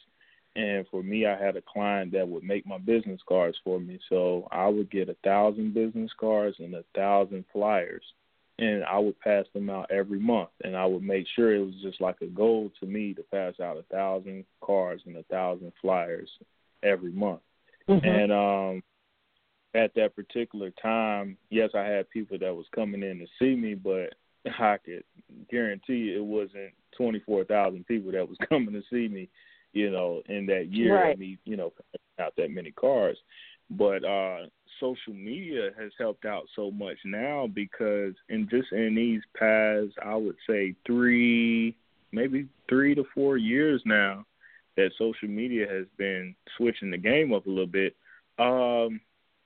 And 0.55 0.87
for 0.89 1.03
me, 1.03 1.27
I 1.27 1.37
had 1.37 1.57
a 1.57 1.63
client 1.63 2.13
that 2.13 2.29
would 2.29 2.45
make 2.45 2.65
my 2.65 2.79
business 2.79 3.21
cards 3.29 3.59
for 3.65 3.81
me. 3.81 3.99
So 4.09 4.47
I 4.53 4.69
would 4.69 4.91
get 4.91 5.09
a 5.09 5.17
thousand 5.25 5.75
business 5.75 6.11
cards 6.19 6.57
and 6.61 6.75
a 6.75 6.85
thousand 6.95 7.45
flyers, 7.53 8.05
and 8.59 8.85
I 8.85 8.99
would 8.99 9.19
pass 9.21 9.47
them 9.53 9.69
out 9.69 9.91
every 9.91 10.21
month. 10.21 10.51
And 10.63 10.77
I 10.77 10.87
would 10.87 11.03
make 11.03 11.27
sure 11.35 11.55
it 11.55 11.65
was 11.65 11.75
just 11.83 12.01
like 12.01 12.21
a 12.23 12.27
goal 12.27 12.71
to 12.79 12.87
me 12.87 13.15
to 13.15 13.23
pass 13.23 13.55
out 13.61 13.79
a 13.79 13.83
thousand 13.95 14.45
cards 14.61 15.03
and 15.07 15.17
a 15.17 15.25
thousand 15.25 15.73
flyers 15.83 16.31
every 16.85 17.13
month. 17.13 17.41
Mm-hmm. 17.89 18.07
And 18.07 18.33
um, 18.33 18.83
at 19.75 19.93
that 19.95 20.15
particular 20.15 20.71
time, 20.81 21.37
yes, 21.51 21.71
I 21.75 21.85
had 21.85 22.11
people 22.11 22.39
that 22.39 22.55
was 22.55 22.67
coming 22.75 23.03
in 23.03 23.19
to 23.19 23.27
see 23.41 23.57
me, 23.57 23.75
but 23.75 24.15
I 24.47 24.77
could 24.85 25.05
guarantee 25.51 26.15
it 26.17 26.25
wasn't 26.25 26.73
twenty 26.97 27.21
four 27.21 27.45
thousand 27.45 27.87
people 27.87 28.13
that 28.13 28.29
was 28.29 28.39
coming 28.49 28.75
to 28.75 28.83
see 28.91 29.09
me 29.13 29.29
you 29.73 29.91
know, 29.91 30.23
in 30.29 30.47
that 30.47 30.73
year 30.73 30.95
right. 30.95 31.19
me, 31.19 31.39
you 31.45 31.57
know, 31.57 31.73
out 32.21 32.35
that 32.37 32.51
many 32.51 32.71
cars. 32.73 33.19
But 33.71 34.05
uh 34.05 34.47
social 34.81 35.13
media 35.13 35.71
has 35.79 35.91
helped 35.99 36.25
out 36.25 36.45
so 36.55 36.71
much 36.71 36.97
now 37.05 37.49
because 37.53 38.15
in 38.29 38.49
just 38.49 38.73
in 38.73 38.95
these 38.95 39.21
past 39.37 39.93
I 40.05 40.15
would 40.15 40.37
say 40.49 40.75
three 40.87 41.77
maybe 42.13 42.47
three 42.69 42.95
to 42.95 43.05
four 43.15 43.37
years 43.37 43.83
now 43.85 44.25
that 44.77 44.93
social 44.97 45.29
media 45.29 45.67
has 45.69 45.87
been 45.97 46.35
switching 46.57 46.91
the 46.91 46.97
game 46.97 47.35
up 47.35 47.47
a 47.47 47.51
little 47.51 47.67
bit, 47.67 47.97
um, 48.39 49.01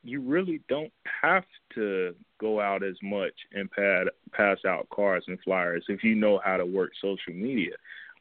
you 0.05 0.21
really 0.21 0.61
don't 0.69 0.93
have 1.23 1.45
to 1.75 2.15
go 2.41 2.61
out 2.61 2.83
as 2.83 2.97
much 3.03 3.35
and 3.53 3.71
pad, 3.71 4.09
pass 4.33 4.59
out 4.67 4.89
cards 4.91 5.25
and 5.29 5.39
flyers 5.45 5.85
if 5.89 6.03
you 6.03 6.15
know 6.15 6.41
how 6.45 6.57
to 6.57 6.67
work 6.67 6.91
social 7.01 7.33
media 7.33 7.73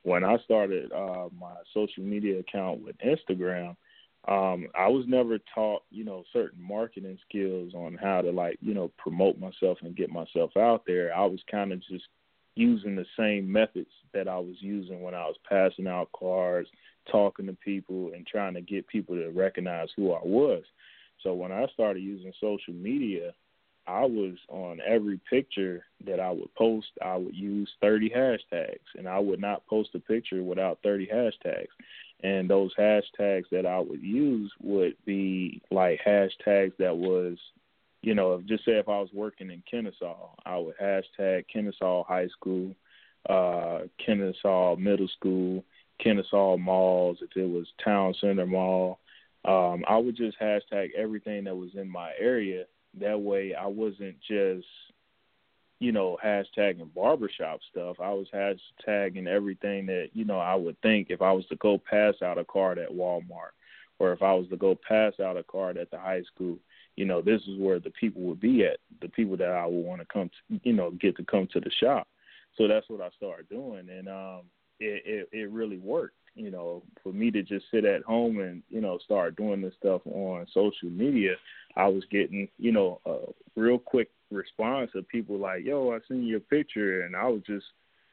when 0.03 0.23
I 0.23 0.37
started 0.43 0.91
uh, 0.91 1.29
my 1.39 1.53
social 1.73 2.03
media 2.03 2.39
account 2.39 2.83
with 2.83 2.95
Instagram, 2.99 3.75
um, 4.27 4.67
I 4.77 4.87
was 4.87 5.05
never 5.07 5.39
taught, 5.53 5.83
you 5.89 6.03
know, 6.03 6.23
certain 6.31 6.61
marketing 6.61 7.17
skills 7.27 7.73
on 7.73 7.97
how 8.01 8.21
to 8.21 8.31
like, 8.31 8.57
you 8.61 8.73
know, 8.73 8.91
promote 8.97 9.39
myself 9.39 9.79
and 9.81 9.95
get 9.95 10.11
myself 10.11 10.51
out 10.57 10.83
there. 10.85 11.15
I 11.15 11.25
was 11.25 11.39
kind 11.49 11.71
of 11.71 11.79
just 11.87 12.05
using 12.55 12.95
the 12.95 13.05
same 13.17 13.51
methods 13.51 13.89
that 14.13 14.27
I 14.27 14.37
was 14.37 14.55
using 14.59 15.01
when 15.01 15.15
I 15.15 15.25
was 15.25 15.37
passing 15.47 15.87
out 15.87 16.09
cards, 16.17 16.69
talking 17.11 17.47
to 17.47 17.53
people, 17.53 18.11
and 18.13 18.27
trying 18.27 18.53
to 18.55 18.61
get 18.61 18.87
people 18.87 19.15
to 19.15 19.29
recognize 19.29 19.89
who 19.95 20.11
I 20.11 20.21
was. 20.23 20.63
So 21.23 21.33
when 21.33 21.51
I 21.51 21.67
started 21.73 22.01
using 22.01 22.33
social 22.39 22.73
media, 22.73 23.33
I 23.87 24.05
was 24.05 24.35
on 24.49 24.79
every 24.85 25.19
picture 25.29 25.85
that 26.05 26.19
I 26.19 26.31
would 26.31 26.53
post, 26.55 26.87
I 27.03 27.17
would 27.17 27.35
use 27.35 27.69
30 27.81 28.09
hashtags, 28.09 28.79
and 28.95 29.07
I 29.07 29.19
would 29.19 29.41
not 29.41 29.65
post 29.67 29.89
a 29.95 29.99
picture 29.99 30.43
without 30.43 30.79
30 30.83 31.07
hashtags. 31.07 31.67
And 32.23 32.49
those 32.49 32.71
hashtags 32.75 33.45
that 33.51 33.65
I 33.65 33.79
would 33.79 34.01
use 34.01 34.51
would 34.61 34.95
be 35.05 35.61
like 35.71 35.99
hashtags 36.05 36.73
that 36.77 36.95
was, 36.95 37.37
you 38.03 38.13
know, 38.13 38.41
just 38.45 38.65
say 38.65 38.73
if 38.73 38.87
I 38.87 38.99
was 38.99 39.09
working 39.13 39.49
in 39.49 39.63
Kennesaw, 39.69 40.29
I 40.45 40.57
would 40.57 40.75
hashtag 40.77 41.45
Kennesaw 41.51 42.03
High 42.03 42.27
School, 42.27 42.75
uh, 43.27 43.81
Kennesaw 44.03 44.75
Middle 44.75 45.07
School, 45.07 45.63
Kennesaw 45.99 46.57
Malls, 46.57 47.17
if 47.21 47.35
it 47.35 47.49
was 47.49 47.67
Town 47.83 48.13
Center 48.21 48.45
Mall. 48.45 48.99
Um, 49.43 49.83
I 49.87 49.97
would 49.97 50.15
just 50.15 50.39
hashtag 50.39 50.93
everything 50.95 51.45
that 51.45 51.55
was 51.55 51.71
in 51.75 51.89
my 51.89 52.11
area 52.19 52.65
that 52.99 53.19
way, 53.19 53.55
I 53.55 53.67
wasn't 53.67 54.17
just, 54.19 54.67
you 55.79 55.91
know, 55.91 56.17
hashtagging 56.23 56.93
barbershop 56.93 57.59
stuff. 57.71 57.97
I 57.99 58.11
was 58.11 58.27
hashtagging 58.33 59.27
everything 59.27 59.85
that, 59.87 60.09
you 60.13 60.25
know, 60.25 60.39
I 60.39 60.55
would 60.55 60.79
think 60.81 61.07
if 61.09 61.21
I 61.21 61.31
was 61.31 61.45
to 61.47 61.55
go 61.55 61.77
pass 61.77 62.15
out 62.21 62.37
a 62.37 62.45
card 62.45 62.77
at 62.77 62.91
Walmart 62.91 63.53
or 63.99 64.11
if 64.13 64.21
I 64.21 64.33
was 64.33 64.47
to 64.49 64.57
go 64.57 64.77
pass 64.87 65.13
out 65.19 65.37
a 65.37 65.43
card 65.43 65.77
at 65.77 65.89
the 65.89 65.97
high 65.97 66.23
school, 66.23 66.57
you 66.97 67.05
know, 67.05 67.21
this 67.21 67.41
is 67.43 67.57
where 67.57 67.79
the 67.79 67.91
people 67.91 68.21
would 68.23 68.41
be 68.41 68.65
at, 68.65 68.77
the 69.01 69.07
people 69.07 69.37
that 69.37 69.49
I 69.49 69.65
would 69.65 69.85
want 69.85 70.01
to 70.01 70.07
come 70.11 70.29
to, 70.29 70.59
you 70.63 70.73
know, 70.73 70.91
get 70.91 71.15
to 71.17 71.23
come 71.23 71.47
to 71.53 71.59
the 71.59 71.71
shop. 71.79 72.07
So 72.57 72.67
that's 72.67 72.89
what 72.89 73.01
I 73.01 73.09
started 73.15 73.47
doing. 73.49 73.87
And, 73.89 74.09
um, 74.09 74.41
it, 74.79 75.03
it, 75.05 75.29
it 75.31 75.51
really 75.51 75.77
worked 75.77 76.15
you 76.35 76.51
know, 76.51 76.81
for 77.03 77.11
me 77.11 77.29
to 77.31 77.43
just 77.43 77.65
sit 77.71 77.85
at 77.85 78.03
home 78.03 78.39
and, 78.39 78.63
you 78.69 78.81
know, 78.81 78.97
start 79.03 79.35
doing 79.35 79.61
this 79.61 79.73
stuff 79.79 80.01
on 80.05 80.47
social 80.53 80.89
media, 80.89 81.35
I 81.75 81.87
was 81.87 82.03
getting, 82.09 82.47
you 82.57 82.71
know, 82.71 82.99
a 83.05 83.17
real 83.59 83.77
quick 83.77 84.09
response 84.29 84.91
of 84.95 85.07
people 85.09 85.37
like, 85.37 85.65
yo, 85.65 85.91
I 85.91 85.99
seen 86.07 86.25
your 86.25 86.39
picture. 86.39 87.01
And 87.03 87.15
I 87.15 87.27
was 87.27 87.41
just, 87.45 87.65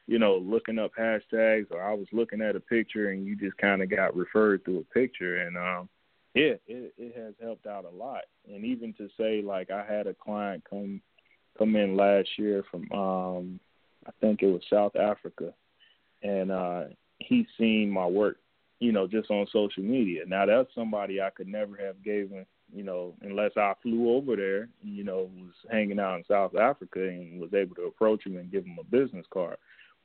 you 0.07 0.19
know, 0.19 0.37
looking 0.37 0.79
up 0.79 0.91
hashtags 0.99 1.71
or 1.71 1.81
I 1.81 1.93
was 1.93 2.07
looking 2.11 2.41
at 2.41 2.55
a 2.55 2.59
picture 2.59 3.11
and 3.11 3.25
you 3.25 3.35
just 3.35 3.57
kind 3.57 3.81
of 3.81 3.89
got 3.89 4.15
referred 4.15 4.65
through 4.65 4.79
a 4.79 4.93
picture. 4.93 5.41
And, 5.41 5.57
um, 5.57 5.89
yeah, 6.33 6.53
it, 6.67 6.93
it 6.97 7.15
has 7.17 7.33
helped 7.41 7.67
out 7.67 7.85
a 7.85 7.95
lot. 7.95 8.23
And 8.47 8.65
even 8.65 8.93
to 8.95 9.09
say, 9.17 9.41
like, 9.41 9.71
I 9.71 9.85
had 9.85 10.07
a 10.07 10.13
client 10.13 10.63
come, 10.69 11.01
come 11.57 11.75
in 11.75 11.95
last 11.95 12.29
year 12.37 12.63
from, 12.69 12.91
um, 12.91 13.59
I 14.05 14.11
think 14.19 14.41
it 14.41 14.47
was 14.47 14.61
South 14.69 14.95
Africa. 14.95 15.53
And, 16.21 16.51
uh, 16.51 16.83
he's 17.19 17.45
seen 17.57 17.89
my 17.89 18.05
work, 18.05 18.37
you 18.79 18.91
know, 18.91 19.07
just 19.07 19.29
on 19.29 19.47
social 19.51 19.83
media. 19.83 20.23
Now 20.25 20.45
that's 20.45 20.73
somebody 20.73 21.21
I 21.21 21.29
could 21.29 21.47
never 21.47 21.77
have 21.77 22.03
given, 22.03 22.45
you 22.73 22.83
know, 22.83 23.13
unless 23.21 23.51
I 23.57 23.73
flew 23.81 24.15
over 24.15 24.35
there, 24.35 24.69
you 24.83 25.03
know, 25.03 25.29
was 25.35 25.53
hanging 25.71 25.99
out 25.99 26.17
in 26.17 26.23
South 26.27 26.55
Africa 26.55 27.07
and 27.07 27.39
was 27.39 27.53
able 27.53 27.75
to 27.75 27.83
approach 27.83 28.25
him 28.25 28.37
and 28.37 28.51
give 28.51 28.65
him 28.65 28.77
a 28.79 28.83
business 28.83 29.25
card. 29.31 29.57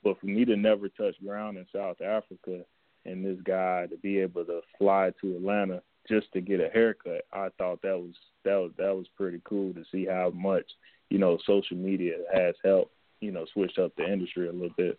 But 0.03 0.21
for 0.21 0.27
me 0.27 0.45
to 0.45 0.57
never 0.57 0.89
touch 0.89 1.15
ground 1.25 1.57
in 1.57 1.67
South 1.73 2.01
Africa 2.01 2.65
and 3.07 3.25
this 3.25 3.39
guy 3.45 3.87
to 3.87 3.97
be 3.97 4.19
able 4.19 4.45
to 4.45 4.61
fly 4.79 5.13
to 5.21 5.37
Atlanta 5.37 5.83
just 6.09 6.31
to 6.33 6.41
get 6.41 6.61
a 6.61 6.69
haircut, 6.69 7.23
I 7.33 7.49
thought 7.57 7.81
that 7.83 7.99
was 7.99 8.15
that 8.45 8.57
was 8.57 8.73
that 8.77 8.95
was 8.95 9.07
pretty 9.17 9.41
cool 9.45 9.73
to 9.73 9.85
see 9.91 10.05
how 10.05 10.31
much, 10.31 10.67
you 11.09 11.19
know, 11.19 11.39
social 11.47 11.77
media 11.77 12.17
has 12.33 12.55
helped, 12.63 12.93
you 13.21 13.31
know, 13.31 13.47
switch 13.53 13.79
up 13.79 13.95
the 13.97 14.11
industry 14.11 14.49
a 14.49 14.53
little 14.53 14.75
bit. 14.77 14.99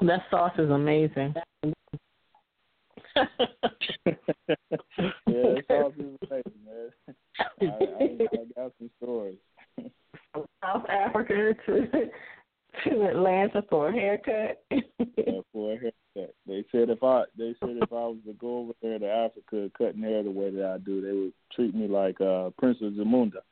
That 0.00 0.22
sauce 0.30 0.52
is 0.58 0.70
amazing. 0.70 1.34
yeah, 3.16 3.24
that 5.26 5.64
sauce 5.68 5.92
is 5.98 6.16
amazing, 6.28 6.60
man. 6.64 7.14
I, 7.38 7.64
I, 7.64 8.04
I 8.22 8.44
got 8.56 8.72
some 8.78 8.90
stories. 9.02 9.38
South 10.62 10.84
Africa 10.88 11.54
to 11.66 11.86
to 12.84 13.02
Atlanta 13.02 13.62
for 13.68 13.88
a 13.88 13.92
haircut. 13.92 14.62
yeah, 14.70 15.40
for 15.52 15.74
a 15.74 15.76
haircut. 15.76 16.34
They 16.46 16.64
said 16.72 16.88
if 16.90 17.02
I 17.02 17.24
they 17.36 17.54
said 17.60 17.76
if 17.82 17.92
I 17.92 18.06
was 18.06 18.18
to 18.26 18.32
go 18.34 18.58
over 18.58 18.72
there 18.80 18.98
to 18.98 19.06
Africa 19.06 19.70
cutting 19.76 20.02
hair 20.02 20.22
the 20.22 20.30
way 20.30 20.50
that 20.50 20.64
I 20.64 20.78
do, 20.78 21.00
they 21.00 21.12
would 21.12 21.32
treat 21.54 21.74
me 21.74 21.86
like 21.86 22.20
uh 22.20 22.50
Princess 22.58 22.94
Zamunda. 22.98 23.42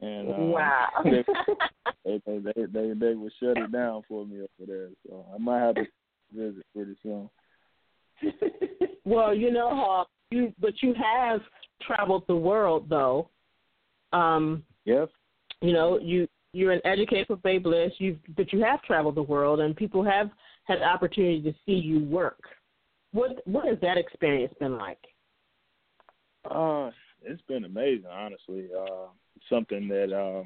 And 0.00 0.28
uh, 0.28 0.34
wow, 0.36 0.88
they, 1.04 2.20
they, 2.26 2.38
they 2.38 2.66
they 2.70 2.92
they 2.94 3.14
would 3.14 3.32
shut 3.40 3.56
it 3.56 3.72
down 3.72 4.02
for 4.06 4.26
me 4.26 4.36
over 4.36 4.70
there. 4.70 4.88
So 5.06 5.24
I 5.34 5.38
might 5.38 5.60
have 5.60 5.74
to 5.76 5.86
visit 6.34 6.64
pretty 6.74 6.96
soon. 7.02 7.30
well, 9.04 9.34
you 9.34 9.50
know, 9.50 9.70
Hawk, 9.70 10.08
you 10.30 10.52
but 10.60 10.82
you 10.82 10.94
have 10.94 11.40
traveled 11.82 12.24
the 12.26 12.36
world 12.36 12.88
though. 12.90 13.30
Um, 14.12 14.64
yes. 14.84 15.08
You 15.62 15.72
know, 15.72 15.98
you 15.98 16.28
you're 16.52 16.72
an 16.72 16.80
educator 16.84 17.24
for 17.26 17.36
Babyliss, 17.36 17.92
you 17.98 18.18
but 18.36 18.52
you 18.52 18.62
have 18.62 18.82
traveled 18.82 19.14
the 19.14 19.22
world, 19.22 19.60
and 19.60 19.74
people 19.74 20.04
have 20.04 20.30
had 20.64 20.80
the 20.80 20.84
opportunity 20.84 21.40
to 21.42 21.52
see 21.64 21.72
you 21.72 22.04
work. 22.04 22.40
What 23.12 23.46
what 23.46 23.66
has 23.66 23.78
that 23.80 23.96
experience 23.96 24.52
been 24.60 24.76
like? 24.76 24.98
Uh, 26.50 26.90
it's 27.22 27.42
been 27.48 27.64
amazing, 27.64 28.06
honestly. 28.10 28.68
Uh, 28.78 29.08
something 29.50 29.88
that 29.88 30.12
uh, 30.12 30.44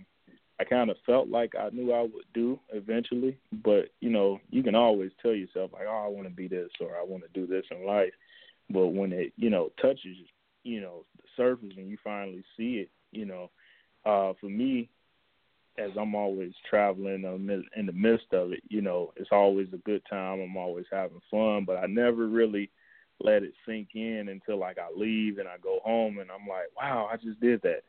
I 0.60 0.64
kind 0.64 0.90
of 0.90 0.96
felt 1.06 1.28
like 1.28 1.54
I 1.58 1.70
knew 1.70 1.92
I 1.92 2.02
would 2.02 2.26
do 2.34 2.58
eventually, 2.72 3.38
but 3.64 3.86
you 4.00 4.10
know, 4.10 4.40
you 4.50 4.62
can 4.62 4.74
always 4.74 5.10
tell 5.22 5.32
yourself 5.32 5.70
like, 5.72 5.86
oh, 5.88 6.04
I 6.04 6.08
want 6.08 6.28
to 6.28 6.34
be 6.34 6.48
this 6.48 6.70
or 6.80 6.96
I 6.96 7.04
want 7.04 7.22
to 7.22 7.40
do 7.40 7.46
this 7.46 7.64
in 7.70 7.86
life. 7.86 8.12
But 8.68 8.88
when 8.88 9.12
it, 9.12 9.32
you 9.36 9.50
know, 9.50 9.70
touches, 9.80 10.16
you 10.62 10.80
know, 10.80 11.04
the 11.16 11.22
surface 11.36 11.72
and 11.76 11.88
you 11.88 11.96
finally 12.04 12.44
see 12.56 12.74
it, 12.74 12.90
you 13.10 13.24
know, 13.24 13.50
uh, 14.04 14.34
for 14.40 14.48
me, 14.48 14.88
as 15.78 15.90
I'm 15.98 16.14
always 16.14 16.52
traveling 16.68 17.24
in 17.24 17.86
the 17.86 17.92
midst 17.92 18.32
of 18.32 18.52
it, 18.52 18.60
you 18.68 18.82
know, 18.82 19.12
it's 19.16 19.30
always 19.32 19.68
a 19.72 19.78
good 19.78 20.02
time. 20.10 20.40
I'm 20.40 20.56
always 20.56 20.86
having 20.92 21.20
fun, 21.30 21.64
but 21.64 21.78
I 21.78 21.86
never 21.86 22.26
really 22.26 22.70
let 23.22 23.42
it 23.42 23.52
sink 23.66 23.88
in 23.94 24.28
until 24.28 24.58
like 24.58 24.78
I 24.78 24.88
leave 24.94 25.38
and 25.38 25.48
I 25.48 25.56
go 25.62 25.80
home 25.84 26.18
and 26.18 26.30
I'm 26.30 26.46
like, 26.46 26.66
wow, 26.76 27.08
I 27.10 27.16
just 27.16 27.40
did 27.40 27.62
that. 27.62 27.82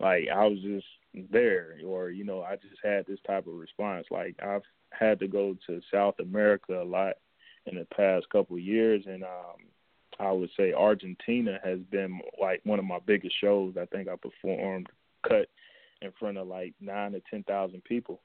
Like 0.00 0.24
I 0.34 0.46
was 0.46 0.60
just 0.60 0.86
there, 1.32 1.78
or 1.84 2.10
you 2.10 2.24
know, 2.24 2.42
I 2.42 2.56
just 2.56 2.80
had 2.82 3.06
this 3.06 3.20
type 3.26 3.46
of 3.46 3.54
response. 3.54 4.06
Like 4.10 4.36
I've 4.42 4.62
had 4.90 5.18
to 5.20 5.28
go 5.28 5.56
to 5.66 5.80
South 5.92 6.16
America 6.20 6.82
a 6.82 6.84
lot 6.84 7.14
in 7.66 7.76
the 7.76 7.86
past 7.96 8.28
couple 8.30 8.56
of 8.56 8.62
years, 8.62 9.04
and 9.06 9.24
um, 9.24 9.66
I 10.18 10.32
would 10.32 10.50
say 10.56 10.72
Argentina 10.72 11.58
has 11.64 11.80
been 11.90 12.20
like 12.40 12.60
one 12.64 12.78
of 12.78 12.84
my 12.84 12.98
biggest 13.06 13.34
shows. 13.40 13.74
I 13.80 13.86
think 13.86 14.08
I 14.08 14.16
performed 14.16 14.88
cut 15.26 15.48
in 16.02 16.12
front 16.18 16.38
of 16.38 16.46
like 16.46 16.74
nine 16.80 17.12
to 17.12 17.22
ten 17.30 17.42
thousand 17.44 17.82
people, 17.84 18.20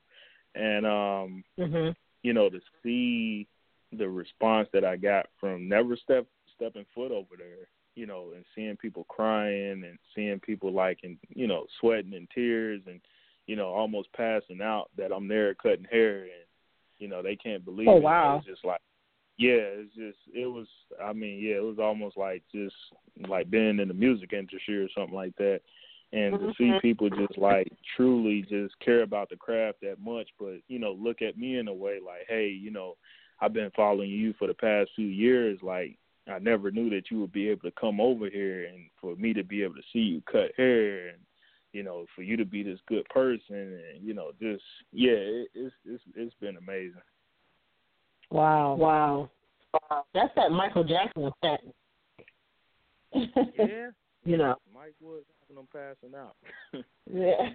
and 0.55 0.85
um, 0.85 1.43
mm-hmm. 1.59 1.91
you 2.23 2.33
know 2.33 2.49
to 2.49 2.59
see 2.83 3.47
the 3.97 4.07
response 4.07 4.69
that 4.73 4.85
I 4.85 4.95
got 4.95 5.27
from 5.39 5.67
never 5.67 5.95
step 5.95 6.25
stepping 6.55 6.85
foot 6.93 7.11
over 7.11 7.35
there, 7.37 7.67
you 7.95 8.05
know, 8.05 8.31
and 8.35 8.45
seeing 8.55 8.77
people 8.77 9.05
crying 9.05 9.83
and 9.85 9.97
seeing 10.15 10.39
people 10.39 10.71
like 10.71 10.99
and 11.03 11.17
you 11.29 11.47
know 11.47 11.65
sweating 11.79 12.13
in 12.13 12.27
tears 12.33 12.81
and 12.87 12.99
you 13.47 13.55
know 13.55 13.67
almost 13.67 14.11
passing 14.13 14.61
out 14.61 14.89
that 14.97 15.11
I'm 15.11 15.27
there 15.27 15.53
cutting 15.55 15.87
hair 15.89 16.21
and 16.21 16.47
you 16.97 17.07
know 17.07 17.21
they 17.21 17.35
can't 17.35 17.65
believe 17.65 17.87
oh, 17.87 17.97
it. 17.97 18.03
Wow. 18.03 18.37
It's 18.37 18.47
just 18.47 18.65
like 18.65 18.81
yeah, 19.37 19.57
it's 19.57 19.95
just 19.95 20.19
it 20.33 20.47
was 20.47 20.67
I 21.03 21.13
mean, 21.13 21.39
yeah, 21.39 21.55
it 21.55 21.63
was 21.63 21.79
almost 21.79 22.17
like 22.17 22.43
just 22.53 22.75
like 23.27 23.49
being 23.49 23.79
in 23.79 23.87
the 23.87 23.93
music 23.93 24.33
industry 24.33 24.77
or 24.77 24.87
something 24.95 25.15
like 25.15 25.35
that 25.37 25.61
and 26.13 26.39
to 26.39 26.53
see 26.57 26.63
Mm-hmm. 26.65 26.79
people 26.79 27.09
just 27.09 27.37
like 27.37 27.67
truly 27.95 28.41
just 28.49 28.77
care 28.79 29.03
about 29.03 29.29
the 29.29 29.35
craft 29.35 29.79
that 29.81 29.97
much 29.99 30.29
but 30.39 30.55
you 30.67 30.79
know 30.79 30.93
look 30.93 31.21
at 31.21 31.37
me 31.37 31.57
in 31.57 31.67
a 31.67 31.73
way 31.73 31.99
like 32.05 32.25
hey 32.27 32.47
you 32.47 32.71
know 32.71 32.95
i've 33.39 33.53
been 33.53 33.71
following 33.75 34.09
you 34.09 34.33
for 34.37 34.47
the 34.47 34.53
past 34.53 34.89
few 34.95 35.07
years 35.07 35.59
like 35.61 35.97
i 36.29 36.39
never 36.39 36.71
knew 36.71 36.89
that 36.89 37.09
you 37.09 37.19
would 37.19 37.31
be 37.31 37.49
able 37.49 37.61
to 37.61 37.79
come 37.79 37.99
over 37.99 38.29
here 38.29 38.65
and 38.65 38.85
for 38.99 39.15
me 39.15 39.33
to 39.33 39.43
be 39.43 39.63
able 39.63 39.75
to 39.75 39.81
see 39.93 39.99
you 39.99 40.21
cut 40.31 40.51
hair 40.57 41.09
and 41.09 41.17
you 41.73 41.83
know 41.83 42.05
for 42.15 42.23
you 42.23 42.37
to 42.37 42.45
be 42.45 42.63
this 42.63 42.79
good 42.87 43.07
person 43.09 43.55
and 43.55 44.03
you 44.03 44.13
know 44.13 44.31
just 44.41 44.63
yeah 44.91 45.11
it, 45.11 45.47
it's 45.53 45.73
it's 45.85 46.03
it's 46.15 46.35
been 46.39 46.57
amazing. 46.57 47.01
Wow. 48.29 48.75
Wow. 48.75 49.29
That's 50.13 50.33
that 50.35 50.51
michael 50.51 50.83
jackson 50.83 51.31
effect. 51.43 51.65
Yeah. 53.13 53.89
You 54.23 54.37
know. 54.37 54.55
Mike 54.71 54.93
was 55.01 55.23
having 55.41 55.55
them 55.55 55.67
passing 55.73 56.13
out. 56.15 56.35
Yeah. 57.11 57.49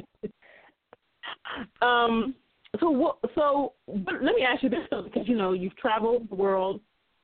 Um 1.82 2.34
so 2.80 2.90
what 2.90 3.18
so 3.34 3.74
but 3.86 4.14
let 4.22 4.34
me 4.34 4.42
ask 4.42 4.62
you 4.62 4.68
this 4.70 4.80
though 4.90 5.02
because 5.02 5.28
you 5.28 5.36
know 5.36 5.52
you've 5.52 5.76
traveled 5.76 6.28
the 6.30 6.34
world 6.34 6.80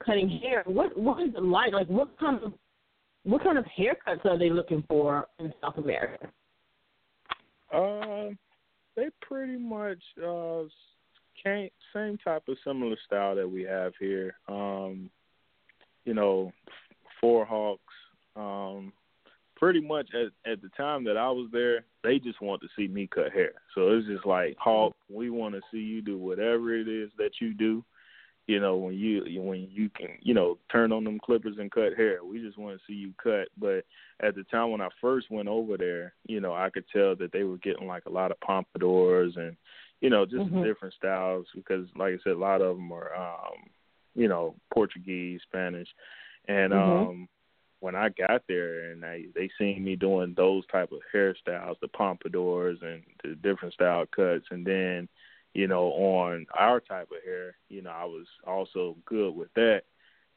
cutting 0.09 0.29
hair 0.43 0.63
what 0.67 0.97
what 0.99 1.23
is 1.23 1.35
it 1.37 1.43
like 1.43 1.73
like 1.73 1.87
what 1.89 2.19
kind 2.19 2.43
of 2.43 2.53
what 3.25 3.43
kind 3.43 3.59
of 3.59 3.65
haircuts 3.79 4.25
are 4.25 4.39
they 4.39 4.49
looking 4.49 4.83
for 4.89 5.27
in 5.39 5.53
south 5.61 5.77
america 5.77 6.27
uh 7.75 8.29
they 8.97 9.09
pretty 9.21 9.59
much 9.59 10.03
uh 10.27 10.63
came, 11.45 11.69
same 11.95 12.17
type 12.25 12.43
of 12.49 12.57
similar 12.65 12.97
style 13.07 13.37
that 13.37 13.49
we 13.49 13.63
have 13.63 13.93
here 14.01 14.35
um 14.49 15.11
you 16.07 16.15
know 16.15 16.51
faux 17.21 17.47
hawks 17.47 17.95
um 18.35 18.93
pretty 19.59 19.81
much 19.81 20.09
at 20.15 20.51
at 20.51 20.63
the 20.63 20.69
time 20.77 21.05
that 21.05 21.17
I 21.17 21.29
was 21.31 21.49
there, 21.53 21.85
they 22.05 22.19
just 22.21 22.41
want 22.41 22.63
to 22.63 22.69
see 22.77 22.87
me 22.87 23.09
cut 23.13 23.33
hair. 23.33 23.51
So 23.75 23.89
it's 23.91 24.07
just 24.07 24.25
like 24.25 24.57
Hawk, 24.57 24.95
we 25.11 25.31
want 25.31 25.55
to 25.57 25.61
see 25.73 25.79
you 25.79 26.01
do 26.01 26.17
whatever 26.17 26.75
it 26.75 26.87
is 26.87 27.11
that 27.19 27.33
you 27.41 27.55
do. 27.55 27.85
You 28.49 28.61
know, 28.61 28.76
when 28.76 28.94
you 28.94 29.42
when 29.42 29.68
you 29.70 29.90
can, 29.90 30.09
you 30.22 30.32
know, 30.32 30.57
turn 30.72 30.90
on 30.90 31.05
them 31.05 31.20
clippers 31.22 31.57
and 31.61 31.70
cut 31.70 31.94
hair. 31.94 32.24
We 32.24 32.40
just 32.40 32.57
want 32.57 32.78
to 32.78 32.82
see 32.86 32.94
you 32.94 33.12
cut. 33.22 33.49
But 33.59 33.84
at 34.20 34.34
the 34.34 34.42
time 34.44 34.70
when 34.70 34.80
I 34.80 34.88
first 35.03 35.30
went 35.30 35.49
over 35.49 35.76
there, 35.76 36.14
you 36.26 36.40
know, 36.40 36.55
I 36.55 36.70
could 36.70 36.84
tell 36.90 37.14
that 37.16 37.30
they 37.30 37.42
were 37.42 37.59
getting 37.59 37.86
like 37.86 38.07
a 38.07 38.11
lot 38.11 38.30
of 38.30 38.40
pompadours 38.40 39.34
and, 39.36 39.55
you 40.01 40.09
know, 40.09 40.24
just 40.24 40.38
mm-hmm. 40.38 40.64
different 40.64 40.94
styles 40.94 41.44
because, 41.55 41.86
like 41.94 42.14
I 42.14 42.18
said, 42.24 42.32
a 42.32 42.38
lot 42.38 42.62
of 42.62 42.76
them 42.76 42.90
are, 42.90 43.14
um, 43.14 43.68
you 44.14 44.28
know, 44.28 44.55
Portuguese, 44.72 45.42
Spanish, 45.46 45.88
and 46.49 46.72
mm-hmm. 46.72 47.09
um 47.11 47.28
when 47.80 47.94
I 47.94 48.09
got 48.09 48.42
there 48.49 48.90
and 48.90 49.03
they 49.03 49.26
they 49.34 49.51
seen 49.59 49.84
me 49.84 49.94
doing 49.94 50.34
those 50.36 50.66
type 50.66 50.90
of 50.90 51.01
hairstyles, 51.14 51.76
the 51.80 51.88
pompadours 51.88 52.78
and 52.82 53.03
the 53.22 53.34
different 53.36 53.74
style 53.74 54.05
cuts, 54.07 54.46
and 54.51 54.66
then 54.66 55.09
you 55.55 55.66
know 55.66 55.86
on 55.88 56.46
our 56.59 56.80
type 56.80 57.09
of 57.11 57.22
hair, 57.24 57.57
you 57.68 57.82
know 57.82 57.90
I 57.90 58.05
was 58.05 58.26
also 58.46 58.96
good 59.05 59.34
with 59.34 59.53
that. 59.55 59.82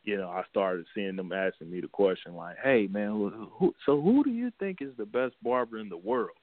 You 0.03 0.17
know, 0.17 0.29
I 0.29 0.43
started 0.49 0.87
seeing 0.95 1.15
them 1.15 1.31
asking 1.31 1.69
me 1.69 1.79
the 1.79 1.87
question 1.87 2.35
like, 2.35 2.57
"Hey, 2.63 2.87
man, 2.87 3.09
who, 3.59 3.75
so 3.85 4.01
who 4.01 4.23
do 4.23 4.31
you 4.31 4.51
think 4.59 4.81
is 4.81 4.95
the 4.97 5.05
best 5.05 5.35
barber 5.43 5.77
in 5.77 5.89
the 5.89 5.97
world?" 5.97 6.37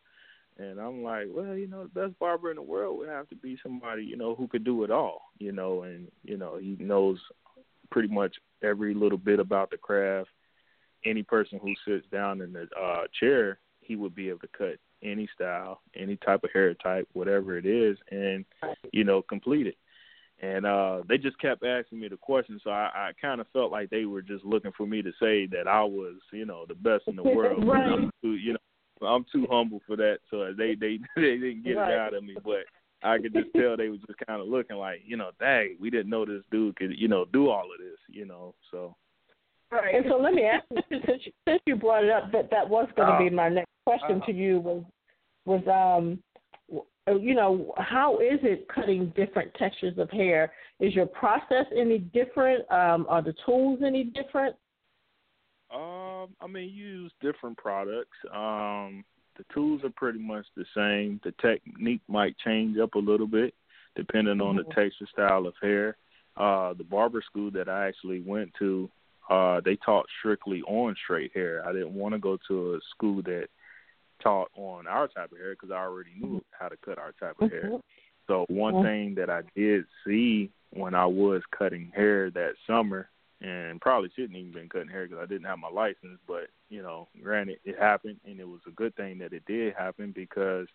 And 0.58 0.80
I'm 0.80 1.04
like, 1.04 1.26
well, 1.30 1.56
you 1.56 1.68
know, 1.68 1.84
the 1.84 2.00
best 2.00 2.18
barber 2.18 2.50
in 2.50 2.56
the 2.56 2.62
world 2.62 2.98
would 2.98 3.08
have 3.08 3.28
to 3.28 3.36
be 3.36 3.56
somebody, 3.62 4.02
you 4.02 4.16
know, 4.16 4.34
who 4.34 4.48
could 4.48 4.64
do 4.64 4.82
it 4.82 4.90
all, 4.90 5.22
you 5.38 5.52
know, 5.52 5.82
and 5.82 6.08
you 6.24 6.36
know, 6.36 6.56
he 6.56 6.76
knows 6.80 7.18
pretty 7.90 8.08
much 8.08 8.36
every 8.62 8.92
little 8.94 9.18
bit 9.18 9.40
about 9.40 9.70
the 9.70 9.76
craft 9.76 10.28
any 11.04 11.22
person 11.22 11.58
who 11.62 11.74
sits 11.86 12.06
down 12.10 12.40
in 12.40 12.52
the 12.52 12.68
uh, 12.78 13.04
chair, 13.18 13.58
he 13.80 13.96
would 13.96 14.14
be 14.14 14.28
able 14.28 14.40
to 14.40 14.48
cut 14.48 14.76
any 15.03 15.28
style, 15.34 15.80
any 15.96 16.16
type 16.16 16.44
of 16.44 16.51
hair 16.53 16.74
type, 16.74 17.09
whatever 17.12 17.57
it 17.57 17.66
is, 17.66 17.96
and 18.11 18.44
you 18.92 19.05
know, 19.05 19.22
complete 19.22 19.66
it. 19.66 19.76
And 20.40 20.66
uh, 20.66 21.03
they 21.09 21.18
just 21.18 21.38
kept 21.40 21.64
asking 21.64 21.99
me 21.99 22.09
the 22.09 22.16
question, 22.16 22.61
so 22.62 22.70
I, 22.70 22.90
I 22.94 23.11
kind 23.20 23.40
of 23.40 23.49
felt 23.53 23.72
like 23.72 23.90
they 23.90 24.05
were 24.05 24.22
just 24.22 24.44
looking 24.44 24.70
for 24.76 24.86
me 24.86 25.03
to 25.03 25.11
say 25.20 25.46
that 25.46 25.66
I 25.66 25.82
was, 25.82 26.14
you 26.32 26.46
know, 26.46 26.64
the 26.66 26.74
best 26.74 27.05
in 27.09 27.16
the 27.16 27.22
world. 27.36 27.66
right. 27.66 27.92
I'm 27.92 28.11
too, 28.22 28.34
you 28.34 28.53
know, 28.53 29.07
I'm 29.07 29.24
too 29.32 29.46
humble 29.51 29.80
for 29.86 29.96
that, 29.96 30.18
so 30.30 30.53
they 30.57 30.74
they 30.74 30.99
they 31.16 31.36
didn't 31.38 31.64
get 31.64 31.72
right. 31.72 31.92
it 31.92 31.99
out 31.99 32.14
of 32.14 32.24
me, 32.24 32.36
but. 32.44 32.64
I 33.01 33.18
could 33.18 33.32
just 33.32 33.51
tell 33.55 33.76
they 33.76 33.90
were 33.90 33.96
just 33.96 34.18
kind 34.26 34.40
of 34.40 34.49
looking 34.49 34.74
like, 34.74 35.03
you 35.07 35.16
know, 35.16 35.30
dang, 35.38 35.76
we 35.78 35.88
didn't 35.88 36.11
know 36.11 36.26
this 36.26 36.42
dude 36.51 36.74
could, 36.74 36.99
you 36.99 37.07
know, 37.07 37.26
do 37.32 37.49
all 37.49 37.62
of 37.72 37.78
this, 37.78 37.96
you 38.09 38.24
know. 38.24 38.57
So 38.72 38.96
Right. 39.70 39.94
And 39.94 40.06
so 40.08 40.16
let 40.16 40.32
me 40.32 40.44
ask 40.44 40.64
you, 40.70 40.82
since 41.06 41.22
you, 41.26 41.32
since 41.46 41.60
you 41.66 41.76
brought 41.76 42.04
it 42.04 42.10
up, 42.10 42.32
that 42.32 42.50
that 42.50 42.68
was 42.68 42.88
going 42.96 43.08
to 43.08 43.18
be 43.18 43.28
Uh, 43.28 43.36
my 43.36 43.48
next 43.48 43.68
question 43.84 44.22
uh, 44.22 44.26
to 44.26 44.32
you 44.32 44.60
was 44.60 44.84
was 45.44 45.62
um 45.68 46.22
you 47.20 47.34
know 47.34 47.72
how 47.78 48.18
is 48.18 48.38
it 48.42 48.68
cutting 48.68 49.12
different 49.16 49.52
textures 49.54 49.96
of 49.98 50.10
hair? 50.10 50.52
Is 50.80 50.94
your 50.94 51.06
process 51.06 51.66
any 51.76 51.98
different? 51.98 52.70
Um, 52.70 53.06
are 53.08 53.22
the 53.22 53.34
tools 53.44 53.80
any 53.84 54.04
different? 54.04 54.56
Um, 55.70 56.34
I 56.40 56.46
mean, 56.46 56.70
you 56.70 56.86
use 56.86 57.12
different 57.20 57.58
products. 57.58 58.16
Um, 58.32 59.04
the 59.36 59.44
tools 59.52 59.82
are 59.84 59.90
pretty 59.96 60.18
much 60.18 60.46
the 60.56 60.64
same. 60.74 61.20
The 61.24 61.32
technique 61.40 62.00
might 62.08 62.36
change 62.38 62.78
up 62.78 62.94
a 62.94 62.98
little 62.98 63.26
bit 63.26 63.54
depending 63.96 64.40
on 64.40 64.56
the 64.56 64.62
Mhm. 64.62 64.74
texture 64.74 65.06
style 65.12 65.46
of 65.46 65.54
hair. 65.60 65.96
Uh, 66.36 66.72
the 66.74 66.84
barber 66.84 67.20
school 67.22 67.50
that 67.50 67.68
I 67.68 67.88
actually 67.88 68.20
went 68.20 68.54
to, 68.60 68.88
uh, 69.31 69.61
they 69.64 69.76
taught 69.76 70.07
strictly 70.18 70.62
on 70.62 70.97
straight 71.03 71.33
hair. 71.35 71.62
I 71.66 71.72
didn't 71.72 71.95
want 71.95 72.14
to 72.14 72.18
go 72.18 72.39
to 72.49 72.74
a 72.74 72.79
school 72.91 73.22
that 73.22 73.49
taught 74.22 74.51
on 74.57 74.87
our 74.87 75.09
type 75.09 75.33
of 75.33 75.39
hair 75.39 75.53
because 75.53 75.70
I 75.70 75.76
already 75.79 76.11
knew 76.18 76.43
how 76.59 76.68
to 76.68 76.76
cut 76.79 76.99
our 76.99 77.12
type 77.12 77.37
of 77.41 77.51
hair. 77.51 77.70
So 78.26 78.47
one 78.49 78.74
thing 78.83 79.14
that 79.16 79.31
I 79.31 79.43
did 79.55 79.85
see 80.07 80.51
when 80.70 80.95
I 80.95 81.07
was 81.07 81.43
cutting 81.57 81.91
hair 81.95 82.31
that 82.31 82.55
summer, 82.66 83.09
and 83.41 83.81
probably 83.81 84.11
shouldn't 84.16 84.37
even 84.37 84.53
been 84.53 84.68
cutting 84.68 84.89
hair 84.89 85.07
because 85.07 85.22
I 85.22 85.26
didn't 85.26 85.47
have 85.47 85.59
my 85.59 85.70
license, 85.70 86.18
but 86.26 86.49
you 86.68 86.83
know, 86.83 87.09
granted, 87.22 87.59
it 87.64 87.79
happened, 87.79 88.18
and 88.26 88.41
it 88.41 88.49
was 88.49 88.61
a 88.66 88.72
good 88.72 88.95
thing 88.97 89.18
that 89.18 89.33
it 89.33 89.45
did 89.47 89.74
happen 89.74 90.12
because 90.14 90.66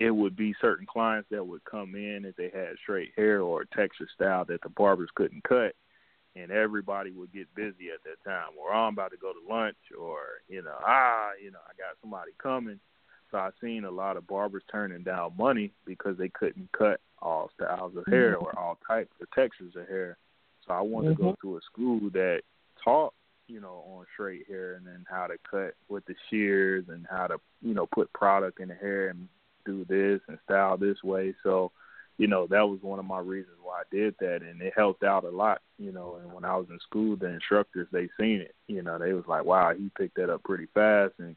it 0.00 0.10
would 0.10 0.36
be 0.36 0.54
certain 0.60 0.86
clients 0.86 1.28
that 1.30 1.46
would 1.46 1.64
come 1.64 1.94
in 1.94 2.24
if 2.24 2.34
they 2.36 2.50
had 2.52 2.76
straight 2.82 3.12
hair 3.16 3.40
or 3.40 3.64
texture 3.64 4.08
style 4.12 4.44
that 4.46 4.60
the 4.62 4.68
barbers 4.70 5.10
couldn't 5.14 5.44
cut, 5.44 5.74
and 6.34 6.50
everybody 6.50 7.10
would 7.10 7.32
get 7.32 7.54
busy 7.54 7.90
at 7.92 8.02
that 8.04 8.22
time. 8.28 8.50
Or 8.58 8.72
I'm 8.72 8.94
about 8.94 9.10
to 9.12 9.16
go 9.16 9.32
to 9.32 9.52
lunch, 9.52 9.76
or 9.98 10.18
you 10.48 10.62
know, 10.62 10.76
ah, 10.86 11.30
you 11.42 11.50
know, 11.50 11.58
I 11.66 11.72
got 11.76 11.96
somebody 12.00 12.32
coming. 12.42 12.80
So 13.30 13.38
I 13.38 13.50
seen 13.60 13.84
a 13.84 13.90
lot 13.90 14.16
of 14.16 14.26
barbers 14.26 14.62
turning 14.70 15.02
down 15.02 15.32
money 15.38 15.72
because 15.86 16.18
they 16.18 16.28
couldn't 16.28 16.70
cut 16.72 17.00
all 17.20 17.50
styles 17.54 17.96
of 17.96 18.04
hair 18.06 18.34
mm-hmm. 18.34 18.44
or 18.44 18.58
all 18.58 18.78
types 18.86 19.14
of 19.20 19.30
textures 19.30 19.74
of 19.74 19.88
hair. 19.88 20.18
So 20.66 20.74
I 20.74 20.80
wanted 20.82 21.12
mm-hmm. 21.12 21.16
to 21.16 21.22
go 21.22 21.32
mm-hmm. 21.32 21.48
to 21.48 21.56
a 21.56 21.60
school 21.62 22.10
that 22.12 22.42
taught, 22.84 23.14
you 23.48 23.60
know, 23.60 23.84
on 23.88 24.04
straight 24.12 24.46
hair 24.46 24.74
and 24.74 24.86
then 24.86 25.06
how 25.10 25.26
to 25.26 25.36
cut 25.50 25.74
with 25.88 26.04
the 26.06 26.14
shears 26.28 26.84
and 26.88 27.06
how 27.10 27.26
to, 27.26 27.38
you 27.62 27.74
know, 27.74 27.86
put 27.86 28.12
product 28.12 28.60
in 28.60 28.68
the 28.68 28.74
hair 28.74 29.08
and 29.08 29.28
do 29.64 29.84
this 29.88 30.20
and 30.28 30.38
style 30.44 30.76
this 30.76 31.02
way. 31.02 31.34
So, 31.42 31.72
you 32.18 32.26
know, 32.26 32.46
that 32.48 32.68
was 32.68 32.78
one 32.82 32.98
of 32.98 33.04
my 33.04 33.18
reasons 33.18 33.56
why 33.62 33.80
I 33.80 33.94
did 33.94 34.14
that 34.20 34.42
and 34.42 34.60
it 34.60 34.72
helped 34.76 35.02
out 35.02 35.24
a 35.24 35.30
lot, 35.30 35.60
you 35.78 35.92
know, 35.92 36.18
and 36.22 36.32
when 36.32 36.44
I 36.44 36.56
was 36.56 36.66
in 36.70 36.78
school 36.80 37.16
the 37.16 37.26
instructors 37.26 37.88
they 37.90 38.08
seen 38.18 38.40
it, 38.40 38.54
you 38.68 38.82
know, 38.82 38.98
they 38.98 39.12
was 39.12 39.24
like, 39.26 39.44
Wow, 39.44 39.72
he 39.76 39.90
picked 39.96 40.16
that 40.16 40.30
up 40.30 40.42
pretty 40.44 40.66
fast 40.74 41.14
and 41.18 41.36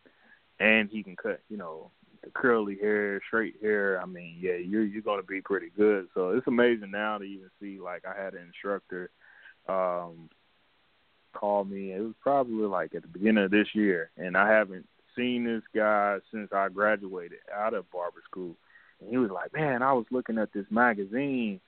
and 0.59 0.89
he 0.89 1.03
can 1.03 1.15
cut, 1.15 1.41
you 1.49 1.57
know, 1.57 1.91
the 2.23 2.29
curly 2.31 2.77
hair, 2.79 3.21
straight 3.27 3.55
hair. 3.61 4.01
I 4.01 4.05
mean, 4.05 4.37
yeah, 4.39 4.55
you're 4.55 4.83
you're 4.83 5.01
gonna 5.01 5.23
be 5.23 5.41
pretty 5.41 5.69
good. 5.75 6.07
So 6.13 6.29
it's 6.29 6.47
amazing 6.47 6.91
now 6.91 7.17
to 7.17 7.23
even 7.23 7.49
see 7.61 7.79
like 7.79 8.03
I 8.05 8.21
had 8.21 8.33
an 8.33 8.47
instructor 8.47 9.09
um 9.67 10.29
call 11.33 11.63
me. 11.65 11.91
It 11.91 12.01
was 12.01 12.15
probably 12.21 12.65
like 12.65 12.95
at 12.95 13.01
the 13.01 13.07
beginning 13.07 13.43
of 13.43 13.51
this 13.51 13.67
year, 13.73 14.09
and 14.17 14.35
I 14.35 14.49
haven't 14.49 14.87
seen 15.15 15.45
this 15.45 15.63
guy 15.73 16.17
since 16.31 16.49
I 16.53 16.69
graduated 16.69 17.39
out 17.53 17.73
of 17.73 17.89
barber 17.91 18.21
school. 18.29 18.55
And 19.01 19.09
he 19.09 19.17
was 19.17 19.31
like, 19.31 19.53
"Man, 19.53 19.81
I 19.81 19.93
was 19.93 20.05
looking 20.11 20.37
at 20.37 20.53
this 20.53 20.65
magazine 20.69 21.59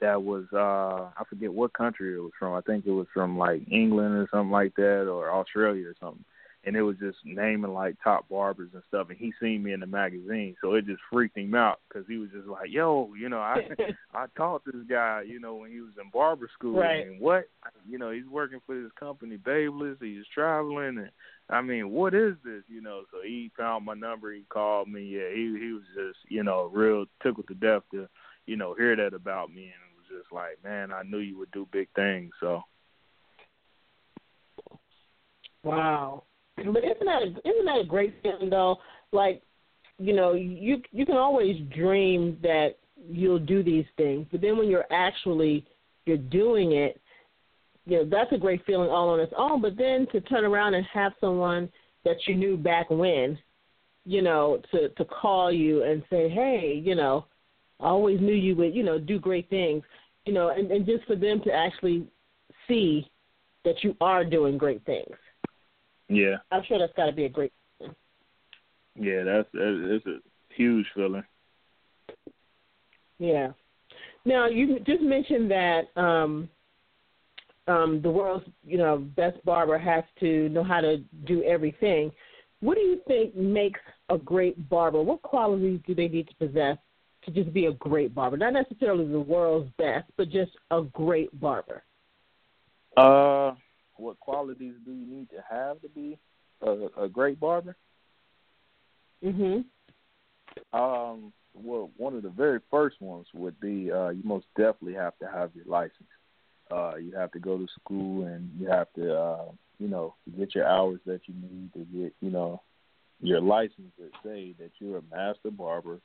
that 0.00 0.22
was 0.22 0.44
uh 0.52 1.10
I 1.16 1.24
forget 1.28 1.52
what 1.52 1.72
country 1.72 2.14
it 2.14 2.18
was 2.18 2.32
from. 2.38 2.54
I 2.54 2.60
think 2.62 2.86
it 2.86 2.92
was 2.92 3.06
from 3.12 3.38
like 3.38 3.62
England 3.70 4.14
or 4.14 4.28
something 4.30 4.50
like 4.50 4.74
that, 4.76 5.08
or 5.08 5.30
Australia 5.30 5.88
or 5.88 5.94
something." 6.00 6.24
and 6.66 6.76
it 6.76 6.82
was 6.82 6.96
just 6.98 7.18
naming 7.24 7.72
like 7.72 7.96
top 8.02 8.28
barbers 8.28 8.70
and 8.72 8.82
stuff. 8.88 9.08
And 9.10 9.18
he 9.18 9.32
seen 9.40 9.62
me 9.62 9.72
in 9.72 9.80
the 9.80 9.86
magazine, 9.86 10.56
so 10.60 10.74
it 10.74 10.86
just 10.86 11.00
freaked 11.10 11.36
him 11.36 11.54
out 11.54 11.80
because 11.88 12.06
he 12.08 12.16
was 12.16 12.30
just 12.30 12.46
like, 12.46 12.70
"Yo, 12.70 13.12
you 13.18 13.28
know, 13.28 13.38
I 13.38 13.68
I 14.14 14.26
taught 14.36 14.64
this 14.64 14.82
guy, 14.88 15.22
you 15.26 15.40
know, 15.40 15.56
when 15.56 15.70
he 15.70 15.80
was 15.80 15.92
in 16.00 16.10
barber 16.10 16.48
school, 16.52 16.80
right. 16.80 17.06
and 17.06 17.20
what, 17.20 17.48
you 17.88 17.98
know, 17.98 18.10
he's 18.10 18.26
working 18.26 18.60
for 18.66 18.80
this 18.80 18.92
company, 18.98 19.36
Babyliss. 19.36 19.96
He's 20.00 20.24
traveling, 20.32 20.98
and 20.98 21.10
I 21.50 21.60
mean, 21.60 21.90
what 21.90 22.14
is 22.14 22.34
this, 22.44 22.62
you 22.68 22.80
know? 22.80 23.02
So 23.10 23.18
he 23.22 23.50
found 23.56 23.84
my 23.84 23.94
number, 23.94 24.32
he 24.32 24.44
called 24.48 24.88
me. 24.88 25.02
Yeah, 25.02 25.28
he 25.30 25.56
he 25.58 25.72
was 25.72 25.82
just, 25.94 26.18
you 26.28 26.42
know, 26.42 26.70
real 26.72 27.04
tickled 27.22 27.48
to 27.48 27.54
death 27.54 27.82
to, 27.92 28.08
you 28.46 28.56
know, 28.56 28.74
hear 28.74 28.96
that 28.96 29.14
about 29.14 29.52
me, 29.52 29.64
and 29.64 29.70
it 29.70 29.96
was 29.96 30.22
just 30.22 30.32
like, 30.32 30.62
man, 30.64 30.92
I 30.92 31.02
knew 31.02 31.18
you 31.18 31.38
would 31.38 31.50
do 31.50 31.68
big 31.70 31.88
things, 31.94 32.32
so. 32.40 32.62
Wow. 35.62 36.24
But 36.56 36.66
isn't 36.66 37.04
that 37.04 37.22
a, 37.22 37.26
isn't 37.26 37.64
that 37.66 37.80
a 37.80 37.86
great 37.86 38.22
thing 38.22 38.48
though? 38.50 38.76
Like, 39.12 39.42
you 39.98 40.14
know, 40.14 40.32
you 40.34 40.82
you 40.92 41.04
can 41.04 41.16
always 41.16 41.56
dream 41.74 42.38
that 42.42 42.76
you'll 43.08 43.38
do 43.38 43.62
these 43.62 43.86
things, 43.96 44.26
but 44.30 44.40
then 44.40 44.56
when 44.56 44.68
you're 44.68 44.90
actually 44.90 45.66
you're 46.06 46.16
doing 46.16 46.72
it, 46.72 47.00
you 47.86 47.98
know, 47.98 48.04
that's 48.10 48.32
a 48.32 48.38
great 48.38 48.64
feeling 48.64 48.88
all 48.88 49.10
on 49.10 49.20
its 49.20 49.32
own. 49.36 49.60
But 49.60 49.76
then 49.76 50.06
to 50.12 50.20
turn 50.22 50.44
around 50.44 50.74
and 50.74 50.86
have 50.92 51.12
someone 51.20 51.70
that 52.04 52.16
you 52.26 52.34
knew 52.34 52.56
back 52.56 52.90
when, 52.90 53.38
you 54.04 54.22
know, 54.22 54.60
to 54.70 54.88
to 54.90 55.04
call 55.04 55.52
you 55.52 55.82
and 55.82 56.02
say, 56.10 56.28
hey, 56.28 56.80
you 56.82 56.94
know, 56.94 57.26
I 57.80 57.86
always 57.86 58.20
knew 58.20 58.34
you 58.34 58.54
would, 58.56 58.74
you 58.74 58.82
know, 58.82 58.98
do 58.98 59.18
great 59.18 59.48
things, 59.50 59.82
you 60.24 60.32
know, 60.32 60.48
and, 60.48 60.70
and 60.70 60.86
just 60.86 61.04
for 61.04 61.16
them 61.16 61.40
to 61.44 61.52
actually 61.52 62.06
see 62.68 63.10
that 63.64 63.82
you 63.82 63.96
are 64.00 64.24
doing 64.24 64.58
great 64.58 64.84
things. 64.84 65.16
Yeah. 66.08 66.36
I'm 66.50 66.62
sure 66.64 66.78
that's 66.78 66.92
got 66.94 67.06
to 67.06 67.12
be 67.12 67.24
a 67.24 67.28
great. 67.28 67.52
Feeling. 67.78 67.94
Yeah, 68.94 69.24
that's 69.24 69.48
it's 69.54 70.06
a 70.06 70.18
huge 70.54 70.86
feeling. 70.94 71.24
Yeah. 73.18 73.52
Now 74.24 74.46
you 74.46 74.78
just 74.80 75.02
mentioned 75.02 75.50
that 75.50 75.82
um, 75.96 76.48
um, 77.66 78.00
the 78.02 78.10
world's 78.10 78.46
you 78.64 78.78
know 78.78 78.98
best 78.98 79.42
barber 79.44 79.78
has 79.78 80.04
to 80.20 80.48
know 80.50 80.62
how 80.62 80.80
to 80.80 80.98
do 81.26 81.42
everything. 81.44 82.12
What 82.60 82.76
do 82.76 82.80
you 82.82 83.00
think 83.06 83.34
makes 83.34 83.80
a 84.08 84.18
great 84.18 84.68
barber? 84.68 85.02
What 85.02 85.22
qualities 85.22 85.80
do 85.86 85.94
they 85.94 86.08
need 86.08 86.28
to 86.28 86.46
possess 86.46 86.78
to 87.24 87.30
just 87.30 87.52
be 87.52 87.66
a 87.66 87.72
great 87.72 88.14
barber? 88.14 88.36
Not 88.36 88.52
necessarily 88.52 89.06
the 89.10 89.20
world's 89.20 89.70
best, 89.78 90.10
but 90.16 90.30
just 90.30 90.52
a 90.70 90.82
great 90.92 91.38
barber. 91.40 91.82
Uh, 92.96 93.54
what 93.96 94.18
qualities 94.20 94.74
do 94.84 94.92
you 94.92 95.06
need 95.06 95.30
to 95.30 95.42
have 95.48 95.80
to 95.82 95.88
be 95.88 96.18
a, 96.62 97.04
a 97.04 97.08
great 97.08 97.40
barber? 97.40 97.76
Mhm. 99.22 99.64
Um. 100.72 101.32
Well, 101.56 101.92
one 101.96 102.16
of 102.16 102.24
the 102.24 102.30
very 102.30 102.58
first 102.68 103.00
ones 103.00 103.28
would 103.32 103.58
be 103.60 103.90
uh, 103.92 104.08
you 104.08 104.22
most 104.24 104.46
definitely 104.56 104.94
have 104.94 105.16
to 105.20 105.26
have 105.26 105.54
your 105.54 105.66
license. 105.66 106.08
Uh, 106.70 106.96
you 106.96 107.12
have 107.12 107.30
to 107.32 107.38
go 107.38 107.58
to 107.58 107.66
school 107.80 108.26
and 108.26 108.50
you 108.58 108.68
have 108.68 108.86
to, 108.94 109.14
uh, 109.14 109.44
you 109.78 109.88
know, 109.88 110.14
get 110.38 110.54
your 110.54 110.66
hours 110.66 111.00
that 111.06 111.20
you 111.26 111.34
need 111.34 111.72
to 111.72 111.80
get, 111.80 112.14
you 112.20 112.30
know, 112.30 112.60
your 113.20 113.40
license 113.40 113.92
that 113.98 114.10
say 114.24 114.54
that 114.58 114.70
you're 114.78 114.98
a 114.98 115.16
master 115.16 115.50
barber, 115.50 116.00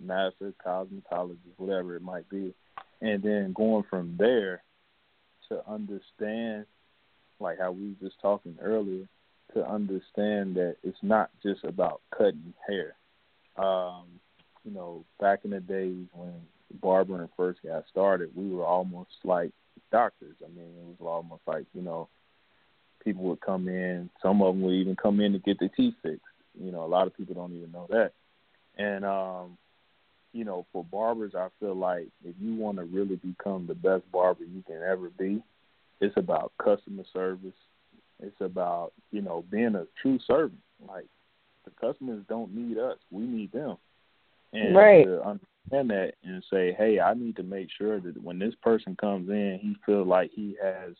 master 0.00 0.52
cosmetologist, 0.64 1.38
whatever 1.56 1.96
it 1.96 2.02
might 2.02 2.28
be, 2.28 2.54
and 3.00 3.22
then 3.22 3.52
going 3.52 3.84
from 3.88 4.16
there 4.18 4.62
to 5.48 5.60
understand 5.70 6.66
like 7.40 7.58
how 7.58 7.72
we 7.72 7.88
were 7.88 8.08
just 8.08 8.20
talking 8.20 8.56
earlier, 8.62 9.06
to 9.54 9.68
understand 9.68 10.56
that 10.56 10.76
it's 10.82 10.96
not 11.02 11.30
just 11.42 11.64
about 11.64 12.00
cutting 12.16 12.54
hair. 12.66 12.94
Um, 13.56 14.04
you 14.64 14.72
know, 14.72 15.04
back 15.20 15.40
in 15.44 15.50
the 15.50 15.60
days 15.60 16.06
when 16.12 16.32
barbering 16.80 17.28
first 17.36 17.60
got 17.62 17.84
started, 17.90 18.30
we 18.34 18.48
were 18.48 18.64
almost 18.64 19.10
like 19.24 19.52
doctors. 19.90 20.36
I 20.44 20.48
mean, 20.48 20.66
it 20.66 21.00
was 21.00 21.06
almost 21.06 21.42
like 21.46 21.66
you 21.74 21.82
know, 21.82 22.08
people 23.04 23.24
would 23.24 23.40
come 23.40 23.68
in. 23.68 24.10
Some 24.22 24.42
of 24.42 24.54
them 24.54 24.62
would 24.62 24.74
even 24.74 24.96
come 24.96 25.20
in 25.20 25.32
to 25.32 25.38
get 25.38 25.58
their 25.58 25.68
teeth 25.68 25.94
fixed. 26.02 26.20
You 26.60 26.72
know, 26.72 26.84
a 26.84 26.86
lot 26.86 27.06
of 27.06 27.16
people 27.16 27.34
don't 27.34 27.56
even 27.56 27.72
know 27.72 27.86
that. 27.90 28.12
And 28.76 29.04
um, 29.04 29.58
you 30.32 30.44
know, 30.44 30.66
for 30.72 30.84
barbers, 30.84 31.34
I 31.34 31.48
feel 31.60 31.74
like 31.74 32.08
if 32.24 32.34
you 32.40 32.54
want 32.54 32.78
to 32.78 32.84
really 32.84 33.16
become 33.16 33.66
the 33.66 33.74
best 33.74 34.10
barber 34.10 34.44
you 34.44 34.62
can 34.66 34.82
ever 34.82 35.10
be, 35.10 35.42
it's 36.00 36.16
about 36.16 36.52
customer 36.62 37.04
service. 37.12 37.52
It's 38.20 38.40
about 38.40 38.92
you 39.10 39.20
know 39.20 39.44
being 39.50 39.74
a 39.74 39.86
true 40.00 40.18
servant. 40.26 40.60
Like 40.86 41.06
the 41.64 41.70
customers 41.80 42.24
don't 42.28 42.54
need 42.54 42.78
us; 42.78 42.98
we 43.10 43.24
need 43.24 43.52
them. 43.52 43.76
And 44.52 44.76
right. 44.76 45.04
to 45.04 45.40
understand 45.70 45.90
that 45.90 46.14
and 46.24 46.44
say, 46.50 46.74
hey, 46.78 47.00
I 47.00 47.14
need 47.14 47.36
to 47.36 47.42
make 47.42 47.68
sure 47.76 48.00
that 48.00 48.22
when 48.22 48.38
this 48.38 48.54
person 48.62 48.96
comes 48.96 49.28
in, 49.28 49.58
he 49.60 49.76
feels 49.84 50.06
like 50.06 50.30
he 50.34 50.56
has 50.62 50.94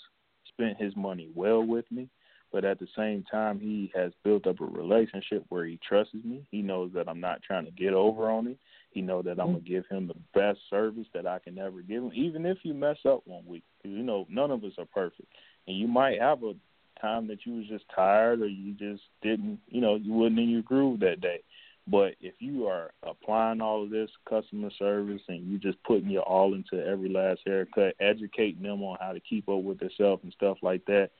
spent 0.48 0.80
his 0.80 0.94
money 0.96 1.28
well 1.34 1.62
with 1.62 1.90
me, 1.90 2.08
but 2.52 2.64
at 2.64 2.78
the 2.78 2.88
same 2.96 3.24
time, 3.30 3.58
he 3.58 3.90
has 3.94 4.12
built 4.24 4.46
up 4.46 4.60
a 4.60 4.64
relationship 4.64 5.44
where 5.48 5.64
he 5.64 5.78
trusts 5.86 6.14
me. 6.14 6.46
He 6.50 6.60
knows 6.62 6.90
that 6.94 7.08
I'm 7.08 7.20
not 7.20 7.42
trying 7.42 7.64
to 7.64 7.70
get 7.70 7.94
over 7.94 8.30
on 8.30 8.46
him. 8.46 8.58
He 8.90 9.00
knows 9.00 9.24
that 9.24 9.40
I'm 9.40 9.52
gonna 9.52 9.60
give 9.60 9.84
him 9.90 10.06
the 10.06 10.38
best 10.38 10.60
service 10.68 11.06
that 11.14 11.26
I 11.26 11.38
can 11.38 11.58
ever 11.58 11.80
give 11.80 12.02
him, 12.02 12.12
even 12.14 12.44
if 12.44 12.58
you 12.62 12.74
mess 12.74 12.98
up 13.08 13.22
one 13.26 13.46
week. 13.46 13.64
You 13.84 14.02
know 14.02 14.26
none 14.28 14.50
of 14.50 14.64
us 14.64 14.72
are 14.78 14.84
perfect, 14.84 15.28
and 15.66 15.76
you 15.76 15.88
might 15.88 16.20
have 16.20 16.42
a 16.44 16.52
time 17.00 17.26
that 17.26 17.44
you 17.46 17.54
was 17.54 17.66
just 17.66 17.84
tired 17.94 18.42
or 18.42 18.46
you 18.46 18.74
just 18.74 19.02
didn't, 19.22 19.58
you 19.68 19.80
know, 19.80 19.96
you 19.96 20.12
wasn't 20.12 20.38
in 20.38 20.50
your 20.50 20.62
groove 20.62 21.00
that 21.00 21.20
day. 21.20 21.40
But 21.86 22.14
if 22.20 22.34
you 22.38 22.66
are 22.66 22.92
applying 23.02 23.60
all 23.60 23.82
of 23.82 23.90
this 23.90 24.10
customer 24.28 24.70
service 24.78 25.22
and 25.28 25.50
you 25.50 25.58
just 25.58 25.82
putting 25.82 26.10
your 26.10 26.22
all 26.22 26.54
into 26.54 26.84
every 26.84 27.08
last 27.08 27.40
haircut, 27.44 27.94
educating 28.00 28.62
them 28.62 28.82
on 28.82 28.98
how 29.00 29.12
to 29.12 29.20
keep 29.20 29.48
up 29.48 29.62
with 29.62 29.80
themselves 29.80 30.22
and 30.22 30.32
stuff 30.32 30.58
like 30.62 30.82
that, 30.86 31.10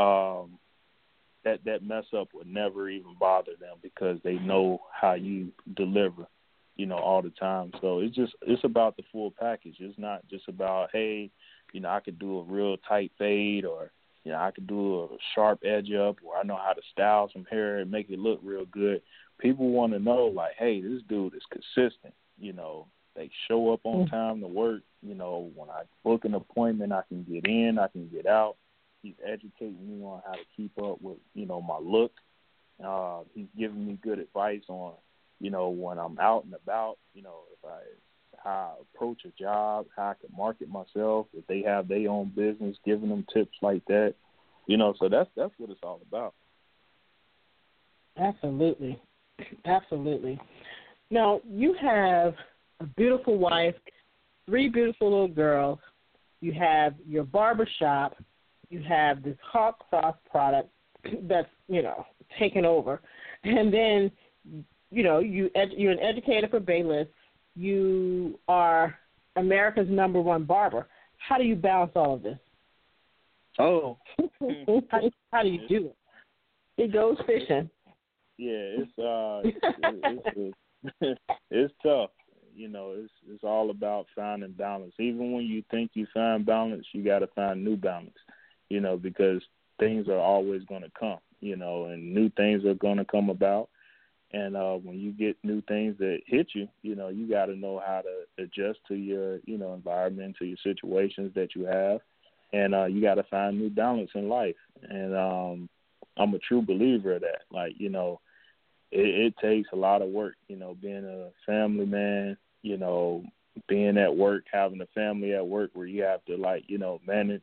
um, 0.00 0.58
that 1.44 1.64
that 1.64 1.84
mess 1.84 2.04
up 2.16 2.28
would 2.34 2.48
never 2.48 2.88
even 2.88 3.14
bother 3.18 3.52
them 3.60 3.76
because 3.80 4.18
they 4.24 4.34
know 4.34 4.80
how 4.92 5.14
you 5.14 5.52
deliver 5.76 6.26
you 6.78 6.86
know, 6.86 6.96
all 6.96 7.20
the 7.20 7.30
time. 7.30 7.72
So 7.80 7.98
it's 7.98 8.16
just 8.16 8.34
it's 8.42 8.64
about 8.64 8.96
the 8.96 9.02
full 9.12 9.32
package. 9.32 9.76
It's 9.80 9.98
not 9.98 10.26
just 10.30 10.48
about 10.48 10.90
hey, 10.92 11.30
you 11.72 11.80
know, 11.80 11.90
I 11.90 12.00
could 12.00 12.18
do 12.18 12.38
a 12.38 12.44
real 12.44 12.76
tight 12.88 13.12
fade 13.18 13.66
or 13.66 13.90
you 14.24 14.32
know, 14.32 14.38
I 14.38 14.52
could 14.52 14.66
do 14.66 15.02
a 15.02 15.08
sharp 15.34 15.60
edge 15.64 15.92
up 15.92 16.16
or 16.24 16.36
I 16.36 16.44
know 16.44 16.56
how 16.56 16.72
to 16.72 16.80
style 16.92 17.28
some 17.32 17.44
hair 17.50 17.78
and 17.78 17.90
make 17.90 18.08
it 18.08 18.18
look 18.18 18.40
real 18.42 18.64
good. 18.64 19.02
People 19.38 19.70
want 19.70 19.92
to 19.92 19.98
know 19.98 20.26
like, 20.26 20.52
hey, 20.58 20.80
this 20.80 21.02
dude 21.08 21.34
is 21.34 21.42
consistent. 21.50 22.14
You 22.38 22.52
know, 22.52 22.88
they 23.14 23.30
show 23.48 23.72
up 23.72 23.80
on 23.84 24.06
mm. 24.06 24.10
time 24.10 24.40
to 24.40 24.48
work. 24.48 24.82
You 25.02 25.14
know, 25.14 25.50
when 25.54 25.70
I 25.70 25.82
book 26.04 26.24
an 26.24 26.34
appointment, 26.34 26.92
I 26.92 27.02
can 27.08 27.24
get 27.24 27.46
in, 27.46 27.78
I 27.78 27.88
can 27.88 28.08
get 28.08 28.26
out. 28.26 28.56
He's 29.02 29.14
educating 29.24 29.86
me 29.88 30.04
on 30.04 30.22
how 30.26 30.32
to 30.32 30.44
keep 30.56 30.72
up 30.82 31.00
with, 31.00 31.18
you 31.34 31.46
know, 31.46 31.60
my 31.60 31.78
look. 31.78 32.12
Uh, 32.84 33.20
he's 33.34 33.46
giving 33.56 33.86
me 33.86 33.98
good 34.02 34.18
advice 34.18 34.62
on 34.68 34.94
you 35.40 35.50
know, 35.50 35.68
when 35.68 35.98
I'm 35.98 36.18
out 36.18 36.44
and 36.44 36.54
about, 36.54 36.98
you 37.14 37.22
know, 37.22 37.42
if 37.52 37.64
I 37.64 37.78
how 38.42 38.76
I 38.78 38.82
approach 38.94 39.22
a 39.24 39.30
job, 39.40 39.86
how 39.96 40.10
I 40.10 40.14
can 40.14 40.36
market 40.36 40.68
myself, 40.68 41.26
if 41.32 41.46
they 41.46 41.62
have 41.62 41.88
their 41.88 42.08
own 42.08 42.32
business, 42.34 42.76
giving 42.84 43.08
them 43.08 43.26
tips 43.32 43.56
like 43.62 43.84
that. 43.86 44.14
You 44.66 44.76
know, 44.76 44.94
so 44.98 45.08
that's 45.08 45.30
that's 45.36 45.52
what 45.58 45.70
it's 45.70 45.80
all 45.82 46.00
about. 46.06 46.34
Absolutely. 48.16 49.00
Absolutely. 49.64 50.38
Now 51.10 51.40
you 51.48 51.74
have 51.80 52.34
a 52.80 52.84
beautiful 52.96 53.38
wife, 53.38 53.74
three 54.46 54.68
beautiful 54.68 55.10
little 55.10 55.28
girls. 55.28 55.78
You 56.40 56.52
have 56.52 56.94
your 57.06 57.24
barber 57.24 57.68
shop. 57.78 58.16
You 58.70 58.82
have 58.82 59.22
this 59.22 59.36
hot 59.42 59.82
sauce 59.90 60.16
product 60.30 60.68
that's 61.22 61.48
you 61.68 61.82
know 61.82 62.04
taken 62.38 62.64
over, 62.64 63.00
and 63.44 63.72
then 63.72 64.10
you 64.90 65.02
know 65.02 65.20
you 65.20 65.50
ed- 65.54 65.72
you're 65.76 65.92
an 65.92 66.00
educator 66.00 66.48
for 66.48 66.60
Babyliss. 66.60 67.08
You 67.56 68.38
are 68.46 68.94
America's 69.36 69.88
number 69.88 70.20
one 70.20 70.44
barber. 70.44 70.86
How 71.16 71.38
do 71.38 71.44
you 71.44 71.56
balance 71.56 71.92
all 71.94 72.14
of 72.14 72.22
this? 72.22 72.38
Oh, 73.58 73.98
how, 74.90 75.00
how 75.32 75.42
do 75.42 75.48
you 75.48 75.66
do 75.68 75.86
it? 75.86 75.96
It 76.76 76.92
goes 76.92 77.16
fishing. 77.26 77.68
Yeah, 78.38 78.84
it's 78.86 78.98
uh, 78.98 79.42
it's, 80.34 80.54
it's, 81.00 81.18
it's, 81.50 81.74
tough. 81.82 82.10
You 82.54 82.68
know, 82.68 82.94
it's 82.96 83.12
it's 83.28 83.44
all 83.44 83.70
about 83.70 84.06
finding 84.14 84.52
balance. 84.52 84.94
Even 84.98 85.32
when 85.32 85.44
you 85.44 85.62
think 85.70 85.90
you 85.94 86.06
find 86.14 86.46
balance, 86.46 86.86
you 86.92 87.04
got 87.04 87.18
to 87.18 87.26
find 87.34 87.64
new 87.64 87.76
balance. 87.76 88.16
You 88.68 88.80
know, 88.80 88.96
because 88.96 89.42
things 89.80 90.08
are 90.08 90.18
always 90.18 90.62
going 90.64 90.82
to 90.82 90.92
come. 90.98 91.18
You 91.40 91.56
know, 91.56 91.86
and 91.86 92.14
new 92.14 92.30
things 92.30 92.64
are 92.64 92.74
going 92.74 92.98
to 92.98 93.04
come 93.04 93.28
about. 93.28 93.68
And 94.32 94.56
uh, 94.56 94.74
when 94.74 94.98
you 94.98 95.12
get 95.12 95.36
new 95.42 95.62
things 95.62 95.96
that 95.98 96.18
hit 96.26 96.48
you, 96.54 96.68
you 96.82 96.94
know, 96.94 97.08
you 97.08 97.28
got 97.28 97.46
to 97.46 97.56
know 97.56 97.82
how 97.84 98.02
to 98.02 98.42
adjust 98.42 98.78
to 98.88 98.94
your, 98.94 99.38
you 99.46 99.56
know, 99.56 99.72
environment, 99.72 100.36
to 100.38 100.44
your 100.44 100.58
situations 100.62 101.32
that 101.34 101.54
you 101.54 101.64
have, 101.64 102.00
and 102.52 102.74
uh, 102.74 102.84
you 102.84 103.00
got 103.00 103.14
to 103.14 103.22
find 103.24 103.58
new 103.58 103.70
balance 103.70 104.10
in 104.14 104.28
life. 104.28 104.56
And 104.82 105.16
um, 105.16 105.68
I'm 106.18 106.34
a 106.34 106.38
true 106.40 106.60
believer 106.60 107.14
of 107.14 107.22
that. 107.22 107.42
Like, 107.50 107.72
you 107.78 107.88
know, 107.88 108.20
it, 108.90 109.32
it 109.32 109.34
takes 109.40 109.68
a 109.72 109.76
lot 109.76 110.02
of 110.02 110.08
work. 110.08 110.34
You 110.48 110.56
know, 110.56 110.76
being 110.80 111.04
a 111.04 111.30
family 111.46 111.86
man, 111.86 112.36
you 112.62 112.76
know, 112.76 113.24
being 113.68 113.98
at 113.98 114.14
work, 114.14 114.44
having 114.52 114.80
a 114.80 114.86
family 114.94 115.34
at 115.34 115.46
work 115.46 115.70
where 115.74 115.86
you 115.86 116.02
have 116.02 116.24
to 116.26 116.36
like, 116.36 116.64
you 116.68 116.78
know, 116.78 117.00
manage 117.06 117.42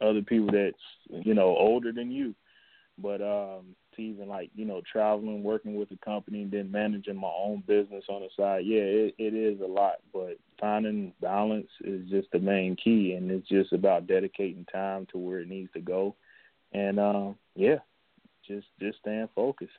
other 0.00 0.22
people 0.22 0.50
that's, 0.52 1.24
you 1.24 1.34
know, 1.34 1.56
older 1.56 1.92
than 1.92 2.10
you. 2.10 2.34
But 2.98 3.20
um 3.20 3.76
to 3.96 4.02
even 4.02 4.28
like 4.28 4.50
you 4.54 4.64
know 4.64 4.82
traveling, 4.90 5.42
working 5.42 5.74
with 5.74 5.88
the 5.88 5.98
company, 6.04 6.42
and 6.42 6.50
then 6.50 6.70
managing 6.70 7.16
my 7.16 7.28
own 7.28 7.62
business 7.66 8.04
on 8.08 8.22
the 8.22 8.28
side. 8.36 8.64
Yeah, 8.64 8.82
it, 8.82 9.14
it 9.18 9.34
is 9.34 9.60
a 9.60 9.66
lot, 9.66 9.96
but 10.12 10.38
finding 10.60 11.12
balance 11.20 11.68
is 11.82 12.08
just 12.08 12.28
the 12.32 12.38
main 12.38 12.76
key, 12.76 13.12
and 13.12 13.30
it's 13.30 13.48
just 13.48 13.72
about 13.72 14.06
dedicating 14.06 14.66
time 14.72 15.06
to 15.12 15.18
where 15.18 15.40
it 15.40 15.48
needs 15.48 15.72
to 15.72 15.80
go, 15.80 16.14
and 16.72 16.98
uh, 16.98 17.30
yeah, 17.54 17.76
just 18.46 18.66
just 18.80 18.98
staying 18.98 19.28
focused. 19.34 19.72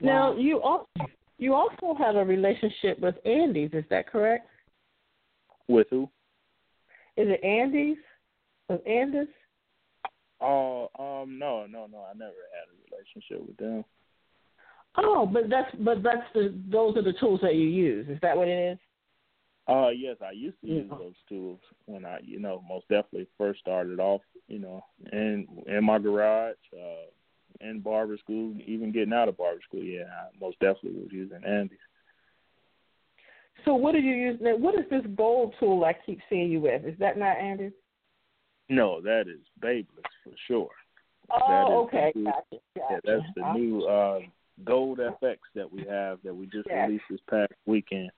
Now 0.00 0.36
you 0.36 0.60
also 0.62 0.88
you 1.38 1.54
also 1.54 1.94
have 1.98 2.16
a 2.16 2.24
relationship 2.24 2.98
with 3.00 3.14
Andis, 3.24 3.74
is 3.74 3.84
that 3.90 4.08
correct? 4.08 4.48
With 5.68 5.86
who? 5.90 6.04
Is 7.16 7.28
it 7.28 7.42
Andis? 7.44 7.96
With 8.68 8.84
Andis? 8.84 9.28
Oh, 10.40 10.88
um, 10.98 11.38
no, 11.38 11.66
no, 11.66 11.86
no. 11.86 12.04
I 12.08 12.16
never 12.16 12.32
had 12.54 12.68
a 12.68 12.94
relationship 12.94 13.46
with 13.46 13.56
them. 13.56 13.84
Oh, 14.96 15.26
but 15.26 15.48
that's 15.48 15.74
but 15.80 16.02
that's 16.02 16.26
the 16.34 16.54
those 16.70 16.96
are 16.96 17.02
the 17.02 17.14
tools 17.20 17.40
that 17.42 17.54
you 17.54 17.66
use. 17.68 18.08
Is 18.08 18.18
that 18.22 18.36
what 18.36 18.48
it 18.48 18.72
is? 18.72 18.78
Uh, 19.68 19.90
yes, 19.90 20.16
I 20.24 20.30
used 20.30 20.58
to 20.62 20.66
use 20.66 20.90
those 20.90 21.14
tools 21.28 21.60
when 21.84 22.06
I, 22.06 22.20
you 22.24 22.40
know, 22.40 22.64
most 22.66 22.88
definitely 22.88 23.26
first 23.36 23.60
started 23.60 24.00
off, 24.00 24.22
you 24.48 24.58
know, 24.58 24.82
in 25.12 25.46
in 25.66 25.84
my 25.84 25.98
garage, 25.98 26.56
uh, 26.72 27.10
in 27.60 27.80
barber 27.80 28.16
school, 28.18 28.54
even 28.66 28.92
getting 28.92 29.12
out 29.12 29.28
of 29.28 29.36
barber 29.36 29.60
school. 29.66 29.82
Yeah, 29.82 30.04
I 30.04 30.28
most 30.40 30.58
definitely 30.60 31.00
was 31.00 31.12
using 31.12 31.40
Andis. 31.40 31.70
So 33.64 33.74
what 33.74 33.94
are 33.94 34.00
you 34.00 34.14
use? 34.14 34.38
What 34.40 34.74
is 34.74 34.88
this 34.90 35.04
gold 35.16 35.54
tool 35.58 35.84
I 35.84 35.94
keep 36.06 36.20
seeing 36.30 36.50
you 36.50 36.60
with? 36.60 36.84
Is 36.84 36.98
that 36.98 37.18
not 37.18 37.36
Andis? 37.36 37.72
No, 38.68 39.00
that 39.00 39.22
is 39.22 39.40
Babyliss 39.60 39.86
for 40.22 40.32
sure. 40.46 40.70
Oh, 41.30 41.86
okay. 41.86 42.12
New, 42.14 42.24
gotcha, 42.24 42.42
gotcha. 42.50 42.60
Yeah, 42.90 42.98
that's 43.04 43.26
the 43.36 43.58
new 43.58 43.82
uh, 43.84 44.20
Gold 44.64 44.98
FX 44.98 45.36
that 45.54 45.70
we 45.70 45.84
have 45.88 46.18
that 46.24 46.34
we 46.34 46.46
just 46.46 46.68
released 46.68 47.04
this 47.10 47.20
past 47.28 47.52
weekend. 47.66 48.10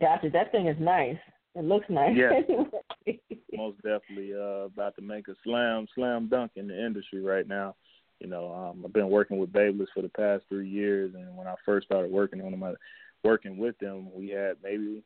Gotcha. 0.00 0.30
That 0.30 0.52
thing 0.52 0.66
is 0.66 0.76
nice. 0.80 1.18
It 1.54 1.64
looks 1.64 1.86
nice. 1.88 2.16
Yeah. 2.16 2.40
Most 3.52 3.76
definitely 3.76 4.34
uh, 4.34 4.66
about 4.66 4.96
to 4.96 5.02
make 5.02 5.28
a 5.28 5.34
slam 5.44 5.86
slam 5.94 6.28
dunk 6.28 6.52
in 6.56 6.68
the 6.68 6.86
industry 6.86 7.20
right 7.20 7.46
now. 7.46 7.74
You 8.20 8.28
know, 8.28 8.52
um, 8.52 8.82
I've 8.84 8.92
been 8.92 9.10
working 9.10 9.38
with 9.38 9.52
Babyliss 9.52 9.86
for 9.94 10.02
the 10.02 10.08
past 10.08 10.44
three 10.48 10.68
years, 10.68 11.14
and 11.14 11.36
when 11.36 11.46
I 11.46 11.54
first 11.64 11.86
started 11.86 12.10
working 12.10 12.40
on 12.40 12.50
them, 12.50 12.64
I, 12.64 12.74
working 13.22 13.58
with 13.58 13.78
them, 13.78 14.08
we 14.12 14.28
had 14.28 14.56
maybe 14.62 15.02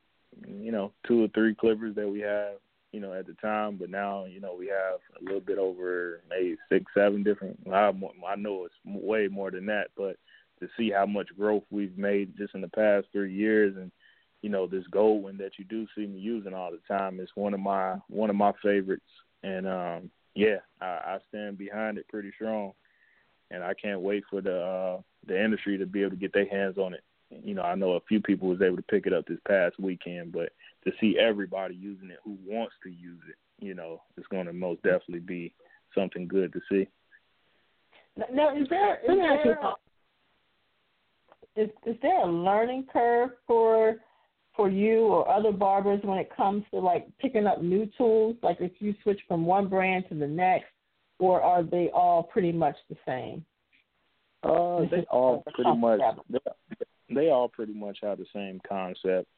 you 0.46 0.72
know 0.72 0.92
two 1.07 1.24
or 1.24 1.28
three 1.28 1.55
clippers 1.55 1.94
that 1.96 2.09
we 2.09 2.20
have 2.20 2.55
you 2.92 3.00
know, 3.00 3.14
at 3.14 3.26
the 3.26 3.32
time, 3.34 3.76
but 3.78 3.88
now, 3.88 4.26
you 4.26 4.38
know, 4.38 4.55
we 4.55 4.66
have 4.66 5.00
a 5.18 5.24
little 5.24 5.40
bit 5.40 5.59
over 5.59 6.20
maybe 6.28 6.57
six, 6.70 6.84
seven 6.94 7.22
different. 7.22 7.59
I, 7.66 7.90
I 8.28 8.36
know 8.36 8.66
it's 8.66 8.74
way 8.84 9.28
more 9.28 9.50
than 9.50 9.66
that, 9.66 9.88
but 9.96 10.16
to 10.61 10.68
see 10.76 10.90
how 10.90 11.07
much 11.07 11.28
growth 11.36 11.64
we've 11.70 11.96
made 11.96 12.36
just 12.36 12.55
in 12.55 12.61
the 12.61 12.68
past 12.68 13.07
three 13.11 13.34
years, 13.34 13.74
and 13.76 13.90
you 14.43 14.51
know, 14.51 14.66
this 14.66 14.86
gold 14.90 15.22
one 15.22 15.38
that 15.38 15.53
you 15.57 15.64
do 15.64 15.86
see 15.95 16.05
me 16.07 16.18
using 16.18 16.53
all 16.53 16.72
the 16.72 16.80
time 16.93 17.20
is 17.20 17.28
one 17.34 17.55
of 17.55 17.61
my 17.61 17.97
one 18.09 18.28
of 18.28 18.36
my 18.36 18.53
favorites, 18.62 19.03
and 19.43 19.66
um, 19.66 20.11
yeah, 20.34 20.57
I, 20.80 20.84
I 20.84 21.18
stand 21.28 21.59
behind 21.59 21.97
it 21.97 22.09
pretty 22.09 22.32
strong, 22.34 22.72
and 23.51 23.62
I 23.62 23.72
can't 23.74 24.01
wait 24.01 24.24
for 24.28 24.40
the 24.40 24.61
uh, 24.61 25.01
the 25.26 25.43
industry 25.43 25.78
to 25.78 25.86
be 25.86 26.01
able 26.01 26.11
to 26.11 26.16
get 26.16 26.32
their 26.32 26.49
hands 26.49 26.76
on 26.76 26.93
it. 26.93 27.05
You 27.30 27.55
know, 27.55 27.62
I 27.62 27.76
know 27.76 27.93
a 27.93 28.01
few 28.09 28.20
people 28.20 28.49
was 28.49 28.61
able 28.61 28.76
to 28.76 28.82
pick 28.82 29.07
it 29.07 29.12
up 29.12 29.26
this 29.26 29.38
past 29.49 29.78
weekend, 29.78 30.32
but 30.32 30.51
to 30.84 30.93
see 31.01 31.16
everybody 31.18 31.74
using 31.74 32.11
it 32.11 32.18
who 32.24 32.36
wants 32.45 32.74
to 32.82 32.90
use 32.90 33.20
it, 33.28 33.36
you 33.64 33.74
know, 33.74 34.03
it's 34.18 34.26
going 34.26 34.47
to 34.47 34.53
most 34.53 34.82
definitely 34.82 35.20
be 35.20 35.55
something 35.95 36.26
good 36.26 36.53
to 36.53 36.61
see. 36.70 36.88
Now, 38.30 38.55
is 38.55 38.66
there 38.68 38.97
is 38.97 39.45
there, 39.45 39.59
is, 41.57 41.70
is 41.86 41.97
there 42.03 42.20
a 42.20 42.30
learning 42.30 42.86
curve 42.93 43.30
for 43.47 43.97
for 44.55 44.68
you 44.68 45.00
or 45.07 45.28
other 45.28 45.53
barbers 45.53 46.00
when 46.03 46.18
it 46.18 46.30
comes 46.34 46.64
to 46.70 46.78
like 46.78 47.07
picking 47.18 47.46
up 47.46 47.62
new 47.62 47.88
tools? 47.96 48.36
Like 48.42 48.59
if 48.61 48.72
you 48.78 48.94
switch 49.03 49.20
from 49.28 49.46
one 49.46 49.68
brand 49.68 50.05
to 50.09 50.14
the 50.14 50.26
next, 50.26 50.66
or 51.18 51.40
are 51.40 51.62
they 51.62 51.88
all 51.94 52.22
pretty 52.22 52.53
much 52.53 52.76
the 52.88 52.96
same? 53.07 53.44
Uh, 54.42 54.80
they 54.90 55.07
all 55.11 55.44
pretty 55.55 55.76
much 55.76 56.00
they 57.14 57.30
all 57.30 57.48
pretty 57.48 57.74
much 57.74 57.98
have 58.03 58.18
the 58.18 58.26
same 58.34 58.61
concept. 58.68 59.28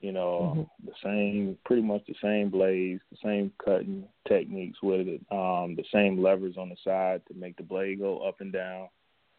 You 0.00 0.12
know, 0.12 0.54
mm-hmm. 0.56 0.86
the 0.86 0.92
same, 1.02 1.58
pretty 1.64 1.82
much 1.82 2.02
the 2.06 2.14
same 2.22 2.50
blades, 2.50 3.00
the 3.10 3.18
same 3.22 3.52
cutting 3.64 4.04
techniques 4.28 4.78
with 4.80 5.08
it, 5.08 5.20
um, 5.32 5.74
the 5.74 5.84
same 5.92 6.22
levers 6.22 6.56
on 6.56 6.68
the 6.68 6.76
side 6.84 7.22
to 7.26 7.34
make 7.34 7.56
the 7.56 7.64
blade 7.64 7.98
go 7.98 8.18
up 8.20 8.40
and 8.40 8.52
down. 8.52 8.88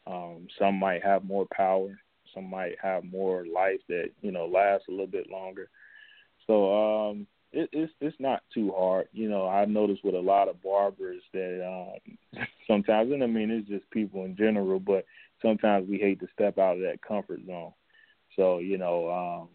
Um, 0.05 0.47
some 0.59 0.75
might 0.75 1.01
have 1.03 1.23
more 1.23 1.45
power, 1.55 1.97
some 2.33 2.49
might 2.49 2.75
have 2.81 3.03
more 3.03 3.45
life 3.45 3.79
that 3.89 4.09
you 4.21 4.31
know 4.31 4.45
lasts 4.45 4.87
a 4.87 4.91
little 4.91 5.07
bit 5.07 5.29
longer. 5.29 5.69
So 6.47 7.09
um, 7.09 7.27
it, 7.51 7.69
it's 7.71 7.91
it's 8.01 8.19
not 8.19 8.43
too 8.53 8.71
hard. 8.75 9.07
You 9.11 9.29
know, 9.29 9.47
I 9.47 9.65
noticed 9.65 10.03
with 10.03 10.15
a 10.15 10.19
lot 10.19 10.49
of 10.49 10.61
barbers 10.61 11.21
that 11.33 11.65
um, 11.65 12.43
sometimes, 12.67 13.11
and 13.11 13.23
I 13.23 13.27
mean 13.27 13.51
it's 13.51 13.67
just 13.67 13.89
people 13.91 14.25
in 14.25 14.35
general, 14.35 14.79
but 14.79 15.05
sometimes 15.41 15.87
we 15.87 15.97
hate 15.97 16.19
to 16.21 16.27
step 16.33 16.57
out 16.57 16.75
of 16.75 16.81
that 16.81 17.01
comfort 17.01 17.39
zone. 17.45 17.73
So 18.35 18.59
you 18.59 18.77
know, 18.77 19.09
um, 19.09 19.49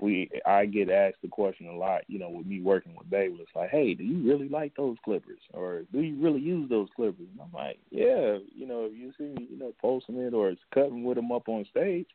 we 0.00 0.28
I 0.44 0.66
get 0.66 0.90
asked 0.90 1.22
the 1.22 1.28
question 1.28 1.68
a 1.68 1.76
lot, 1.76 2.02
you 2.08 2.18
know, 2.18 2.30
with 2.30 2.46
me 2.46 2.60
working 2.60 2.94
with 2.96 3.10
Babyliss, 3.10 3.46
like, 3.54 3.70
hey, 3.70 3.94
do 3.94 4.02
you 4.02 4.28
really 4.28 4.48
like 4.48 4.74
those 4.76 4.96
clippers, 5.04 5.40
or 5.52 5.82
do 5.92 6.00
you 6.00 6.20
really 6.20 6.40
use 6.40 6.68
those 6.68 6.88
clippers? 6.96 7.26
And 7.32 7.40
I'm 7.40 7.52
like, 7.52 7.78
yeah, 7.90 8.38
you 8.54 8.66
know, 8.66 8.88
if 8.90 8.98
you 8.98 9.12
see 9.16 9.24
me, 9.24 9.48
you 9.50 9.58
know, 9.58 9.72
posting 9.80 10.16
it 10.16 10.34
or 10.34 10.50
it's 10.50 10.60
cutting 10.74 11.04
with 11.04 11.16
them 11.16 11.30
up 11.32 11.48
on 11.48 11.64
stage, 11.70 12.06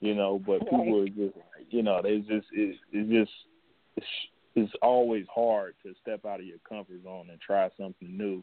you 0.00 0.14
know, 0.14 0.40
but 0.46 0.60
people 0.60 1.02
are 1.02 1.08
just, 1.08 1.36
you 1.70 1.82
know, 1.82 2.00
they 2.02 2.18
just 2.18 2.46
it, 2.52 2.76
it's 2.92 3.10
just 3.10 3.32
it's, 3.96 4.06
it's 4.54 4.72
always 4.82 5.24
hard 5.34 5.74
to 5.84 5.94
step 6.02 6.24
out 6.26 6.40
of 6.40 6.46
your 6.46 6.58
comfort 6.68 7.02
zone 7.02 7.28
and 7.30 7.40
try 7.40 7.70
something 7.78 8.16
new. 8.16 8.42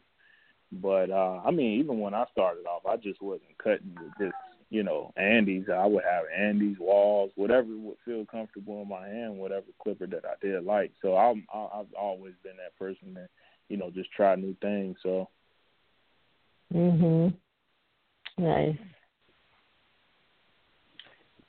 But 0.72 1.10
uh 1.10 1.40
I 1.44 1.52
mean, 1.52 1.78
even 1.78 2.00
when 2.00 2.14
I 2.14 2.24
started 2.32 2.66
off, 2.66 2.86
I 2.86 2.96
just 2.96 3.22
wasn't 3.22 3.56
cutting 3.62 3.96
with 4.00 4.12
just 4.20 4.34
you 4.74 4.82
know, 4.82 5.12
Andis. 5.16 5.70
I 5.70 5.86
would 5.86 6.02
have 6.02 6.24
Andis 6.36 6.78
Wahls, 6.78 7.30
whatever 7.36 7.68
would 7.68 7.96
feel 8.04 8.26
comfortable 8.26 8.82
in 8.82 8.88
my 8.88 9.06
hand, 9.06 9.38
whatever 9.38 9.66
clipper 9.80 10.08
that 10.08 10.24
I 10.24 10.34
did 10.44 10.64
like. 10.64 10.90
So 11.00 11.16
I'm, 11.16 11.46
I've 11.54 11.94
always 11.96 12.34
been 12.42 12.56
that 12.56 12.76
person 12.76 13.14
that, 13.14 13.28
you 13.68 13.76
know, 13.76 13.92
just 13.92 14.10
try 14.10 14.34
new 14.34 14.56
things. 14.60 14.96
So. 15.00 15.28
Mhm. 16.74 17.34
Nice. 18.36 18.76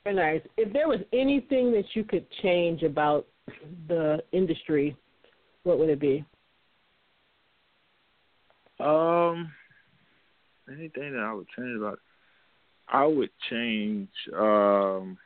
Very 0.04 0.14
nice. 0.14 0.42
If 0.56 0.72
there 0.72 0.86
was 0.86 1.00
anything 1.12 1.72
that 1.72 1.86
you 1.94 2.04
could 2.04 2.26
change 2.42 2.84
about 2.84 3.26
the 3.88 4.22
industry, 4.30 4.96
what 5.64 5.80
would 5.80 5.90
it 5.90 5.98
be? 5.98 6.24
Um, 8.78 9.52
anything 10.68 11.12
that 11.14 11.24
I 11.24 11.32
would 11.32 11.48
change 11.56 11.76
about, 11.76 11.98
I 12.88 13.04
would 13.04 13.30
change 13.50 14.08
um, 14.36 15.18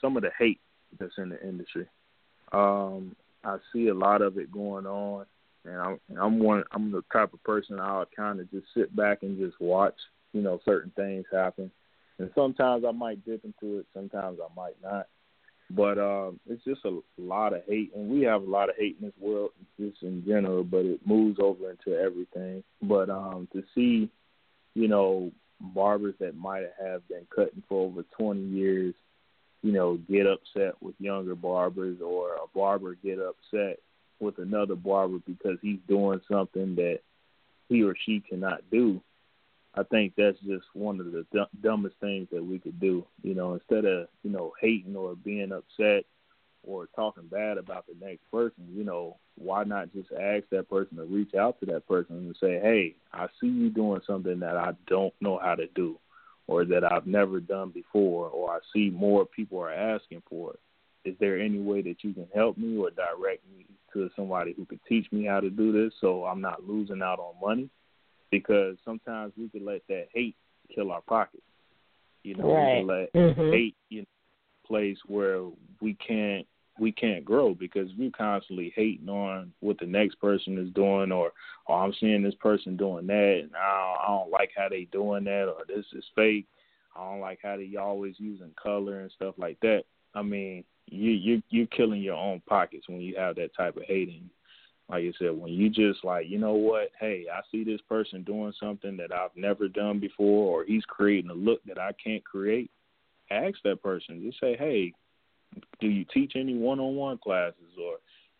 some 0.00 0.16
of 0.16 0.22
the 0.22 0.30
hate 0.38 0.60
that's 0.98 1.18
in 1.18 1.28
the 1.28 1.40
industry. 1.46 1.86
Um, 2.52 3.14
I 3.44 3.58
see 3.72 3.88
a 3.88 3.94
lot 3.94 4.22
of 4.22 4.38
it 4.38 4.52
going 4.52 4.86
on, 4.86 5.26
and 5.64 5.76
I'm 5.76 5.98
I'm 6.20 6.38
one 6.40 6.64
I'm 6.72 6.90
the 6.90 7.02
type 7.12 7.32
of 7.32 7.42
person 7.44 7.78
I'll 7.78 8.06
kind 8.14 8.40
of 8.40 8.50
just 8.50 8.66
sit 8.74 8.94
back 8.94 9.22
and 9.22 9.38
just 9.38 9.60
watch, 9.60 9.94
you 10.32 10.42
know, 10.42 10.60
certain 10.64 10.92
things 10.96 11.24
happen. 11.32 11.70
And 12.18 12.30
sometimes 12.34 12.84
I 12.86 12.90
might 12.90 13.24
dip 13.24 13.44
into 13.44 13.78
it, 13.78 13.86
sometimes 13.94 14.38
I 14.40 14.54
might 14.54 14.76
not. 14.82 15.06
But 15.70 15.98
um, 15.98 16.40
it's 16.48 16.64
just 16.64 16.84
a 16.84 16.98
lot 17.16 17.54
of 17.54 17.62
hate, 17.68 17.92
and 17.94 18.10
we 18.10 18.22
have 18.22 18.42
a 18.42 18.50
lot 18.50 18.68
of 18.68 18.74
hate 18.76 18.96
in 19.00 19.06
this 19.06 19.14
world, 19.20 19.52
just 19.78 20.02
in 20.02 20.24
general. 20.26 20.64
But 20.64 20.84
it 20.84 21.00
moves 21.06 21.38
over 21.40 21.70
into 21.70 21.96
everything. 21.96 22.64
But 22.82 23.08
um, 23.08 23.46
to 23.52 23.62
see, 23.74 24.10
you 24.74 24.88
know, 24.88 25.30
barbers 25.60 26.14
that 26.20 26.36
might 26.36 26.66
have 26.82 27.06
been 27.08 27.26
cutting 27.34 27.62
for 27.68 27.86
over 27.86 28.04
20 28.18 28.40
years, 28.40 28.94
you 29.62 29.72
know, 29.72 29.96
get 29.96 30.26
upset 30.26 30.74
with 30.80 30.94
younger 30.98 31.34
barbers, 31.34 32.00
or 32.00 32.34
a 32.34 32.46
barber 32.54 32.94
get 32.94 33.18
upset 33.18 33.78
with 34.18 34.38
another 34.38 34.74
barber 34.74 35.18
because 35.26 35.58
he's 35.62 35.80
doing 35.88 36.20
something 36.30 36.74
that 36.76 37.00
he 37.68 37.82
or 37.82 37.94
she 38.04 38.20
cannot 38.20 38.62
do 38.70 39.00
I 39.74 39.84
think 39.84 40.14
that's 40.16 40.38
just 40.40 40.64
one 40.74 41.00
of 41.00 41.12
the 41.12 41.46
dumbest 41.62 41.96
things 42.00 42.28
that 42.32 42.44
we 42.44 42.58
could 42.58 42.80
do. 42.80 43.04
You 43.22 43.34
know, 43.34 43.54
instead 43.54 43.84
of 43.84 44.08
you 44.22 44.30
know 44.30 44.52
hating 44.60 44.96
or 44.96 45.14
being 45.14 45.52
upset 45.52 46.04
or 46.62 46.88
talking 46.94 47.26
bad 47.26 47.58
about 47.58 47.86
the 47.86 47.94
next 48.04 48.30
person, 48.30 48.66
you 48.72 48.84
know, 48.84 49.16
why 49.36 49.64
not 49.64 49.92
just 49.92 50.12
ask 50.12 50.44
that 50.50 50.68
person 50.68 50.96
to 50.96 51.04
reach 51.04 51.34
out 51.34 51.58
to 51.60 51.66
that 51.66 51.86
person 51.88 52.16
and 52.16 52.36
say, 52.36 52.60
"Hey, 52.60 52.94
I 53.12 53.28
see 53.40 53.48
you 53.48 53.70
doing 53.70 54.00
something 54.06 54.40
that 54.40 54.56
I 54.56 54.74
don't 54.86 55.14
know 55.20 55.38
how 55.38 55.54
to 55.54 55.66
do, 55.68 55.98
or 56.46 56.64
that 56.66 56.90
I've 56.90 57.06
never 57.06 57.40
done 57.40 57.70
before, 57.70 58.28
or 58.28 58.50
I 58.50 58.58
see 58.72 58.90
more 58.90 59.24
people 59.24 59.58
are 59.60 59.72
asking 59.72 60.22
for 60.28 60.54
it. 60.54 60.60
Is 61.08 61.18
there 61.18 61.38
any 61.38 61.60
way 61.60 61.80
that 61.82 62.04
you 62.04 62.12
can 62.12 62.28
help 62.34 62.58
me 62.58 62.76
or 62.76 62.90
direct 62.90 63.42
me 63.56 63.66
to 63.94 64.10
somebody 64.14 64.52
who 64.52 64.66
could 64.66 64.84
teach 64.86 65.10
me 65.10 65.24
how 65.24 65.40
to 65.40 65.50
do 65.50 65.72
this, 65.72 65.94
so 66.00 66.26
I'm 66.26 66.40
not 66.40 66.68
losing 66.68 67.02
out 67.02 67.18
on 67.18 67.34
money?" 67.40 67.70
because 68.30 68.76
sometimes 68.84 69.32
we 69.36 69.48
can 69.48 69.64
let 69.64 69.82
that 69.88 70.06
hate 70.14 70.36
kill 70.74 70.92
our 70.92 71.02
pockets. 71.02 71.42
You 72.22 72.36
know, 72.36 72.54
right. 72.54 72.74
we 72.74 72.80
can 72.80 72.86
let 72.86 73.12
mm-hmm. 73.12 73.50
hate 73.50 73.76
you 73.88 74.00
know 74.00 74.06
place 74.70 74.98
where 75.06 75.42
we 75.80 75.94
can't 75.94 76.46
we 76.78 76.92
can't 76.92 77.24
grow 77.24 77.54
because 77.54 77.90
we're 77.98 78.10
constantly 78.12 78.72
hating 78.74 79.08
on 79.08 79.52
what 79.58 79.78
the 79.80 79.86
next 79.86 80.14
person 80.20 80.56
is 80.56 80.72
doing 80.72 81.10
or 81.10 81.32
oh 81.68 81.74
I'm 81.74 81.92
seeing 81.98 82.22
this 82.22 82.36
person 82.36 82.76
doing 82.76 83.08
that 83.08 83.40
and 83.42 83.50
I 83.56 83.68
don't, 83.68 83.98
I 83.98 84.06
don't 84.06 84.30
like 84.30 84.50
how 84.56 84.68
they 84.68 84.84
doing 84.84 85.24
that 85.24 85.48
or 85.48 85.64
this 85.66 85.84
is 85.92 86.04
fake. 86.14 86.46
I 86.96 87.00
don't 87.00 87.20
like 87.20 87.40
how 87.42 87.56
they 87.56 87.74
always 87.76 88.14
using 88.18 88.52
color 88.62 89.00
and 89.00 89.10
stuff 89.10 89.34
like 89.38 89.58
that. 89.60 89.82
I 90.14 90.22
mean, 90.22 90.62
you 90.86 91.10
you 91.10 91.42
you're 91.50 91.66
killing 91.66 92.00
your 92.00 92.16
own 92.16 92.40
pockets 92.48 92.88
when 92.88 93.00
you 93.00 93.16
have 93.16 93.34
that 93.36 93.54
type 93.56 93.76
of 93.76 93.82
hating 93.82 94.30
like 94.88 95.04
you 95.04 95.12
said, 95.18 95.30
when 95.38 95.52
you 95.52 95.70
just 95.70 96.04
like, 96.04 96.28
you 96.28 96.38
know 96.38 96.54
what, 96.54 96.90
hey, 96.98 97.26
I 97.32 97.40
see 97.52 97.62
this 97.62 97.80
person 97.88 98.24
doing 98.24 98.52
something 98.58 98.96
that 98.96 99.12
I've 99.12 99.36
never 99.36 99.68
done 99.68 100.00
before, 100.00 100.60
or 100.60 100.64
he's 100.64 100.84
creating 100.84 101.30
a 101.30 101.34
look 101.34 101.60
that 101.66 101.78
I 101.78 101.92
can't 102.02 102.24
create, 102.24 102.72
ask 103.30 103.56
that 103.64 103.82
person. 103.82 104.22
Just 104.24 104.40
say, 104.40 104.56
hey, 104.58 104.92
do 105.80 105.88
you 105.88 106.04
teach 106.12 106.32
any 106.36 106.56
one-on-one 106.56 107.18
classes, 107.18 107.74
or 107.80 107.96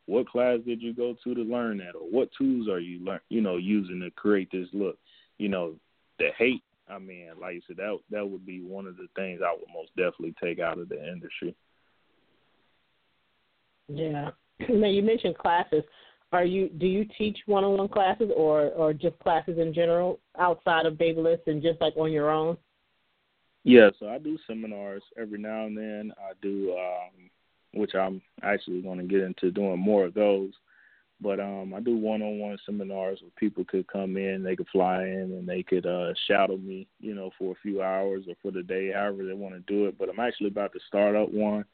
what 0.07 0.29
class 0.29 0.59
did 0.67 0.81
you 0.83 0.93
go 0.95 1.17
to 1.25 1.35
to 1.35 1.43
learn 1.43 1.79
that, 1.79 1.95
or 1.95 2.09
what 2.11 2.31
tools 2.37 2.69
are 2.69 2.81
you 2.81 3.05
learn, 3.05 3.21
you 3.29 3.41
know, 3.41 3.57
using 3.57 4.01
to 4.01 4.11
create 4.11 4.51
this 4.53 4.69
look? 4.73 4.99
You 5.39 5.49
know, 5.49 5.75
the 6.19 6.29
hate. 6.39 6.63
I 6.89 6.99
mean, 6.99 7.29
like 7.41 7.55
you 7.55 7.63
said, 7.67 7.77
that 7.77 7.99
that 8.11 8.29
would 8.29 8.45
be 8.45 8.61
one 8.61 8.87
of 8.87 8.97
the 8.97 9.07
things 9.15 9.41
I 9.45 9.53
would 9.53 9.69
most 9.73 9.91
definitely 9.97 10.35
take 10.43 10.59
out 10.59 10.79
of 10.79 10.89
the 10.89 10.97
industry. 10.97 11.55
Yeah. 13.89 14.31
Now 14.69 14.89
you 14.89 15.03
mentioned 15.03 15.39
classes 15.39 15.85
are 16.33 16.45
you 16.45 16.69
do 16.69 16.87
you 16.87 17.07
teach 17.19 17.39
one 17.47 17.65
on 17.65 17.77
one 17.77 17.89
classes 17.89 18.31
or 18.37 18.69
or 18.71 18.93
just 18.93 19.19
classes 19.19 19.59
in 19.59 19.75
general 19.75 20.21
outside 20.39 20.87
of 20.87 20.95
Babyliss 20.95 21.41
and 21.47 21.63
just 21.63 21.81
like 21.81 21.97
on 21.97 22.13
your 22.13 22.31
own? 22.31 22.57
Yeah, 23.65 23.91
so 23.99 24.09
I 24.09 24.19
do 24.19 24.39
seminars 24.47 25.03
every 25.19 25.39
now 25.39 25.67
and 25.67 25.77
then. 25.77 26.13
I 26.19 26.33
do 26.41 26.73
um 26.73 27.31
which 27.73 27.95
I'm 27.95 28.21
actually 28.43 28.83
going 28.83 28.99
to 28.99 29.05
get 29.05 29.21
into 29.21 29.53
doing 29.53 29.79
more 29.79 30.05
of 30.07 30.15
those. 30.15 30.51
But 31.21 31.39
um 31.41 31.75
I 31.75 31.81
do 31.81 31.97
one-on-one 31.97 32.59
seminars 32.65 33.21
where 33.21 33.31
people 33.37 33.65
could 33.69 33.87
come 33.87 34.17
in, 34.17 34.43
they 34.43 34.57
could 34.57 34.69
fly 34.73 35.03
in 35.03 35.33
and 35.33 35.47
they 35.47 35.63
could 35.63 35.87
uh 35.87 36.15
shadow 36.27 36.57
me, 36.57 36.87
you 37.01 37.15
know, 37.15 37.31
for 37.39 37.53
a 37.53 37.61
few 37.63 37.83
hours 37.83 38.25
or 38.29 38.35
for 38.41 38.51
the 38.51 38.63
day, 38.63 38.93
however 38.93 39.27
they 39.27 39.35
want 39.35 39.55
to 39.55 39.73
do 39.73 39.87
it. 39.87 39.99
But 39.99 40.09
I'm 40.09 40.21
actually 40.21 40.49
about 40.49 40.73
to 40.73 40.81
start 40.89 41.17
up 41.17 41.31
one 41.31 41.65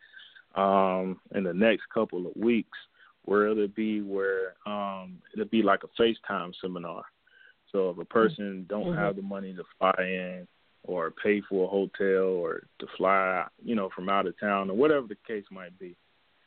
um 0.57 1.21
in 1.35 1.45
the 1.45 1.55
next 1.55 1.85
couple 1.95 2.27
of 2.27 2.35
weeks 2.37 2.79
where 3.27 3.47
it'll 3.47 3.69
be 3.69 4.03
where 4.03 4.55
um 4.67 5.19
it'll 5.33 5.47
be 5.47 5.63
like 5.63 5.83
a 5.85 6.03
FaceTime 6.03 6.53
seminar. 6.61 7.05
So 7.71 7.91
if 7.91 7.99
a 7.99 8.05
person 8.05 8.67
don't 8.69 8.87
mm-hmm. 8.87 8.99
have 8.99 9.17
the 9.17 9.23
money 9.23 9.55
to 9.55 9.63
fly 9.79 9.95
in 9.99 10.49
or 10.87 11.11
pay 11.11 11.43
for 11.49 11.65
a 11.65 11.69
hotel 11.69 12.25
or 12.25 12.63
to 12.79 12.87
fly, 12.97 13.45
you 13.63 13.75
know, 13.75 13.91
from 13.95 14.09
out 14.09 14.27
of 14.27 14.39
town 14.39 14.71
or 14.71 14.77
whatever 14.77 15.07
the 15.07 15.17
case 15.27 15.45
might 15.51 15.77
be, 15.79 15.97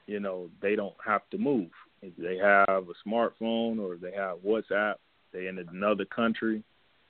you 0.08 0.20
know, 0.20 0.50
they 0.62 0.76
don't 0.76 0.96
have 1.06 1.22
to 1.30 1.38
move. 1.38 1.70
If 2.02 2.16
they 2.18 2.38
have 2.38 2.88
a 2.88 3.08
smartphone 3.08 3.80
or 3.80 3.98
they 3.98 4.14
have 4.16 4.38
WhatsApp, 4.40 4.96
they 5.34 5.48
in 5.48 5.60
another 5.60 6.06
country, 6.06 6.64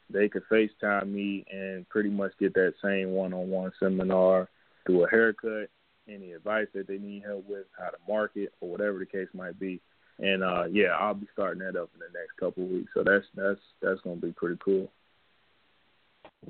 they 0.09 0.27
could 0.27 0.43
FaceTime 0.51 1.11
me 1.11 1.45
and 1.51 1.87
pretty 1.89 2.09
much 2.09 2.31
get 2.39 2.55
that 2.55 2.73
same 2.83 3.11
one-on-one 3.11 3.71
seminar, 3.79 4.49
do 4.87 5.03
a 5.03 5.09
haircut, 5.09 5.69
any 6.07 6.31
advice 6.31 6.67
that 6.73 6.87
they 6.87 6.97
need 6.97 7.23
help 7.23 7.47
with, 7.47 7.67
how 7.77 7.89
to 7.89 7.97
market 8.07 8.51
or 8.59 8.71
whatever 8.71 8.97
the 8.97 9.05
case 9.05 9.27
might 9.33 9.59
be. 9.59 9.79
And 10.17 10.43
uh 10.43 10.65
yeah, 10.65 10.97
I'll 10.99 11.13
be 11.13 11.27
starting 11.31 11.59
that 11.59 11.79
up 11.79 11.91
in 11.93 11.99
the 11.99 12.19
next 12.19 12.35
couple 12.39 12.63
of 12.63 12.71
weeks. 12.71 12.91
So 12.95 13.03
that's 13.03 13.25
that's 13.35 13.59
that's 13.81 14.01
gonna 14.01 14.15
be 14.15 14.31
pretty 14.31 14.57
cool. 14.63 14.89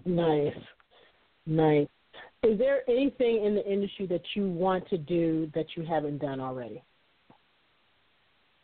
Nice. 0.06 0.56
Nice. 1.46 1.88
Is 2.44 2.58
there 2.58 2.90
anything 2.90 3.44
in 3.44 3.56
the 3.56 3.66
industry 3.70 4.06
that 4.08 4.22
you 4.34 4.50
want 4.50 4.88
to 4.90 4.98
do 4.98 5.52
that 5.54 5.66
you 5.76 5.84
haven't 5.84 6.20
done 6.20 6.40
already? 6.40 6.84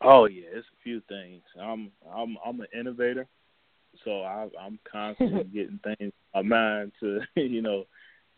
Oh 0.01 0.25
yeah, 0.25 0.47
it's 0.53 0.67
a 0.67 0.83
few 0.83 1.01
things. 1.09 1.41
I'm 1.59 1.91
I'm 2.13 2.37
I'm 2.45 2.59
an 2.61 2.67
innovator, 2.77 3.27
so 4.03 4.21
I, 4.21 4.47
I'm 4.59 4.79
constantly 4.89 5.43
getting 5.53 5.79
things 5.83 5.97
in 5.99 6.11
my 6.33 6.41
mind 6.41 6.91
to 6.99 7.21
you 7.35 7.61
know 7.61 7.85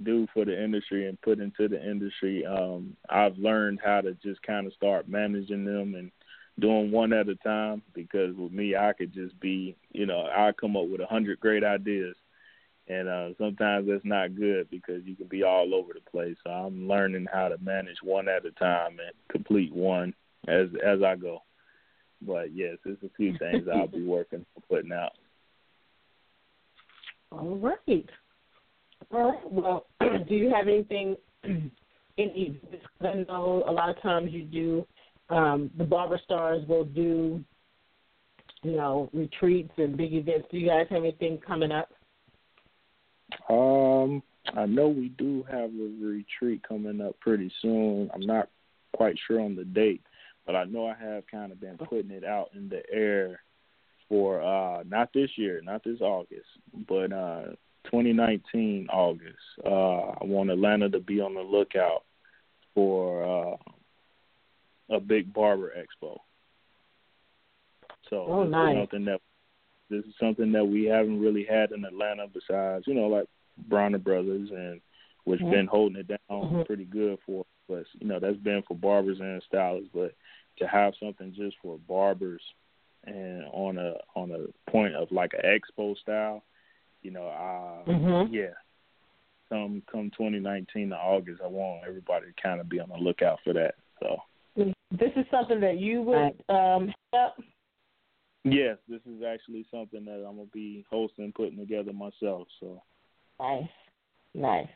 do 0.03 0.27
for 0.33 0.45
the 0.45 0.63
industry 0.63 1.07
and 1.07 1.21
put 1.21 1.39
into 1.39 1.67
the 1.67 1.83
industry. 1.83 2.45
Um, 2.45 2.95
I've 3.09 3.37
learned 3.37 3.79
how 3.83 4.01
to 4.01 4.13
just 4.23 4.41
kind 4.43 4.67
of 4.67 4.73
start 4.73 5.09
managing 5.09 5.65
them 5.65 5.95
and 5.95 6.11
doing 6.59 6.91
one 6.91 7.13
at 7.13 7.29
a 7.29 7.35
time 7.35 7.81
because 7.93 8.35
with 8.35 8.51
me, 8.51 8.75
I 8.75 8.93
could 8.93 9.13
just 9.13 9.39
be, 9.39 9.75
you 9.91 10.05
know, 10.05 10.27
I 10.35 10.51
come 10.59 10.77
up 10.77 10.87
with 10.87 11.01
a 11.01 11.07
hundred 11.07 11.39
great 11.39 11.63
ideas, 11.63 12.15
and 12.89 13.09
uh, 13.09 13.29
sometimes 13.37 13.87
that's 13.87 14.05
not 14.05 14.35
good 14.35 14.69
because 14.69 15.03
you 15.05 15.15
can 15.15 15.27
be 15.27 15.43
all 15.43 15.73
over 15.73 15.93
the 15.93 16.09
place. 16.09 16.35
So 16.43 16.49
I'm 16.49 16.87
learning 16.87 17.27
how 17.31 17.49
to 17.49 17.57
manage 17.57 17.97
one 18.01 18.29
at 18.29 18.45
a 18.45 18.51
time 18.51 18.91
and 18.91 19.11
complete 19.29 19.73
one 19.73 20.13
as 20.47 20.67
as 20.85 21.03
I 21.03 21.15
go. 21.15 21.39
But 22.21 22.55
yes, 22.55 22.77
there's 22.83 22.97
a 23.03 23.09
few 23.17 23.37
things 23.37 23.67
I'll 23.73 23.87
be 23.87 24.05
working 24.05 24.45
on 24.55 24.63
putting 24.69 24.91
out. 24.91 25.11
All 27.31 27.57
right. 27.57 28.09
All 29.11 29.31
right. 29.31 29.51
Well, 29.51 29.87
do 29.99 30.35
you 30.35 30.49
have 30.49 30.67
anything 30.67 31.15
in? 31.43 32.59
I 33.01 33.13
know 33.27 33.63
a 33.67 33.71
lot 33.71 33.89
of 33.89 34.01
times 34.01 34.31
you 34.31 34.43
do. 34.43 34.87
Um, 35.29 35.69
the 35.77 35.83
Barber 35.83 36.19
Stars 36.23 36.65
will 36.69 36.85
do, 36.85 37.43
you 38.63 38.71
know, 38.71 39.09
retreats 39.13 39.73
and 39.77 39.97
big 39.97 40.13
events. 40.13 40.47
Do 40.49 40.57
you 40.57 40.69
guys 40.69 40.87
have 40.89 41.03
anything 41.03 41.37
coming 41.45 41.71
up? 41.71 41.89
Um, 43.49 44.23
I 44.55 44.65
know 44.65 44.87
we 44.87 45.09
do 45.09 45.45
have 45.49 45.69
a 45.69 45.91
retreat 46.01 46.61
coming 46.67 47.01
up 47.01 47.19
pretty 47.19 47.51
soon. 47.61 48.09
I'm 48.13 48.25
not 48.25 48.49
quite 48.93 49.15
sure 49.27 49.41
on 49.41 49.55
the 49.55 49.65
date, 49.65 50.01
but 50.45 50.55
I 50.55 50.63
know 50.65 50.87
I 50.87 50.95
have 50.95 51.23
kind 51.27 51.51
of 51.51 51.59
been 51.59 51.77
putting 51.77 52.11
it 52.11 52.23
out 52.23 52.49
in 52.55 52.69
the 52.69 52.81
air 52.91 53.41
for 54.09 54.41
uh 54.41 54.83
not 54.83 55.09
this 55.13 55.29
year, 55.35 55.61
not 55.61 55.83
this 55.83 55.99
August, 55.99 56.47
but 56.87 57.11
uh 57.11 57.43
2019 57.85 58.87
August. 58.91 59.37
Uh, 59.65 59.69
I 59.69 60.23
want 60.23 60.49
Atlanta 60.49 60.89
to 60.89 60.99
be 60.99 61.19
on 61.21 61.33
the 61.33 61.41
lookout 61.41 62.03
for 62.73 63.23
uh, 63.23 64.95
a 64.95 64.99
big 64.99 65.33
barber 65.33 65.71
expo. 65.77 66.17
So 68.09 68.25
oh, 68.27 68.43
this 68.43 68.51
nice. 68.51 68.75
is 68.75 68.81
something 68.81 69.05
that 69.05 69.21
this 69.89 70.05
is 70.05 70.13
something 70.19 70.51
that 70.51 70.65
we 70.65 70.85
haven't 70.85 71.21
really 71.21 71.45
had 71.49 71.71
in 71.71 71.85
Atlanta 71.85 72.25
besides, 72.27 72.85
you 72.87 72.93
know, 72.93 73.07
like 73.07 73.25
Bronner 73.67 73.97
Brothers 73.97 74.49
and 74.51 74.81
which 75.23 75.41
mm-hmm. 75.41 75.51
been 75.51 75.67
holding 75.67 75.99
it 75.99 76.07
down 76.07 76.19
mm-hmm. 76.29 76.61
pretty 76.63 76.85
good 76.85 77.17
for 77.25 77.45
us. 77.69 77.85
You 77.99 78.07
know, 78.07 78.19
that's 78.19 78.37
been 78.37 78.63
for 78.65 78.77
barbers 78.77 79.19
and 79.19 79.41
stylists, 79.45 79.89
but 79.93 80.13
to 80.59 80.67
have 80.67 80.93
something 80.99 81.33
just 81.35 81.57
for 81.61 81.77
barbers 81.87 82.41
and 83.03 83.43
on 83.51 83.77
a 83.77 83.95
on 84.15 84.31
a 84.31 84.71
point 84.71 84.95
of 84.95 85.11
like 85.11 85.31
an 85.33 85.41
expo 85.43 85.97
style, 85.97 86.43
you 87.01 87.11
know, 87.11 87.27
uh, 87.27 87.89
mm-hmm. 87.89 88.33
yeah. 88.33 88.53
Come 89.49 89.81
come 89.89 90.11
2019 90.17 90.89
to 90.89 90.95
August, 90.95 91.41
I 91.43 91.47
want 91.47 91.83
everybody 91.87 92.27
to 92.27 92.41
kind 92.41 92.59
of 92.59 92.67
be 92.67 92.79
on 92.79 92.89
the 92.89 92.95
lookout 92.95 93.39
for 93.43 93.53
that. 93.53 93.75
So 94.01 94.17
this 94.91 95.11
is 95.15 95.25
something 95.29 95.59
that 95.61 95.77
you 95.79 96.01
would 96.01 96.43
um 96.53 96.93
help. 97.13 97.33
Yes, 98.43 98.77
this 98.87 99.01
is 99.05 99.23
actually 99.27 99.65
something 99.71 100.05
that 100.05 100.25
I'm 100.27 100.37
gonna 100.37 100.49
be 100.53 100.85
hosting, 100.89 101.33
putting 101.35 101.57
together 101.57 101.91
myself. 101.93 102.47
So 102.59 102.81
nice, 103.39 103.69
nice. 104.33 104.67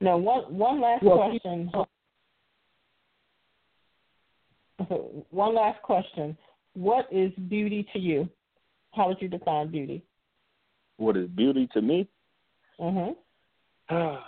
Now, 0.00 0.16
one 0.16 0.56
one 0.56 0.80
last 0.80 1.02
well, 1.02 1.16
question. 1.16 1.70
One 5.30 5.54
last 5.54 5.80
question. 5.82 6.36
What 6.74 7.06
is 7.12 7.30
beauty 7.48 7.86
to 7.92 7.98
you? 8.00 8.28
How 8.92 9.06
would 9.08 9.18
you 9.20 9.28
define 9.28 9.70
beauty? 9.70 10.02
What 10.96 11.16
is 11.16 11.28
beauty 11.28 11.68
to 11.72 11.80
me? 11.80 12.08
Mhm. 12.80 13.14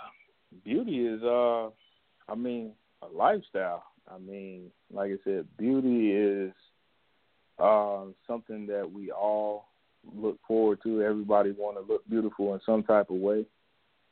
beauty 0.63 1.07
is 1.07 1.21
uh 1.23 1.69
I 2.27 2.35
mean, 2.35 2.71
a 3.01 3.07
lifestyle. 3.07 3.83
I 4.11 4.17
mean, 4.17 4.71
like 4.91 5.11
I 5.11 5.17
said, 5.23 5.45
beauty 5.57 6.11
is 6.11 6.53
uh, 7.59 8.05
something 8.27 8.67
that 8.67 8.89
we 8.91 9.11
all 9.11 9.67
look 10.15 10.37
forward 10.47 10.79
to. 10.83 11.01
Everybody 11.01 11.51
want 11.51 11.77
to 11.77 11.91
look 11.91 12.07
beautiful 12.09 12.53
in 12.53 12.61
some 12.65 12.83
type 12.83 13.09
of 13.09 13.17
way. 13.17 13.45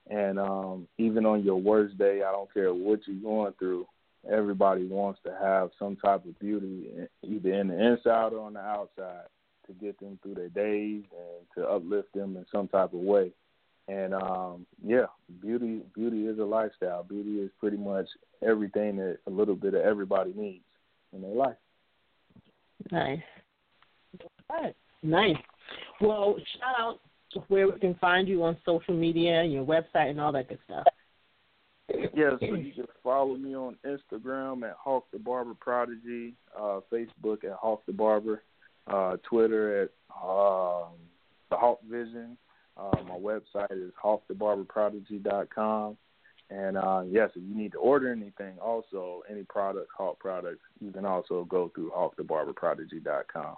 And 0.09 0.37
um, 0.39 0.87
even 0.97 1.25
on 1.25 1.43
your 1.43 1.55
worst 1.55 1.97
day, 1.97 2.21
I 2.27 2.31
don't 2.31 2.53
care 2.53 2.73
what 2.73 2.99
you're 3.07 3.21
going 3.21 3.53
through, 3.57 3.87
everybody 4.29 4.85
wants 4.85 5.19
to 5.25 5.35
have 5.41 5.71
some 5.79 5.95
type 5.95 6.25
of 6.25 6.37
beauty, 6.39 6.89
either 7.23 7.53
in 7.53 7.67
the 7.69 7.91
inside 7.91 8.33
or 8.33 8.39
on 8.39 8.53
the 8.53 8.59
outside, 8.59 9.27
to 9.67 9.73
get 9.73 9.97
them 9.99 10.19
through 10.21 10.35
their 10.35 10.49
days 10.49 11.03
and 11.11 11.45
to 11.55 11.69
uplift 11.69 12.13
them 12.13 12.35
in 12.35 12.45
some 12.51 12.67
type 12.67 12.93
of 12.93 12.99
way. 12.99 13.31
And 13.87 14.13
um, 14.13 14.65
yeah, 14.85 15.07
beauty 15.41 15.81
beauty 15.93 16.25
is 16.25 16.39
a 16.39 16.43
lifestyle. 16.43 17.03
Beauty 17.03 17.41
is 17.41 17.51
pretty 17.59 17.77
much 17.77 18.07
everything 18.45 18.95
that 18.97 19.17
a 19.27 19.29
little 19.29 19.55
bit 19.55 19.73
of 19.73 19.81
everybody 19.81 20.33
needs 20.35 20.63
in 21.13 21.21
their 21.21 21.35
life. 21.35 21.57
Nice. 22.91 23.19
All 24.49 24.63
right. 24.63 24.75
Nice. 25.01 25.35
Well, 25.99 26.35
shout 26.59 26.75
out 26.79 26.93
to 26.93 27.09
where 27.47 27.67
we 27.67 27.79
can 27.79 27.95
find 27.95 28.27
you 28.27 28.43
on 28.43 28.57
social 28.65 28.93
media, 28.93 29.43
your 29.43 29.65
website, 29.65 30.09
and 30.09 30.19
all 30.19 30.31
that 30.31 30.49
good 30.49 30.59
stuff. 30.65 30.85
Yeah, 32.15 32.31
so 32.39 32.55
you 32.55 32.71
can 32.73 32.87
follow 33.03 33.35
me 33.35 33.55
on 33.55 33.75
Instagram 33.85 34.63
at 34.67 34.75
Hawk 34.79 35.05
the 35.11 35.19
Barber 35.19 35.53
Prodigy, 35.53 36.33
uh, 36.57 36.79
Facebook 36.91 37.43
at 37.43 37.53
Hawk 37.53 37.85
the 37.85 37.91
Barber, 37.93 38.41
uh, 38.87 39.17
Twitter 39.23 39.83
at 39.83 39.89
um, 40.15 40.93
the 41.49 41.57
Hawk 41.57 41.81
Vision. 41.89 42.37
Uh, 42.77 42.95
my 43.07 43.17
website 43.17 43.71
is 43.71 43.91
hawkthebarberprodigy.com. 44.03 45.97
And 46.49 46.77
uh, 46.77 47.03
yes, 47.07 47.29
if 47.35 47.43
you 47.43 47.55
need 47.55 47.71
to 47.73 47.79
order 47.79 48.11
anything, 48.11 48.57
also 48.59 49.23
any 49.29 49.43
products, 49.43 49.89
Hawk 49.97 50.19
products, 50.19 50.61
you 50.79 50.91
can 50.91 51.05
also 51.05 51.45
go 51.45 51.71
through 51.73 51.91
hawkthebarberprodigy.com. 51.91 53.55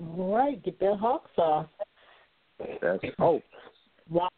All 0.00 0.34
right, 0.34 0.62
get 0.62 0.78
that 0.80 0.96
hawk 0.98 1.28
sauce. 1.36 1.68
That's 2.80 3.02
hope. 3.18 3.42
While, 4.08 4.30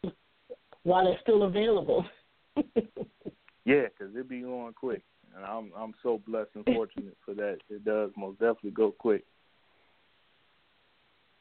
while 0.83 1.07
it's 1.07 1.21
still 1.21 1.43
available. 1.43 2.05
yeah, 3.65 3.85
because 3.87 4.15
it 4.15 4.29
be 4.29 4.41
going 4.41 4.73
quick, 4.73 5.01
and 5.35 5.45
I'm 5.45 5.71
I'm 5.77 5.93
so 6.03 6.21
blessed 6.27 6.51
and 6.55 6.65
fortunate 6.65 7.17
for 7.25 7.33
that. 7.35 7.57
It 7.69 7.83
does 7.85 8.11
most 8.17 8.39
definitely 8.39 8.71
go 8.71 8.91
quick. 8.91 9.23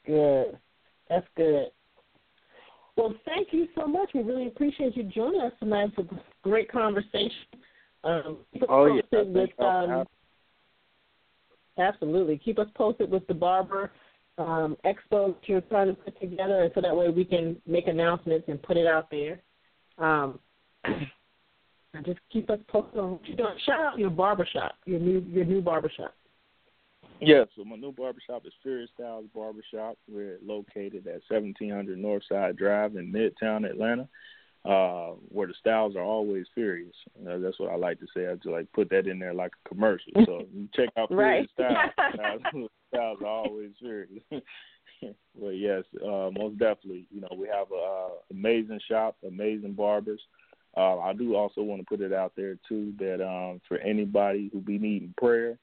Good, 0.07 0.59
that's 1.09 1.27
good. 1.37 1.69
Well, 2.97 3.15
thank 3.27 3.49
you 3.53 3.69
so 3.75 3.87
much. 3.87 4.11
We 4.15 4.23
really 4.23 4.47
appreciate 4.47 4.97
you 4.97 5.03
joining 5.05 5.41
us 5.41 5.53
tonight 5.61 5.91
for 5.95 6.03
this 6.03 6.19
great 6.43 6.71
conversation. 6.71 7.31
Um, 8.05 8.39
oh 8.69 8.87
yeah, 8.87 9.23
with, 9.23 9.51
um, 9.61 10.07
absolutely. 11.79 12.39
Keep 12.39 12.59
us 12.59 12.69
posted 12.75 13.11
with 13.11 13.27
the 13.27 13.35
barber 13.35 13.91
um, 14.39 14.77
expo 14.85 15.35
that 15.35 15.49
you're 15.49 15.61
trying 15.63 15.89
to 15.89 15.95
put 15.95 16.19
together, 16.21 16.63
and 16.63 16.73
so 16.75 16.81
that 16.81 16.95
way 16.95 17.09
we 17.09 17.25
can 17.25 17.57
make 17.67 17.87
announcements 17.89 18.47
and 18.49 18.63
put 18.63 18.77
it 18.77 18.87
out 18.87 19.11
there. 19.11 19.41
Um, 19.99 20.39
and 20.85 22.05
just 22.05 22.19
keep 22.31 22.51
us 22.51 22.59
posted 22.69 23.01
on 23.01 23.13
what 23.13 23.27
you're 23.27 23.37
doing. 23.37 23.55
Shout 23.65 23.81
out 23.81 23.99
your 23.99 24.11
barbershop, 24.11 24.75
your 24.85 25.01
new 25.01 25.21
your 25.29 25.45
new 25.45 25.61
barbershop. 25.61 26.15
Yeah, 27.21 27.45
so 27.57 27.65
my 27.65 27.77
new 27.77 27.93
barbershop 27.93 28.45
is 28.45 28.53
Furious 28.63 28.91
Styles 28.95 29.27
Barbershop. 29.35 29.97
We're 30.07 30.39
located 30.45 31.07
at 31.07 31.23
1700 31.29 31.99
Northside 31.99 32.59
Drive 32.59 32.97
in 32.97 33.11
Midtown 33.11 33.69
Atlanta, 33.69 34.07
uh, 34.67 35.15
where 35.31 35.47
the 35.47 35.55
styles 35.59 35.97
are 35.97 36.03
always 36.03 36.45
furious. 36.55 36.95
Uh, 37.27 37.39
that's 37.39 37.59
what 37.59 37.71
I 37.71 37.77
like 37.77 38.01
to 38.01 38.07
say. 38.15 38.27
I 38.27 38.35
just 38.35 38.47
like 38.47 38.71
put 38.73 38.91
that 38.91 39.07
in 39.07 39.19
there 39.19 39.33
like 39.33 39.53
a 39.65 39.69
commercial. 39.69 40.13
So 40.27 40.43
you 40.53 40.69
check 40.75 40.91
out 40.99 41.09
Furious 41.09 41.49
right. 41.59 41.91
Styles. 42.15 42.69
are 42.97 43.27
always 43.27 43.71
furious. 43.79 44.23
but 44.31 45.51
yes, 45.51 45.85
uh, 46.03 46.31
most 46.33 46.59
definitely. 46.59 47.07
You 47.11 47.21
know, 47.23 47.37
we 47.37 47.49
have 47.49 47.69
a 47.73 47.75
uh, 47.75 48.09
amazing 48.31 48.81
shop, 48.89 49.17
amazing 49.27 49.73
barbers. 49.73 50.21
Uh, 50.77 50.99
I 50.99 51.15
do 51.15 51.35
also 51.37 51.63
want 51.63 51.81
to 51.81 51.87
put 51.87 52.05
it 52.05 52.13
out 52.13 52.33
there 52.37 52.59
too 52.69 52.93
that 52.99 53.25
um, 53.27 53.61
for 53.67 53.79
anybody 53.79 54.51
who 54.53 54.61
be 54.61 54.79
needing 54.79 55.15
prayer, 55.17 55.59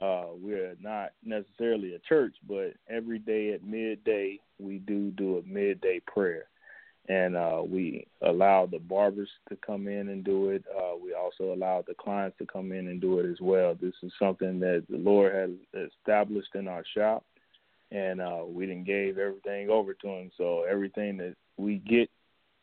uh, 0.00 0.28
we're 0.34 0.74
not 0.80 1.10
necessarily 1.24 1.94
a 1.94 1.98
church, 2.00 2.34
but 2.48 2.72
every 2.88 3.18
day 3.18 3.52
at 3.52 3.64
midday 3.64 4.40
we 4.58 4.78
do 4.78 5.10
do 5.12 5.38
a 5.38 5.42
midday 5.42 6.00
prayer, 6.06 6.46
and 7.08 7.36
uh, 7.36 7.62
we 7.66 8.06
allow 8.22 8.66
the 8.66 8.78
barbers 8.78 9.28
to 9.48 9.56
come 9.56 9.88
in 9.88 10.08
and 10.08 10.24
do 10.24 10.48
it. 10.48 10.64
Uh, 10.74 10.96
we 11.02 11.12
also 11.12 11.52
allow 11.52 11.84
the 11.86 11.94
clients 11.94 12.36
to 12.38 12.46
come 12.46 12.72
in 12.72 12.88
and 12.88 13.00
do 13.00 13.18
it 13.18 13.30
as 13.30 13.40
well. 13.40 13.74
This 13.74 13.94
is 14.02 14.12
something 14.18 14.58
that 14.60 14.84
the 14.88 14.96
Lord 14.96 15.34
has 15.34 15.50
established 15.90 16.54
in 16.54 16.66
our 16.66 16.84
shop, 16.96 17.24
and 17.90 18.20
uh, 18.20 18.42
we 18.46 18.66
didn't 18.66 18.86
gave 18.86 19.18
everything 19.18 19.68
over 19.68 19.92
to 19.94 20.08
Him. 20.08 20.30
So 20.38 20.64
everything 20.68 21.18
that 21.18 21.34
we 21.58 21.76
get 21.76 22.08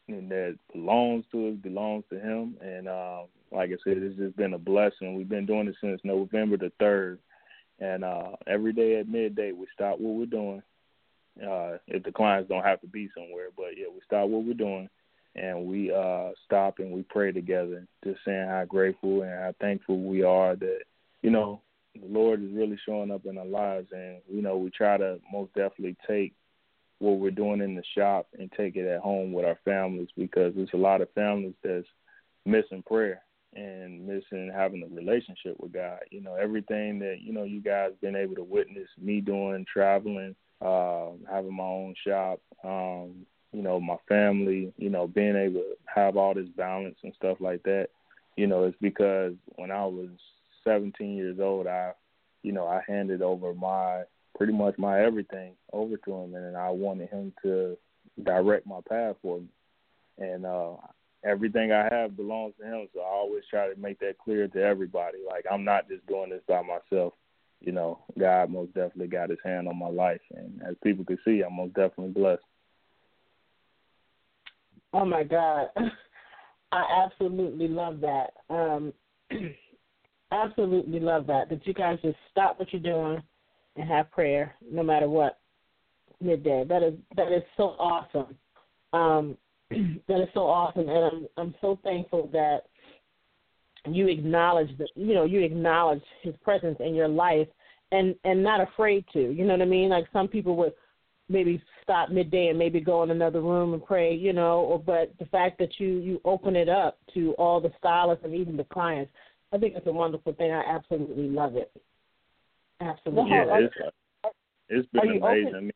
and 0.08 0.30
that 0.32 0.58
belongs 0.74 1.24
to 1.32 1.50
us 1.50 1.56
belongs 1.62 2.04
to 2.10 2.20
Him, 2.20 2.58
and 2.62 2.88
uh, 2.88 3.22
like 3.52 3.70
I 3.70 3.78
said, 3.84 3.98
it's 3.98 4.18
just 4.18 4.36
been 4.38 4.54
a 4.54 4.60
blessing. 4.60 5.16
We've 5.16 5.30
been 5.30 5.46
doing 5.46 5.68
it 5.68 5.76
since 5.82 6.02
November 6.04 6.58
the 6.58 6.72
third, 6.80 7.20
and 7.80 8.04
uh, 8.04 8.32
every 8.48 8.74
day 8.74 9.00
at 9.00 9.08
midday 9.08 9.52
we 9.52 9.68
stop 9.74 10.00
what 10.00 10.16
we're 10.16 10.26
doing. 10.26 10.64
Uh, 11.42 11.78
if 11.88 12.04
the 12.04 12.12
clients 12.12 12.50
don't 12.50 12.64
have 12.64 12.82
to 12.82 12.88
be 12.88 13.10
somewhere, 13.16 13.50
but 13.56 13.78
yeah, 13.78 13.88
we 13.92 14.00
stop 14.06 14.28
what 14.30 14.44
we're 14.44 14.54
doing, 14.54 14.90
and 15.36 15.66
we 15.66 15.92
uh, 15.92 16.30
stop 16.46 16.80
and 16.80 16.92
we 16.92 17.04
pray 17.04 17.32
together, 17.32 17.86
just 18.04 18.20
saying 18.26 18.48
how 18.48 18.66
grateful 18.66 19.24
and 19.24 19.32
how 19.32 19.54
thankful 19.60 20.00
we 20.04 20.24
are 20.24 20.56
that 20.56 20.82
you 21.22 21.30
know 21.30 21.62
the 21.96 22.08
Lord 22.08 22.44
is 22.44 22.52
really 22.54 22.80
showing 22.86 23.12
up 23.12 23.26
in 23.26 23.38
our 23.38 23.46
lives, 23.46 23.88
and 23.92 24.22
you 24.30 24.42
know 24.42 24.58
we 24.58 24.70
try 24.70 24.98
to 24.98 25.20
most 25.32 25.54
definitely 25.54 25.96
take 26.08 26.34
what 27.02 27.18
we're 27.18 27.32
doing 27.32 27.62
in 27.62 27.76
the 27.76 27.84
shop 27.98 28.28
and 28.38 28.52
take 28.56 28.76
it 28.76 28.88
at 28.88 29.02
home 29.02 29.34
with 29.34 29.44
our 29.44 29.58
families 29.66 30.10
because 30.16 30.54
there's 30.56 30.70
a 30.74 30.78
lot 30.78 31.02
of 31.02 31.12
families 31.14 31.56
that's 31.64 31.88
missing 32.46 32.84
prayer 32.86 33.24
and 33.54 34.06
missing 34.06 34.52
having 34.56 34.84
a 34.84 34.96
relationship 34.96 35.56
with 35.60 35.74
God. 35.74 36.00
You 36.12 36.22
know, 36.22 36.36
everything 36.36 37.00
that, 37.00 37.18
you 37.22 37.34
know, 37.34 37.44
you 37.44 37.60
guys 37.60 37.92
been 38.02 38.16
able 38.16 38.36
to 38.36 38.44
witness 38.44 38.88
me 39.02 39.20
doing, 39.20 39.66
traveling, 39.72 40.36
uh, 40.62 41.08
having 41.30 41.56
my 41.56 41.64
own 41.64 41.96
shop, 42.06 42.40
um, 42.64 43.26
you 43.52 43.62
know, 43.62 43.80
my 43.80 43.98
family, 44.08 44.74
you 44.78 44.90
know, 44.90 45.08
being 45.08 45.36
able 45.36 45.62
to 45.62 45.76
have 45.94 46.18
all 46.18 46.34
this 46.34 46.50
balance 46.56 46.98
and 47.04 47.14
stuff 47.16 47.38
like 47.40 47.64
that, 47.64 47.88
you 48.38 48.48
know, 48.48 48.64
it's 48.64 48.78
because 48.80 49.34
when 49.56 49.72
I 49.72 49.86
was 49.86 50.10
17 50.64 51.16
years 51.16 51.40
old, 51.40 51.68
I, 51.68 51.92
you 52.44 52.52
know, 52.52 52.68
I 52.68 52.82
handed 52.88 53.22
over 53.22 53.54
my 53.54 54.04
pretty 54.38 54.54
much 54.54 54.78
my 54.78 55.02
everything 55.02 55.54
over 55.74 55.98
to 55.98 56.14
him, 56.14 56.36
and 56.36 56.56
I 56.56 56.70
wanted 56.70 57.10
him 57.10 57.34
to 57.44 57.78
direct 58.24 58.66
my 58.66 58.80
path 58.88 59.16
for 59.22 59.40
me. 59.40 59.48
And 60.18 60.46
uh, 60.46 60.74
everything 61.24 61.72
I 61.72 61.88
have 61.92 62.16
belongs 62.16 62.54
to 62.60 62.66
him. 62.66 62.88
So 62.94 63.02
I 63.02 63.06
always 63.06 63.44
try 63.50 63.72
to 63.72 63.80
make 63.80 64.00
that 64.00 64.18
clear 64.18 64.48
to 64.48 64.62
everybody. 64.64 65.20
Like 65.28 65.46
I'm 65.52 65.64
not 65.64 65.88
just 65.88 66.06
doing 66.08 66.30
this 66.30 66.42
by 66.48 66.62
myself. 66.62 67.14
You 67.62 67.72
know, 67.72 68.00
God 68.20 68.50
most 68.50 68.74
definitely 68.74 69.08
got 69.08 69.30
his 69.30 69.40
hand 69.44 69.68
on 69.68 69.78
my 69.78 69.88
life 69.88 70.22
and 70.32 70.62
as 70.68 70.76
people 70.84 71.06
can 71.06 71.20
see, 71.24 71.42
I'm 71.42 71.56
most 71.56 71.74
definitely 71.74 72.10
blessed. 72.10 72.44
Oh 74.94 75.06
my 75.06 75.24
God. 75.24 75.68
I 76.72 77.06
absolutely 77.06 77.68
love 77.68 78.02
that. 78.02 78.32
Um 78.50 78.94
absolutely 80.32 81.00
love 81.00 81.28
that. 81.28 81.50
That 81.50 81.66
you 81.68 81.74
guys 81.74 82.00
just 82.02 82.18
stop 82.32 82.60
what 82.60 82.72
you're 82.74 82.82
doing 82.82 83.22
and 83.76 83.88
have 83.88 84.12
prayer 84.12 84.56
no 84.70 84.84
matter 84.84 85.08
what 85.08 85.40
midday. 86.20 86.64
That 86.68 86.84
is 86.84 86.94
that 87.16 87.32
is 87.32 87.44
so 87.58 87.76
awesome. 87.80 88.36
Um 88.94 89.38
that 90.08 90.22
is 90.22 90.30
so 90.34 90.42
awesome, 90.42 90.90
and 90.90 91.06
I'm 91.06 91.28
I'm 91.38 91.56
so 91.62 91.80
thankful 91.84 92.30
that 92.34 92.64
you 93.90 94.08
acknowledge 94.08 94.78
that 94.78 94.90
you 94.96 95.14
know 95.14 95.26
you 95.26 95.42
acknowledge 95.42 96.04
His 96.22 96.36
presence 96.44 96.78
in 96.80 96.94
your 96.94 97.08
life, 97.08 97.48
and 97.92 98.16
and 98.24 98.44
not 98.44 98.62
afraid 98.62 99.06
to. 99.14 99.20
You 99.20 99.46
know 99.46 99.54
what 99.54 99.62
I 99.62 99.66
mean? 99.66 99.90
Like 99.90 100.06
some 100.14 100.28
people 100.28 100.56
would 100.58 100.74
maybe 101.30 101.62
stop 101.82 102.10
midday 102.10 102.48
and 102.48 102.60
maybe 102.60 102.80
go 102.80 103.04
in 103.04 103.12
another 103.12 103.42
room 103.42 103.74
and 103.74 103.84
pray, 103.84 104.14
you 104.14 104.34
know, 104.34 104.60
or 104.60 104.80
but 104.80 105.14
the 105.20 105.26
fact 105.26 105.58
that 105.60 105.80
you 105.80 106.00
you 106.00 106.22
open 106.26 106.56
it 106.56 106.70
up 106.70 107.00
to 107.14 107.34
all 107.34 107.60
the 107.60 107.72
stylists 107.78 108.26
and 108.26 108.36
even 108.36 108.58
the 108.58 108.64
clients, 108.66 109.12
I 109.52 109.58
think 109.58 109.76
it's 109.76 109.88
a 109.88 109.92
wonderful 109.92 110.34
thing. 110.34 110.52
I 110.52 110.64
absolutely 110.64 111.30
love 111.30 111.56
it. 111.56 111.72
Absolutely. 112.80 113.32
Yeah, 113.32 113.60
it's, 113.60 113.76
it's 114.70 114.88
been 114.92 115.22
amazing. 115.22 115.54
Mean, 115.54 115.72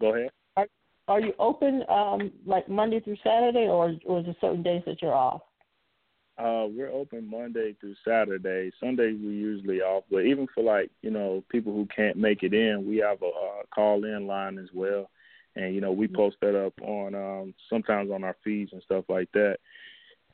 go 0.00 0.14
ahead. 0.14 0.30
Are, 0.56 0.66
are 1.08 1.20
you 1.20 1.32
open 1.38 1.84
um 1.88 2.32
like 2.46 2.68
Monday 2.68 3.00
through 3.00 3.16
Saturday 3.24 3.66
or 3.68 3.94
or 4.04 4.20
is 4.20 4.26
there 4.26 4.36
certain 4.40 4.62
days 4.62 4.82
that 4.86 5.00
you're 5.00 5.14
off? 5.14 5.42
Uh, 6.38 6.66
we're 6.70 6.92
open 6.92 7.28
Monday 7.28 7.74
through 7.80 7.96
Saturday. 8.06 8.70
Sundays 8.78 9.18
we 9.20 9.32
usually 9.32 9.80
off, 9.80 10.04
but 10.08 10.20
even 10.20 10.46
for 10.54 10.62
like 10.62 10.88
you 11.02 11.10
know 11.10 11.42
people 11.48 11.72
who 11.72 11.86
can't 11.94 12.16
make 12.16 12.44
it 12.44 12.54
in, 12.54 12.86
we 12.86 12.98
have 12.98 13.20
a 13.22 13.26
uh, 13.26 13.62
call 13.74 14.04
in 14.04 14.26
line 14.26 14.56
as 14.56 14.68
well, 14.72 15.10
and 15.56 15.74
you 15.74 15.80
know 15.80 15.90
we 15.90 16.06
post 16.06 16.36
that 16.40 16.54
up 16.54 16.74
on 16.80 17.14
um, 17.16 17.54
sometimes 17.68 18.12
on 18.12 18.22
our 18.22 18.36
feeds 18.44 18.72
and 18.72 18.82
stuff 18.82 19.04
like 19.08 19.30
that. 19.32 19.56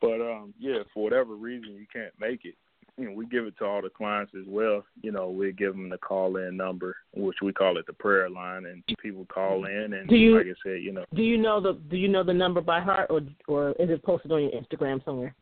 But 0.03 0.21
um, 0.21 0.53
yeah, 0.59 0.81
for 0.93 1.05
whatever 1.05 1.37
reason 1.37 1.71
you 1.73 1.87
can't 1.91 2.13
make 2.21 2.45
it, 2.45 2.57
you 2.99 3.07
know 3.07 3.13
we 3.13 3.25
give 3.25 3.47
it 3.47 3.57
to 3.61 3.65
all 3.65 3.81
the 3.81 3.89
clients 3.89 4.33
as 4.39 4.45
well. 4.47 4.85
You 5.01 5.11
know 5.11 5.31
we 5.31 5.53
give 5.53 5.73
them 5.73 5.89
the 5.89 5.97
call 5.97 6.37
in 6.37 6.55
number, 6.55 6.97
which 7.15 7.39
we 7.41 7.55
call 7.55 7.79
it 7.79 7.87
the 7.87 7.95
prayer 7.95 8.29
line, 8.29 8.67
and 8.67 8.85
people 8.99 9.25
call 9.33 9.65
in 9.65 9.95
and 9.95 10.07
do 10.07 10.17
you, 10.17 10.37
like 10.37 10.49
I 10.49 10.55
said, 10.63 10.83
you 10.83 10.93
know. 10.93 11.07
Do 11.15 11.23
you 11.23 11.39
know 11.39 11.63
the 11.63 11.81
Do 11.89 11.97
you 11.97 12.09
know 12.09 12.25
the 12.25 12.35
number 12.35 12.61
by 12.61 12.81
heart, 12.81 13.07
or 13.09 13.23
or 13.49 13.71
is 13.79 13.89
it 13.89 14.03
posted 14.03 14.33
on 14.33 14.43
your 14.43 14.53
Instagram 14.53 15.03
somewhere? 15.03 15.35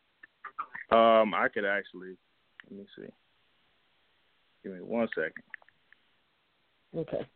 Um, 0.93 1.33
I 1.33 1.47
could 1.51 1.65
actually. 1.65 2.15
Let 2.69 2.79
me 2.79 2.85
see. 2.95 3.07
Give 4.63 4.73
me 4.73 4.79
one 4.79 5.07
second. 5.15 5.43
Okay. 6.95 7.27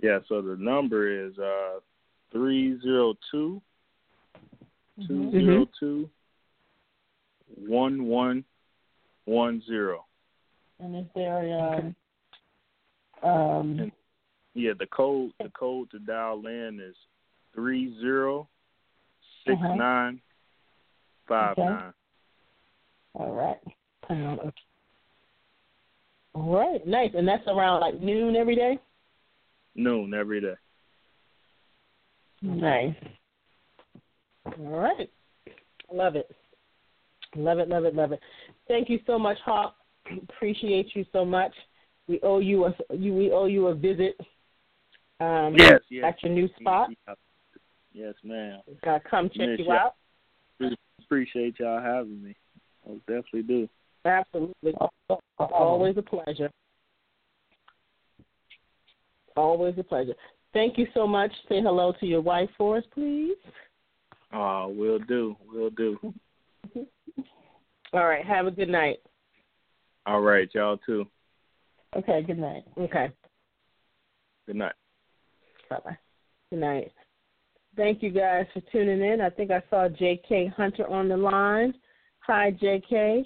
Yeah, 0.00 0.18
so 0.28 0.42
the 0.42 0.56
number 0.56 1.26
is 1.26 1.38
uh 1.38 1.78
three 2.32 2.80
zero 2.82 3.14
two 3.30 3.62
two 5.06 5.30
zero 5.30 5.66
two 5.78 6.10
one 7.46 8.04
one 8.06 8.44
one 9.24 9.62
zero. 9.66 10.04
And 10.80 10.96
is 10.96 11.06
there 11.14 11.56
um 11.56 11.94
um, 13.22 13.78
and, 13.78 13.92
yeah, 14.54 14.72
the 14.78 14.86
code 14.86 15.32
the 15.38 15.50
code 15.50 15.90
to 15.90 15.98
dial 15.98 16.46
in 16.46 16.80
is 16.84 16.94
three 17.54 17.98
zero 18.00 18.48
six 19.46 19.58
nine 19.60 20.20
five 21.28 21.56
nine. 21.56 21.92
All 23.14 23.32
right, 23.32 23.58
pound. 24.06 24.52
All 26.34 26.54
right, 26.54 26.86
nice. 26.86 27.10
And 27.14 27.28
that's 27.28 27.46
around 27.46 27.80
like 27.80 28.00
noon 28.00 28.36
every 28.36 28.56
day? 28.56 28.78
Noon 29.74 30.14
every 30.14 30.40
day. 30.40 30.54
Nice. 32.40 32.94
All 34.46 34.54
right. 34.58 35.10
Love 35.92 36.16
it. 36.16 36.30
Love 37.36 37.58
it, 37.58 37.68
love 37.68 37.84
it, 37.84 37.94
love 37.94 38.12
it. 38.12 38.20
Thank 38.68 38.90
you 38.90 38.98
so 39.06 39.18
much, 39.18 39.38
Hawk. 39.44 39.76
Appreciate 40.28 40.94
you 40.94 41.04
so 41.12 41.24
much. 41.24 41.52
We 42.08 42.20
owe 42.22 42.38
you 42.38 42.64
a 42.66 42.74
you 42.94 43.14
we 43.14 43.30
owe 43.30 43.46
you 43.46 43.68
a 43.68 43.74
visit. 43.74 44.16
Um, 45.20 45.54
yes, 45.56 45.80
yes. 45.88 46.04
At 46.08 46.22
your 46.22 46.32
new 46.32 46.48
spot. 46.60 46.90
Yes, 47.92 48.14
ma'am. 48.24 48.60
Gotta 48.84 49.02
come 49.08 49.28
check 49.28 49.48
Miss 49.48 49.60
you 49.60 49.72
out. 49.72 49.94
Appreciate 51.00 51.58
y'all 51.60 51.82
having 51.82 52.22
me. 52.22 52.34
I 52.86 52.94
definitely 53.06 53.42
do. 53.42 53.68
Absolutely. 54.04 54.74
Always 55.38 55.96
a 55.96 56.02
pleasure. 56.02 56.50
Always 59.36 59.74
a 59.78 59.84
pleasure. 59.84 60.14
Thank 60.52 60.76
you 60.76 60.86
so 60.92 61.06
much. 61.06 61.32
Say 61.48 61.60
hello 61.62 61.92
to 62.00 62.06
your 62.06 62.20
wife 62.20 62.50
for 62.58 62.78
us, 62.78 62.84
please. 62.92 63.36
Oh, 64.32 64.68
will 64.68 64.98
do. 64.98 65.36
Will 65.46 65.70
do. 65.70 65.98
All 67.92 68.06
right. 68.06 68.24
Have 68.24 68.46
a 68.46 68.50
good 68.50 68.68
night. 68.68 68.98
All 70.06 70.20
right, 70.20 70.48
y'all 70.54 70.78
too. 70.78 71.06
Okay, 71.96 72.22
good 72.22 72.38
night. 72.38 72.64
Okay. 72.78 73.10
Good 74.46 74.56
night. 74.56 74.74
Bye 75.68 75.78
bye. 75.84 75.98
Good 76.50 76.60
night. 76.60 76.92
Thank 77.76 78.02
you 78.02 78.10
guys 78.10 78.46
for 78.52 78.60
tuning 78.72 79.00
in. 79.00 79.20
I 79.20 79.30
think 79.30 79.50
I 79.50 79.62
saw 79.70 79.88
J.K. 79.88 80.52
Hunter 80.56 80.86
on 80.88 81.08
the 81.08 81.16
line. 81.16 81.74
Hi, 82.20 82.50
J.K. 82.50 83.24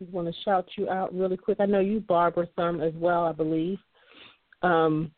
I 0.00 0.06
want 0.10 0.26
to 0.26 0.42
shout 0.42 0.66
you 0.76 0.88
out 0.90 1.14
really 1.14 1.36
quick. 1.36 1.58
I 1.60 1.66
know 1.66 1.80
you 1.80 2.00
barber 2.00 2.48
some 2.56 2.80
as 2.80 2.92
well, 2.94 3.24
I 3.24 3.32
believe. 3.32 3.78
Um, 4.62 5.12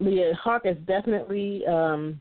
yeah, 0.00 0.32
Hawk 0.42 0.62
is 0.64 0.76
definitely 0.86 1.64
um, 1.66 2.20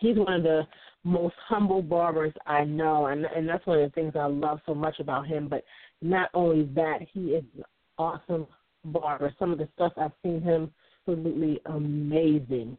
he's 0.00 0.16
one 0.16 0.34
of 0.34 0.42
the 0.42 0.62
most 1.04 1.34
humble 1.48 1.82
barbers 1.82 2.34
I 2.46 2.64
know, 2.64 3.06
and 3.06 3.24
and 3.24 3.48
that's 3.48 3.66
one 3.66 3.80
of 3.80 3.90
the 3.90 3.94
things 3.94 4.12
I 4.14 4.26
love 4.26 4.60
so 4.66 4.74
much 4.74 5.00
about 5.00 5.26
him. 5.26 5.48
But 5.48 5.64
not 6.02 6.28
only 6.34 6.64
that, 6.74 6.98
he 7.12 7.28
is 7.30 7.44
an 7.56 7.64
awesome 7.98 8.46
barber. 8.92 9.34
Some 9.38 9.52
of 9.52 9.58
the 9.58 9.68
stuff 9.74 9.92
I've 9.96 10.12
seen 10.22 10.40
him 10.40 10.70
absolutely 11.06 11.60
amazing, 11.66 12.76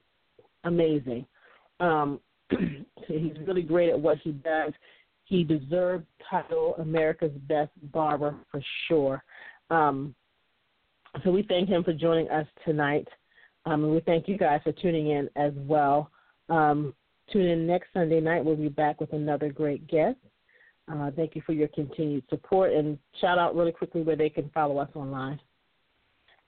amazing. 0.64 1.26
Um, 1.80 2.20
he's 3.08 3.34
really 3.46 3.62
great 3.62 3.90
at 3.90 4.00
what 4.00 4.18
he 4.24 4.32
does. 4.32 4.74
He 5.26 5.44
deserved 5.44 6.06
title 6.30 6.76
America's 6.80 7.32
Best 7.48 7.72
Barber 7.92 8.36
for 8.52 8.62
sure. 8.88 9.24
Um, 9.70 10.16
so 11.24 11.32
we 11.32 11.44
thank 11.44 11.70
him 11.70 11.84
for 11.84 11.94
joining 11.94 12.30
us 12.30 12.48
tonight. 12.66 13.08
Um, 13.66 13.84
and 13.84 13.94
we 13.94 14.00
thank 14.02 14.28
you 14.28 14.38
guys 14.38 14.62
for 14.64 14.72
tuning 14.72 15.10
in 15.12 15.30
as 15.36 15.52
well. 15.56 16.10
Um, 16.50 16.94
tune 17.32 17.48
in 17.48 17.68
next 17.68 17.88
Sunday 17.94 18.22
night. 18.22 18.46
We'll 18.46 18.56
be 18.56 18.70
back 18.70 19.02
with 19.02 19.12
another 19.12 19.50
great 19.50 19.88
guest. 19.88 20.18
Uh, 20.90 21.12
thank 21.12 21.36
you 21.36 21.42
for 21.46 21.52
your 21.52 21.68
continued 21.70 22.24
support. 22.30 22.72
And 22.72 22.98
shout 23.20 23.38
out 23.38 23.56
really 23.56 23.74
quickly 23.74 24.04
where 24.04 24.16
they 24.16 24.30
can 24.30 24.50
follow 24.54 24.78
us 24.78 24.90
online. 24.96 25.38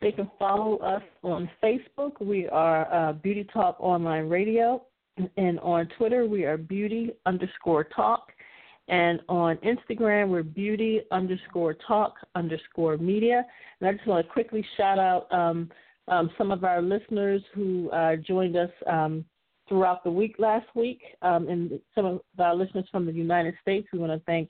They 0.01 0.11
can 0.11 0.29
follow 0.39 0.77
us 0.77 1.03
on 1.23 1.49
Facebook. 1.61 2.21
We 2.21 2.47
are 2.47 2.91
uh, 2.93 3.13
Beauty 3.13 3.45
Talk 3.51 3.75
Online 3.79 4.29
Radio. 4.29 4.83
And 5.35 5.59
on 5.59 5.89
Twitter, 5.97 6.25
we 6.25 6.45
are 6.45 6.57
Beauty 6.57 7.11
underscore 7.25 7.83
Talk. 7.83 8.31
And 8.87 9.19
on 9.27 9.57
Instagram, 9.57 10.29
we're 10.29 10.43
Beauty 10.43 11.01
underscore 11.11 11.73
Talk 11.73 12.15
underscore 12.35 12.97
Media. 12.97 13.45
And 13.79 13.89
I 13.89 13.93
just 13.93 14.07
want 14.07 14.25
to 14.25 14.31
quickly 14.31 14.65
shout 14.77 14.97
out 14.97 15.31
um, 15.33 15.69
um, 16.07 16.31
some 16.37 16.51
of 16.51 16.63
our 16.63 16.81
listeners 16.81 17.41
who 17.53 17.89
uh, 17.91 18.15
joined 18.15 18.55
us 18.55 18.71
um, 18.87 19.25
throughout 19.67 20.03
the 20.03 20.09
week 20.09 20.35
last 20.39 20.65
week, 20.75 21.01
um, 21.21 21.47
and 21.47 21.79
some 21.93 22.05
of 22.05 22.21
our 22.39 22.55
listeners 22.55 22.85
from 22.91 23.05
the 23.05 23.11
United 23.11 23.53
States. 23.61 23.87
We 23.93 23.99
want 23.99 24.11
to 24.11 24.25
thank 24.25 24.49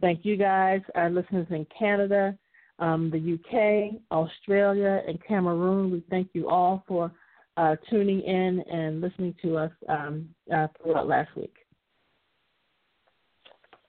thank 0.00 0.24
you 0.24 0.36
guys, 0.36 0.80
our 0.94 1.10
listeners 1.10 1.46
in 1.50 1.66
Canada, 1.76 2.38
um, 2.80 3.10
the 3.10 3.34
UK, 3.34 4.00
Australia, 4.10 5.02
and 5.06 5.18
Cameroon. 5.24 5.90
We 5.92 6.02
thank 6.10 6.30
you 6.32 6.48
all 6.48 6.82
for 6.88 7.12
uh, 7.56 7.76
tuning 7.88 8.20
in 8.22 8.60
and 8.72 9.00
listening 9.00 9.34
to 9.42 9.56
us 9.58 9.72
um, 9.88 10.28
uh, 10.52 10.66
throughout 10.82 11.06
last 11.06 11.30
week. 11.36 11.54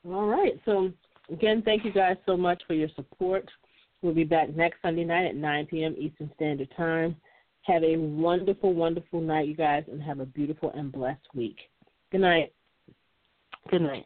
All 0.06 0.28
right. 0.28 0.60
So, 0.66 0.92
again, 1.32 1.62
thank 1.64 1.86
you 1.86 1.92
guys 1.92 2.18
so 2.26 2.36
much 2.36 2.62
for 2.68 2.74
your 2.74 2.90
support. 2.96 3.50
We'll 4.02 4.14
be 4.14 4.24
back 4.24 4.56
next 4.56 4.82
Sunday 4.82 5.04
night 5.04 5.26
at 5.26 5.36
9 5.36 5.68
p.m. 5.68 5.96
Eastern 5.98 6.32
Standard 6.36 6.70
Time. 6.76 7.16
Have 7.64 7.84
a 7.84 7.98
wonderful, 7.98 8.74
wonderful 8.74 9.22
night, 9.22 9.48
you 9.48 9.56
guys, 9.56 9.84
and 9.92 10.02
have 10.02 10.20
a 10.20 10.26
beautiful 10.26 10.72
and 10.72 10.92
blessed 10.92 11.28
week. 11.36 11.58
Good 12.12 12.22
night. 12.22 12.52
Good 13.70 13.84
night. 13.84 14.06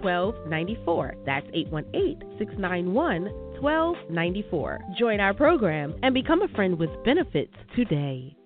1294. 0.00 1.14
That's 1.26 1.46
818 1.52 2.38
691 2.38 3.24
1294. 3.60 4.80
Join 4.98 5.20
our 5.20 5.34
program 5.34 5.94
and 6.02 6.14
become 6.14 6.42
a 6.42 6.48
friend 6.48 6.78
with 6.78 6.90
benefits 7.04 7.54
today. 7.74 8.36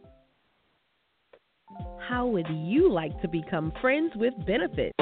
How 2.08 2.26
would 2.26 2.46
you 2.48 2.90
like 2.90 3.20
to 3.22 3.28
become 3.28 3.72
friends 3.80 4.12
with 4.16 4.34
benefits? 4.46 4.92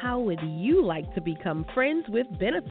How 0.00 0.18
would 0.18 0.40
you 0.42 0.84
like 0.84 1.12
to 1.14 1.20
become 1.20 1.66
friends 1.74 2.06
with 2.08 2.26
benefits? 2.38 2.70